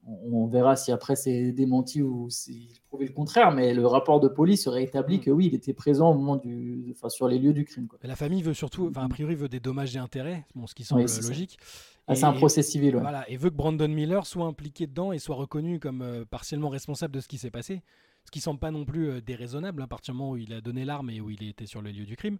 on, 0.07 0.47
verra 0.47 0.75
si 0.75 0.91
après 0.91 1.15
c'est 1.15 1.51
démenti 1.51 2.01
ou 2.01 2.29
s'il 2.29 2.69
prouvait 2.87 3.05
le 3.05 3.13
contraire, 3.13 3.51
mais 3.51 3.73
le 3.73 3.85
rapport 3.85 4.19
de 4.19 4.27
police 4.27 4.67
aurait 4.67 4.83
établi 4.83 5.17
mm. 5.17 5.21
que 5.21 5.31
oui, 5.31 5.47
il 5.47 5.55
était 5.55 5.73
présent 5.73 6.11
au 6.11 6.13
moment 6.13 6.37
du, 6.37 6.93
enfin, 6.95 7.09
sur 7.09 7.27
les 7.27 7.39
lieux 7.39 7.53
du 7.53 7.65
crime. 7.65 7.87
La 8.03 8.15
famille 8.15 8.41
veut 8.41 8.53
surtout, 8.53 8.87
enfin, 8.89 9.05
a 9.05 9.09
priori, 9.09 9.35
veut 9.35 9.49
des 9.49 9.59
dommages 9.59 9.95
et 9.95 9.99
intérêts, 9.99 10.45
bon, 10.55 10.67
ce 10.67 10.75
qui 10.75 10.83
semble 10.83 11.01
logique. 11.01 11.57
Ah, 12.09 12.15
c'est 12.15 12.23
un 12.23 12.33
procès 12.33 12.63
civil. 12.63 12.95
Voilà, 12.95 13.29
et 13.29 13.35
veut 13.35 13.49
que 13.49 13.55
Brandon 13.55 13.89
Miller 13.89 14.25
soit 14.25 14.45
impliqué 14.45 14.87
dedans 14.87 15.11
et 15.11 15.19
soit 15.19 15.35
reconnu 15.35 15.79
comme 15.79 16.01
euh, 16.01 16.23
partiellement 16.23 16.69
responsable 16.69 17.13
de 17.13 17.19
ce 17.19 17.27
qui 17.27 17.37
s'est 17.37 17.51
passé 17.51 17.81
ce 18.27 18.31
qui 18.31 18.41
semble 18.41 18.59
pas 18.59 18.71
non 18.71 18.83
plus 18.83 19.09
euh, 19.09 19.21
déraisonnable 19.21 19.81
hein, 19.81 19.85
à 19.85 19.87
partir 19.87 20.13
du 20.13 20.17
moment 20.17 20.31
où 20.31 20.37
il 20.37 20.51
a 20.51 20.59
donné 20.59 20.83
l'arme 20.83 21.09
et 21.09 21.21
où 21.21 21.29
il 21.29 21.41
était 21.47 21.65
sur 21.65 21.81
le 21.81 21.91
lieu 21.91 22.05
du 22.05 22.17
crime. 22.17 22.37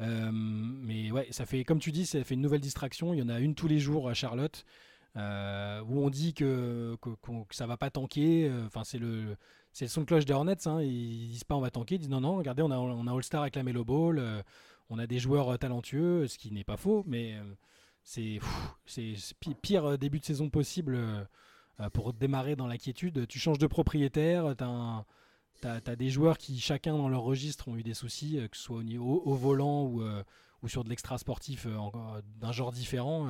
Euh, 0.00 0.30
mais 0.32 1.10
ouais, 1.10 1.26
ça 1.30 1.44
fait, 1.44 1.64
comme 1.64 1.80
tu 1.80 1.92
dis, 1.92 2.06
ça 2.06 2.24
fait 2.24 2.34
une 2.34 2.40
nouvelle 2.40 2.62
distraction. 2.62 3.12
Il 3.12 3.20
y 3.20 3.22
en 3.22 3.28
a 3.28 3.38
une 3.38 3.54
tous 3.54 3.68
les 3.68 3.78
jours 3.78 4.08
à 4.08 4.14
Charlotte. 4.14 4.64
Euh, 5.16 5.82
où 5.88 6.04
on 6.04 6.10
dit 6.10 6.34
que, 6.34 6.96
que, 7.00 7.10
que, 7.10 7.54
ça 7.54 7.66
va 7.66 7.76
pas 7.76 7.90
tanker. 7.90 8.50
Enfin, 8.66 8.84
c'est 8.84 8.98
le, 8.98 9.36
c'est 9.72 9.86
le 9.86 9.88
son 9.88 10.02
de 10.02 10.06
cloche 10.06 10.24
des 10.24 10.32
Hornets. 10.32 10.66
Hein. 10.66 10.80
Ils 10.82 11.30
disent 11.30 11.44
pas 11.44 11.56
on 11.56 11.60
va 11.60 11.70
tanker. 11.70 11.96
Ils 11.96 11.98
disent 11.98 12.10
non, 12.10 12.20
non, 12.20 12.36
regardez, 12.36 12.62
on 12.62 12.70
a, 12.70 12.76
on 12.76 13.06
All-Star 13.06 13.42
avec 13.42 13.56
la 13.56 13.62
Melo 13.62 13.84
Ball. 13.84 14.22
on 14.90 14.98
a 14.98 15.06
des 15.06 15.18
joueurs 15.18 15.58
talentueux, 15.58 16.26
ce 16.28 16.38
qui 16.38 16.52
n'est 16.52 16.64
pas 16.64 16.76
faux, 16.76 17.04
mais 17.06 17.36
c'est, 18.04 18.38
pire 19.62 19.98
début 19.98 20.20
de 20.20 20.24
saison 20.24 20.50
possible 20.50 20.98
pour 21.92 22.12
démarrer 22.12 22.56
dans 22.56 22.66
l'inquiétude. 22.66 23.26
Tu 23.26 23.38
changes 23.38 23.58
de 23.58 23.66
propriétaire, 23.66 24.54
tu 25.60 25.66
as 25.66 25.96
des 25.96 26.10
joueurs 26.10 26.38
qui, 26.38 26.58
chacun 26.60 26.96
dans 26.96 27.08
leur 27.08 27.22
registre, 27.22 27.68
ont 27.68 27.76
eu 27.76 27.82
des 27.82 27.94
soucis, 27.94 28.38
euh, 28.38 28.48
que 28.48 28.56
ce 28.56 28.62
soit 28.62 28.82
au, 28.98 29.34
volant 29.34 29.84
ou, 29.84 30.02
euh, 30.02 30.22
sur 30.66 30.84
de 30.84 30.88
l'extra 30.88 31.18
sportif 31.18 31.66
euh, 31.66 31.78
d'un 32.40 32.52
genre 32.52 32.72
différent. 32.72 33.28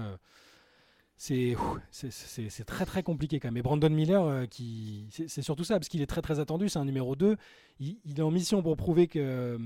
C'est 1.18 2.64
très 2.66 2.86
très 2.86 3.02
compliqué 3.02 3.40
quand 3.40 3.48
même. 3.48 3.56
Et 3.56 3.62
Brandon 3.62 3.90
Miller, 3.90 4.48
qui 4.48 5.08
c'est 5.10 5.42
surtout 5.42 5.64
ça, 5.64 5.74
parce 5.78 5.88
qu'il 5.88 6.00
est 6.00 6.06
très 6.06 6.22
très 6.22 6.40
attendu, 6.40 6.68
c'est 6.68 6.78
un 6.78 6.84
numéro 6.84 7.16
2. 7.16 7.36
Il, 7.80 7.98
est 8.16 8.22
en 8.22 8.30
mission 8.30 8.62
pour 8.62 8.76
prouver 8.76 9.08
que, 9.08 9.58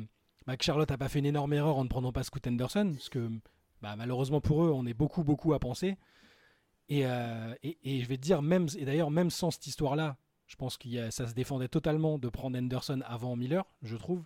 bah, 0.46 0.54
Charlotte 0.60 0.88
n'a 0.88 0.98
pas 0.98 1.08
fait 1.08 1.18
une 1.18 1.26
énorme 1.26 1.52
erreur 1.52 1.76
en 1.76 1.84
ne 1.84 1.88
prenant 1.88 2.12
pas 2.12 2.22
Scoot 2.22 2.46
Anderson, 2.46 2.92
parce 2.92 3.08
que 3.08 3.30
bah, 3.82 3.94
malheureusement 3.96 4.40
pour 4.40 4.64
eux, 4.64 4.70
on 4.74 4.86
est 4.86 4.94
beaucoup 4.94 5.24
beaucoup 5.24 5.52
à 5.52 5.58
penser. 5.58 5.98
Et, 6.88 7.02
et, 7.62 7.78
et 7.84 8.00
je 8.02 8.08
vais 8.08 8.16
te 8.16 8.22
dire, 8.22 8.42
même, 8.42 8.66
et 8.76 8.84
d'ailleurs, 8.84 9.10
même 9.10 9.30
sans 9.30 9.50
cette 9.50 9.66
histoire-là, 9.66 10.16
je 10.46 10.56
pense 10.56 10.76
que 10.76 11.10
ça 11.10 11.26
se 11.26 11.34
défendait 11.34 11.68
totalement 11.68 12.18
de 12.18 12.28
prendre 12.28 12.58
Henderson 12.58 13.00
avant 13.06 13.36
Miller, 13.36 13.64
je 13.82 13.96
trouve. 13.96 14.24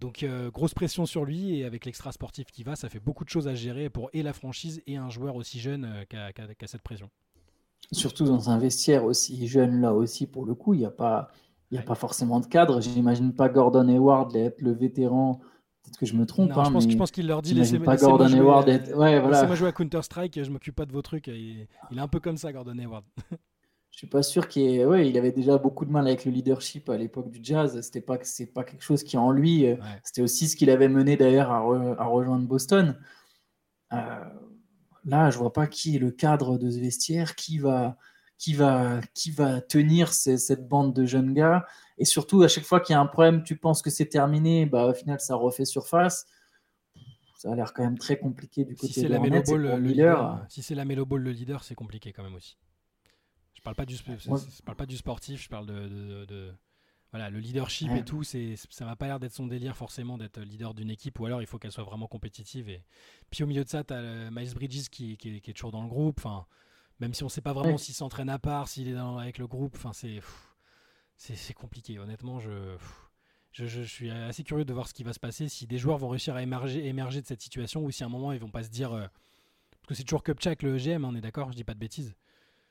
Donc 0.00 0.22
euh, 0.22 0.50
grosse 0.50 0.72
pression 0.72 1.04
sur 1.04 1.24
lui 1.24 1.58
et 1.58 1.64
avec 1.64 1.84
l'extra 1.84 2.10
sportif 2.10 2.46
qui 2.50 2.62
va, 2.62 2.74
ça 2.74 2.88
fait 2.88 3.00
beaucoup 3.00 3.24
de 3.24 3.28
choses 3.28 3.48
à 3.48 3.54
gérer 3.54 3.90
pour 3.90 4.08
et 4.14 4.22
la 4.22 4.32
franchise 4.32 4.82
et 4.86 4.96
un 4.96 5.10
joueur 5.10 5.36
aussi 5.36 5.60
jeune 5.60 5.84
euh, 5.84 6.04
qui 6.04 6.16
a, 6.16 6.66
cette 6.66 6.82
pression. 6.82 7.10
Surtout 7.92 8.24
dans 8.24 8.48
un 8.50 8.58
vestiaire 8.58 9.04
aussi 9.04 9.46
jeune 9.46 9.80
là 9.80 9.92
aussi 9.92 10.26
pour 10.26 10.46
le 10.46 10.54
coup, 10.54 10.74
il 10.74 10.78
n'y 10.78 10.86
a 10.86 10.90
pas 10.90 11.30
il 11.70 11.78
a 11.78 11.82
pas 11.82 11.94
forcément 11.94 12.40
de 12.40 12.46
cadre. 12.46 12.80
J'imagine 12.80 13.32
pas 13.32 13.48
Gordon 13.48 13.86
Hayward 13.88 14.34
être 14.34 14.60
le 14.60 14.72
vétéran. 14.72 15.40
Peut-être 15.82 15.98
que 15.98 16.06
je 16.06 16.14
me 16.14 16.26
trompe. 16.26 16.50
Non, 16.50 16.64
je 16.64 16.68
hein, 16.68 16.96
pense, 16.98 17.10
qu'il 17.10 17.26
leur 17.26 17.42
dit 17.42 17.54
laissez, 17.54 17.78
pas 17.78 17.96
Gordon 17.96 18.26
Hayward 18.26 18.68
être... 18.68 18.96
ouais, 18.96 19.20
voilà. 19.20 19.46
moi 19.46 19.54
jouer 19.54 19.68
à 19.68 19.72
Counter 19.72 20.02
Strike, 20.02 20.42
je 20.42 20.50
m'occupe 20.50 20.74
pas 20.74 20.84
de 20.84 20.92
vos 20.92 21.02
trucs. 21.02 21.28
Il, 21.28 21.68
il 21.90 21.98
est 21.98 22.00
un 22.00 22.08
peu 22.08 22.20
comme 22.20 22.36
ça 22.36 22.52
Gordon 22.52 22.76
Hayward. 22.78 23.04
je 23.90 23.98
suis 23.98 24.06
pas 24.06 24.22
sûr 24.22 24.48
qu'il 24.48 24.86
ouais, 24.86 25.08
il 25.08 25.18
avait 25.18 25.32
déjà 25.32 25.58
beaucoup 25.58 25.84
de 25.84 25.90
mal 25.90 26.06
avec 26.06 26.24
le 26.24 26.30
leadership 26.30 26.88
à 26.88 26.96
l'époque 26.96 27.30
du 27.30 27.40
jazz. 27.42 27.80
C'était 27.82 28.00
pas 28.00 28.18
c'est 28.22 28.46
pas 28.46 28.64
quelque 28.64 28.82
chose 28.82 29.02
qui 29.02 29.16
en 29.16 29.30
lui. 29.30 29.66
Euh, 29.66 29.76
c'était 30.04 30.22
aussi 30.22 30.48
ce 30.48 30.56
qu'il 30.56 30.70
avait 30.70 30.88
mené 30.88 31.16
d'ailleurs 31.16 31.50
à, 31.50 31.60
rejoindre 32.06 32.46
Boston. 32.46 32.96
Euh, 33.92 34.24
là, 35.04 35.30
je 35.30 35.38
vois 35.38 35.52
pas 35.52 35.66
qui 35.66 35.96
est 35.96 35.98
le 35.98 36.12
cadre 36.12 36.56
de 36.56 36.70
ce 36.70 36.78
vestiaire, 36.78 37.34
qui 37.34 37.58
va 37.58 37.96
qui 38.38 38.54
va 38.54 39.00
qui 39.12 39.32
va 39.32 39.60
tenir 39.60 40.12
cette 40.12 40.68
bande 40.68 40.94
de 40.94 41.04
jeunes 41.04 41.34
gars. 41.34 41.66
Et 41.98 42.04
surtout, 42.04 42.42
à 42.42 42.48
chaque 42.48 42.64
fois 42.64 42.80
qu'il 42.80 42.94
y 42.94 42.96
a 42.96 43.00
un 43.00 43.06
problème, 43.06 43.42
tu 43.42 43.56
penses 43.56 43.82
que 43.82 43.90
c'est 43.90 44.06
terminé, 44.06 44.66
bah 44.66 44.86
au 44.86 44.94
final 44.94 45.20
ça 45.20 45.34
refait 45.34 45.64
surface. 45.64 46.26
Ça 47.36 47.52
a 47.52 47.54
l'air 47.54 47.72
quand 47.74 47.82
même 47.82 47.98
très 47.98 48.18
compliqué 48.18 48.64
du 48.64 48.76
côté 48.76 48.92
si 48.92 49.02
de 49.02 49.08
la 49.08 49.18
le 49.18 49.78
leader. 49.78 50.44
Si 50.48 50.62
c'est 50.62 50.74
la 50.74 50.84
Melo 50.84 51.06
Ball 51.06 51.22
le 51.22 51.32
leader, 51.32 51.64
c'est 51.64 51.74
compliqué 51.74 52.12
quand 52.12 52.22
même 52.22 52.34
aussi. 52.34 52.56
Je 53.60 53.62
parle 53.62 53.76
pas 53.76 53.84
du, 53.84 53.96
parle 54.64 54.76
pas 54.76 54.86
du 54.86 54.96
sportif, 54.96 55.42
je 55.42 55.48
parle 55.50 55.66
de, 55.66 56.54
voilà, 57.10 57.28
le 57.28 57.40
leadership 57.40 57.90
et 57.90 58.02
tout. 58.02 58.22
C'est, 58.22 58.54
ça 58.70 58.86
m'a 58.86 58.96
pas 58.96 59.06
l'air 59.06 59.20
d'être 59.20 59.34
son 59.34 59.46
délire 59.46 59.76
forcément 59.76 60.16
d'être 60.16 60.40
leader 60.40 60.72
d'une 60.72 60.88
équipe, 60.88 61.20
ou 61.20 61.26
alors 61.26 61.42
il 61.42 61.46
faut 61.46 61.58
qu'elle 61.58 61.70
soit 61.70 61.84
vraiment 61.84 62.06
compétitive. 62.06 62.70
Et 62.70 62.82
puis 63.28 63.44
au 63.44 63.46
milieu 63.46 63.62
de 63.62 63.68
ça, 63.68 63.84
tu 63.84 63.92
as 63.92 64.30
Miles 64.30 64.54
Bridges 64.54 64.88
qui, 64.88 65.18
qui, 65.18 65.36
est 65.36 65.52
toujours 65.52 65.72
dans 65.72 65.82
le 65.82 65.90
groupe. 65.90 66.20
Enfin, 66.20 66.46
même 67.00 67.12
si 67.12 67.22
on 67.22 67.28
sait 67.28 67.42
pas 67.42 67.52
vraiment 67.52 67.76
s'il 67.76 67.94
s'entraîne 67.94 68.30
à 68.30 68.38
part, 68.38 68.66
s'il 68.66 68.88
est 68.88 68.96
avec 68.96 69.36
le 69.36 69.46
groupe. 69.46 69.74
Enfin, 69.76 69.92
c'est, 69.92 70.20
c'est, 71.18 71.52
compliqué. 71.52 71.98
Honnêtement, 71.98 72.40
je, 72.40 72.78
je, 73.52 73.66
je, 73.66 73.82
suis 73.82 74.10
assez 74.10 74.42
curieux 74.42 74.64
de 74.64 74.72
voir 74.72 74.88
ce 74.88 74.94
qui 74.94 75.04
va 75.04 75.12
se 75.12 75.20
passer. 75.20 75.50
Si 75.50 75.66
des 75.66 75.76
joueurs 75.76 75.98
vont 75.98 76.08
réussir 76.08 76.34
à 76.34 76.42
émerger, 76.42 76.86
émerger 76.86 77.20
de 77.20 77.26
cette 77.26 77.42
situation, 77.42 77.84
ou 77.84 77.90
si 77.90 78.04
à 78.04 78.06
un 78.06 78.08
moment 78.08 78.32
ils 78.32 78.40
vont 78.40 78.50
pas 78.50 78.62
se 78.62 78.70
dire, 78.70 78.94
euh, 78.94 79.06
parce 79.82 79.88
que 79.88 79.94
c'est 79.96 80.04
toujours 80.04 80.22
Kupchak 80.22 80.62
le 80.62 80.78
GM, 80.78 81.04
on 81.04 81.14
est 81.14 81.20
d'accord, 81.20 81.52
je 81.52 81.56
dis 81.56 81.64
pas 81.64 81.74
de 81.74 81.78
bêtises. 81.78 82.14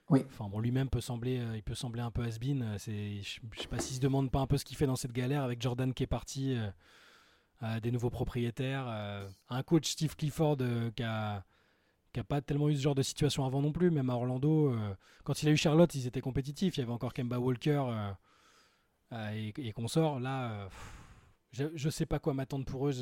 Oui. 0.10 0.26
Lui-même 0.60 0.89
peut 0.89 1.02
sembler, 1.02 1.39
euh, 1.39 1.56
il 1.56 1.63
peut 1.63 1.76
sembler 1.76 2.02
un 2.02 2.12
peu 2.12 2.24
has-been. 2.24 2.63
Euh, 2.63 2.78
je 2.78 3.62
sais 3.62 3.67
pas 3.67 3.80
s'il 3.80 3.95
se 3.95 4.02
demande 4.02 4.32
pas 4.32 4.39
un 4.39 4.48
peu 4.48 4.58
ce 4.58 4.65
qu'il 4.65 4.76
fait 4.76 4.88
dans 4.88 4.95
cette 4.95 5.12
galère 5.12 5.43
avec 5.43 5.62
Jordan 5.62 5.93
qui 5.93 6.04
est 6.04 6.08
parti. 6.08 6.56
Euh, 6.56 7.80
des 7.82 7.91
nouveaux 7.91 8.10
propriétaires, 8.10 8.88
un 9.50 9.63
coach 9.63 9.89
Steve 9.89 10.15
Clifford 10.15 10.60
qui 10.95 11.04
n'a 11.04 11.43
pas 12.26 12.39
tellement 12.39 12.69
eu 12.69 12.76
ce 12.76 12.82
genre 12.82 12.95
de 12.95 13.02
situation 13.02 13.45
avant 13.45 13.62
non 13.62 13.74
plus, 13.74 13.91
même 13.91 14.10
à 14.10 14.13
Orlando. 14.13 14.74
quand 15.26 15.43
il 15.43 15.50
a 15.50 15.52
eu 15.52 15.58
Charlotte, 15.58 15.93
ils 15.93 16.08
étaient 16.08 16.22
compétitifs. 16.22 16.78
Il 16.78 16.80
y 16.80 16.84
avait 16.84 16.93
encore 16.93 17.13
Kemba 17.13 17.38
Walker 17.38 17.84
et, 19.12 19.54
et. 19.58 19.74
Là, 20.22 20.69
je 21.52 21.65
ne 21.65 21.91
sais 21.91 22.06
pas 22.06 22.19
quoi 22.19 22.34
m'attendre 22.34 22.63
pour 22.63 22.88
eux. 22.88 22.93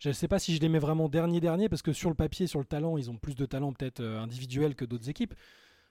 Je 0.00 0.08
ne 0.08 0.12
sais 0.12 0.26
pas 0.26 0.40
si 0.40 0.56
je 0.56 0.60
les 0.60 0.68
mets 0.68 0.80
vraiment 0.80 1.08
dernier-dernier, 1.08 1.68
parce 1.68 1.82
que 1.82 1.92
sur 1.92 2.08
le 2.08 2.16
papier, 2.16 2.48
sur 2.48 2.58
le 2.58 2.64
talent, 2.64 2.96
ils 2.98 3.12
ont 3.12 3.16
plus 3.16 3.36
de 3.36 3.46
talent 3.46 3.72
peut-être 3.72 4.02
individuel 4.02 4.74
que 4.74 4.84
d'autres 4.84 5.08
équipes. 5.08 5.34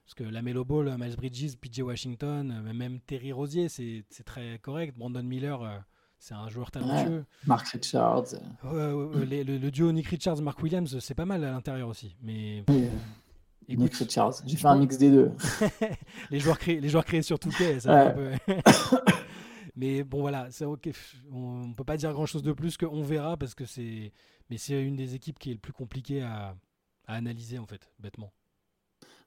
Parce 0.05 0.15
que 0.15 0.23
la 0.23 0.41
Melo 0.41 0.65
Ball, 0.65 0.95
Miles 0.97 1.15
Bridges, 1.15 1.55
PJ 1.55 1.81
Washington, 1.81 2.63
euh, 2.65 2.73
même 2.73 2.99
Terry 3.01 3.31
Rosier, 3.31 3.69
c'est 3.69 4.03
très 4.25 4.59
correct. 4.59 4.97
Brandon 4.97 5.23
Miller, 5.23 5.61
euh, 5.61 5.77
c'est 6.17 6.33
un 6.33 6.49
joueur 6.49 6.71
talentueux. 6.71 7.25
Mark 7.45 7.67
Richards. 7.67 8.35
le, 8.63 9.69
duo 9.69 9.91
Nick 9.91 10.07
Richards, 10.07 10.41
Mark 10.41 10.61
Williams, 10.63 10.97
c'est 10.99 11.13
pas 11.13 11.25
mal 11.25 11.43
à 11.43 11.51
l'intérieur 11.51 11.89
aussi. 11.89 12.15
Mais. 12.21 12.63
Nick 13.67 13.93
Richards, 13.93 14.41
j'ai 14.45 14.57
fait 14.57 14.67
un 14.67 14.77
mix 14.77 14.97
des 14.97 15.11
deux. 15.11 15.31
les, 16.31 16.39
joueurs 16.39 16.57
créés, 16.57 16.81
les 16.81 16.89
joueurs 16.89 17.05
créés 17.05 17.21
sur 17.21 17.37
Touquet, 17.37 17.79
ça 17.79 17.93
ouais. 17.93 18.33
un 18.35 18.37
peu. 18.37 18.55
Mais 19.79 20.03
bon, 20.03 20.19
voilà, 20.19 20.51
c'est 20.51 20.65
ok. 20.65 20.89
On 21.31 21.67
ne 21.67 21.73
peut 21.73 21.85
pas 21.85 21.95
dire 21.95 22.11
grand 22.11 22.25
chose 22.25 22.43
de 22.43 22.51
plus 22.51 22.75
qu'on 22.75 23.01
verra 23.01 23.37
parce 23.37 23.55
que 23.55 23.63
c'est. 23.63 24.11
Mais 24.49 24.57
c'est 24.57 24.81
une 24.83 24.97
des 24.97 25.15
équipes 25.15 25.39
qui 25.39 25.51
est 25.51 25.53
le 25.53 25.59
plus 25.59 25.71
compliquée 25.71 26.21
à, 26.21 26.55
analyser, 27.07 27.59
en 27.59 27.65
fait, 27.65 27.89
bêtement. 27.97 28.33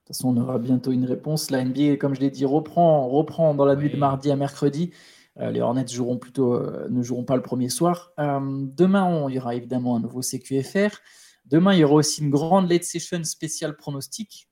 De 0.03 0.09
toute 0.09 0.17
façon, 0.17 0.37
on 0.37 0.41
aura 0.41 0.59
bientôt 0.59 0.91
une 0.91 1.05
réponse. 1.05 1.53
La 1.53 1.65
NBA, 1.65 1.97
comme 1.97 2.13
je 2.15 2.21
l'ai 2.21 2.31
dit, 2.31 2.45
reprend, 2.45 3.09
reprend 3.09 3.55
dans 3.55 3.65
la 3.65 3.77
nuit 3.77 3.89
de 3.89 3.97
mardi 3.97 4.33
à 4.33 4.37
mercredi. 4.37 4.91
Euh, 5.39 5.53
les 5.53 5.61
Hornets 5.61 5.87
joueront 5.87 6.19
plutôt, 6.19 6.55
euh, 6.55 6.89
ne 6.91 7.03
joueront 7.03 7.23
pas 7.23 7.37
le 7.37 7.43
premier 7.43 7.69
soir. 7.69 8.11
Euh, 8.19 8.41
demain, 8.43 9.29
il 9.29 9.37
y 9.37 9.39
aura 9.39 9.55
évidemment 9.55 9.95
un 9.95 10.01
nouveau 10.01 10.21
CQFR. 10.21 10.99
Demain, 11.45 11.73
il 11.75 11.79
y 11.79 11.85
aura 11.85 11.95
aussi 11.95 12.21
une 12.21 12.31
grande 12.31 12.69
late 12.69 12.83
session 12.85 13.23
spéciale 13.25 13.77
pronostic 13.77 14.49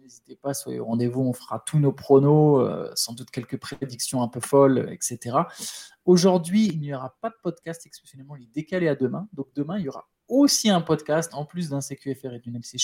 n'hésitez 0.00 0.36
pas, 0.36 0.54
soyez 0.54 0.78
au 0.78 0.84
rendez-vous, 0.84 1.20
on 1.20 1.32
fera 1.32 1.62
tous 1.66 1.80
nos 1.80 1.92
pronos, 1.92 2.64
sans 2.94 3.12
doute 3.12 3.30
quelques 3.30 3.58
prédictions 3.58 4.22
un 4.22 4.28
peu 4.28 4.38
folles, 4.38 4.88
etc. 4.92 5.36
Aujourd'hui, 6.04 6.68
il 6.68 6.78
n'y 6.78 6.94
aura 6.94 7.16
pas 7.20 7.28
de 7.28 7.34
podcast 7.42 7.84
exceptionnellement, 7.84 8.36
il 8.36 8.44
est 8.44 8.54
décalé 8.54 8.86
à 8.86 8.94
demain. 8.94 9.28
Donc 9.32 9.48
demain, 9.56 9.78
il 9.78 9.84
y 9.84 9.88
aura 9.88 10.08
aussi 10.28 10.70
un 10.70 10.80
podcast 10.80 11.32
en 11.34 11.44
plus 11.44 11.70
d'un 11.70 11.80
CQFR 11.80 12.34
et 12.34 12.38
d'une 12.38 12.56
LC 12.56 12.76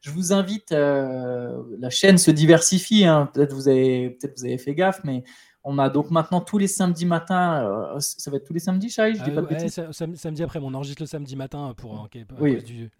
Je 0.00 0.10
vous 0.10 0.32
invite, 0.32 0.72
euh, 0.72 1.62
la 1.78 1.90
chaîne 1.90 2.18
se 2.18 2.30
diversifie, 2.30 3.04
hein. 3.04 3.30
peut-être 3.32 3.52
vous 3.52 3.68
avez 3.68 4.10
peut-être 4.10 4.38
vous 4.38 4.44
avez 4.44 4.58
fait 4.58 4.74
gaffe, 4.74 5.00
mais 5.04 5.24
on 5.64 5.78
a 5.78 5.90
donc 5.90 6.10
maintenant 6.10 6.40
tous 6.40 6.56
les 6.56 6.66
samedis 6.66 7.04
matins, 7.04 7.64
euh, 7.64 8.00
ça 8.00 8.30
va 8.30 8.38
être 8.38 8.46
tous 8.46 8.54
les 8.54 8.60
samedis, 8.60 8.90
Chai 8.90 9.14
je 9.14 9.22
dis 9.22 9.30
pas 9.30 9.42
de 9.42 10.16
Samedi 10.16 10.42
après, 10.42 10.60
on 10.62 10.72
enregistre 10.72 11.02
le 11.02 11.06
samedi 11.06 11.36
matin 11.36 11.74
pour 11.76 12.08
oui. 12.40 12.62
du, 12.62 12.90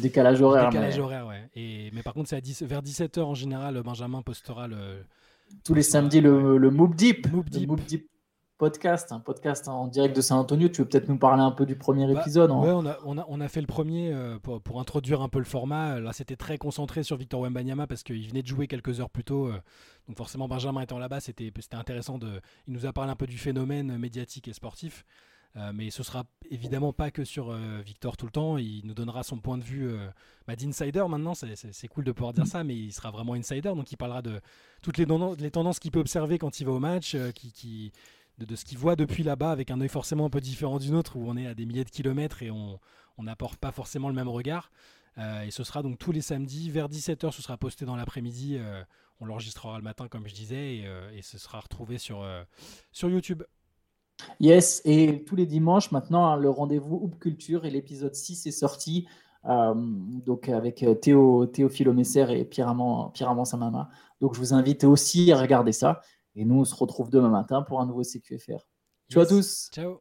décalage 0.00 0.40
horaire. 0.40 0.70
Décalage 0.70 0.98
horaire, 0.98 1.26
ouais. 1.26 1.48
Et, 1.54 1.90
mais 1.92 2.02
par 2.02 2.14
contre, 2.14 2.28
c'est 2.28 2.40
10, 2.40 2.62
vers 2.62 2.82
17h 2.82 3.20
en 3.20 3.34
général, 3.34 3.80
Benjamin 3.82 4.22
postera 4.22 4.66
le. 4.66 5.04
Tous 5.64 5.74
les 5.74 5.82
samedis, 5.82 6.22
le, 6.22 6.56
le 6.56 6.70
Moop 6.70 6.94
Deep. 6.94 7.30
Moop 7.30 7.48
Deep 7.50 8.06
podcast, 8.62 9.10
un 9.10 9.18
podcast 9.18 9.66
en 9.66 9.88
direct 9.88 10.14
de 10.14 10.20
San 10.20 10.38
Antonio. 10.38 10.68
Tu 10.68 10.82
veux 10.82 10.88
peut-être 10.88 11.08
nous 11.08 11.18
parler 11.18 11.42
un 11.42 11.50
peu 11.50 11.66
du 11.66 11.74
premier 11.74 12.06
bah, 12.06 12.20
épisode 12.20 12.52
hein 12.52 12.54
on 12.54 12.86
a, 12.86 12.96
on, 13.04 13.18
a, 13.18 13.26
on 13.28 13.40
a, 13.40 13.48
fait 13.48 13.60
le 13.60 13.66
premier 13.66 14.12
euh, 14.12 14.38
pour, 14.38 14.62
pour, 14.62 14.78
introduire 14.78 15.20
un 15.20 15.28
peu 15.28 15.40
le 15.40 15.44
format. 15.44 15.98
Là, 15.98 16.12
c'était 16.12 16.36
très 16.36 16.58
concentré 16.58 17.02
sur 17.02 17.16
Victor 17.16 17.40
Wembanyama 17.40 17.88
parce 17.88 18.04
qu'il 18.04 18.24
venait 18.28 18.42
de 18.42 18.46
jouer 18.46 18.68
quelques 18.68 19.00
heures 19.00 19.10
plus 19.10 19.24
tôt. 19.24 19.48
Euh, 19.48 19.60
donc 20.06 20.16
forcément, 20.16 20.46
Benjamin 20.46 20.80
étant 20.80 21.00
là-bas, 21.00 21.18
c'était 21.18 21.52
intéressant. 21.72 22.18
De, 22.18 22.40
il 22.68 22.72
nous 22.72 22.86
a 22.86 22.92
parlé 22.92 23.10
un 23.10 23.16
peu 23.16 23.26
du 23.26 23.36
phénomène 23.36 23.98
médiatique 23.98 24.46
et 24.46 24.52
sportif. 24.52 25.04
Euh, 25.56 25.72
mais 25.74 25.90
ce 25.90 26.04
sera 26.04 26.22
évidemment 26.48 26.92
pas 26.92 27.10
que 27.10 27.24
sur 27.24 27.52
Victor 27.84 28.16
tout 28.16 28.26
le 28.26 28.32
temps. 28.32 28.58
Il 28.58 28.82
nous 28.84 28.94
donnera 28.94 29.24
son 29.24 29.38
point 29.38 29.58
de 29.58 29.64
vue 29.64 29.92
bah, 30.46 30.54
d'insider 30.54 31.04
maintenant. 31.08 31.34
C'est 31.34 31.88
cool 31.88 32.04
de 32.04 32.12
pouvoir 32.12 32.32
dire 32.32 32.46
ça, 32.46 32.62
mais 32.62 32.76
il 32.76 32.92
sera 32.92 33.10
vraiment 33.10 33.34
insider. 33.34 33.70
Donc 33.74 33.90
il 33.90 33.96
parlera 33.96 34.22
de 34.22 34.40
toutes 34.82 34.98
les, 34.98 35.06
les 35.38 35.50
tendances 35.50 35.80
qu'il 35.80 35.90
peut 35.90 35.98
observer 35.98 36.38
quand 36.38 36.60
il 36.60 36.64
va 36.64 36.72
au 36.72 36.78
match, 36.78 37.16
qui, 37.34 37.52
qui, 37.52 37.92
de, 38.46 38.56
ce 38.56 38.64
qu'il 38.64 38.78
voit 38.78 38.96
depuis 38.96 39.22
là-bas 39.22 39.50
avec 39.50 39.70
un 39.70 39.80
œil 39.80 39.88
forcément 39.88 40.26
un 40.26 40.30
peu 40.30 40.40
différent 40.40 40.78
du 40.78 40.90
nôtre 40.90 41.16
où 41.16 41.24
on 41.28 41.36
est 41.36 41.46
à 41.46 41.54
des 41.54 41.66
milliers 41.66 41.84
de 41.84 41.90
kilomètres 41.90 42.42
et 42.42 42.50
on 42.50 42.78
n'apporte 43.18 43.56
pas 43.56 43.72
forcément 43.72 44.08
le 44.08 44.14
même 44.14 44.28
regard. 44.28 44.70
Euh, 45.18 45.42
et 45.42 45.50
ce 45.50 45.64
sera 45.64 45.82
donc 45.82 45.98
tous 45.98 46.12
les 46.12 46.22
samedis 46.22 46.70
vers 46.70 46.88
17h, 46.88 47.32
ce 47.32 47.42
sera 47.42 47.56
posté 47.56 47.84
dans 47.84 47.96
l'après-midi. 47.96 48.56
Euh, 48.58 48.82
on 49.20 49.26
l'enregistrera 49.26 49.76
le 49.76 49.84
matin 49.84 50.08
comme 50.08 50.26
je 50.26 50.34
disais 50.34 50.76
et, 50.76 50.86
euh, 50.86 51.10
ce 51.22 51.38
sera 51.38 51.60
retrouvé 51.60 51.98
sur, 51.98 52.26
sur 52.90 53.08
YouTube. 53.08 53.42
Yes, 54.40 54.82
et 54.84 55.24
tous 55.24 55.36
les 55.36 55.46
dimanches 55.46 55.90
maintenant, 55.90 56.26
hein, 56.26 56.36
le 56.36 56.50
rendez-vous 56.50 56.96
Hoop 56.96 57.18
Culture 57.18 57.64
et 57.64 57.70
l'épisode 57.70 58.14
6 58.14 58.46
est 58.46 58.52
sorti. 58.52 59.06
donc 59.44 60.48
avec 60.48 60.84
Théo, 61.00 61.46
Théophile 61.46 61.92
Messer 61.92 62.26
et 62.30 62.44
Pierre-Amand 62.44 63.10
Pierre 63.10 63.34
Samama. 63.46 63.90
Donc 64.20 64.34
je 64.34 64.38
vous 64.38 64.54
invite 64.54 64.84
aussi 64.84 65.32
à 65.32 65.40
regarder 65.40 65.72
ça. 65.72 66.00
Et 66.34 66.44
nous, 66.44 66.60
on 66.60 66.64
se 66.64 66.74
retrouve 66.74 67.10
demain 67.10 67.28
matin 67.28 67.62
pour 67.62 67.80
un 67.80 67.86
nouveau 67.86 68.02
CQFR. 68.02 68.66
Ciao 69.10 69.22
à 69.22 69.26
tous. 69.26 69.68
Ciao. 69.72 70.00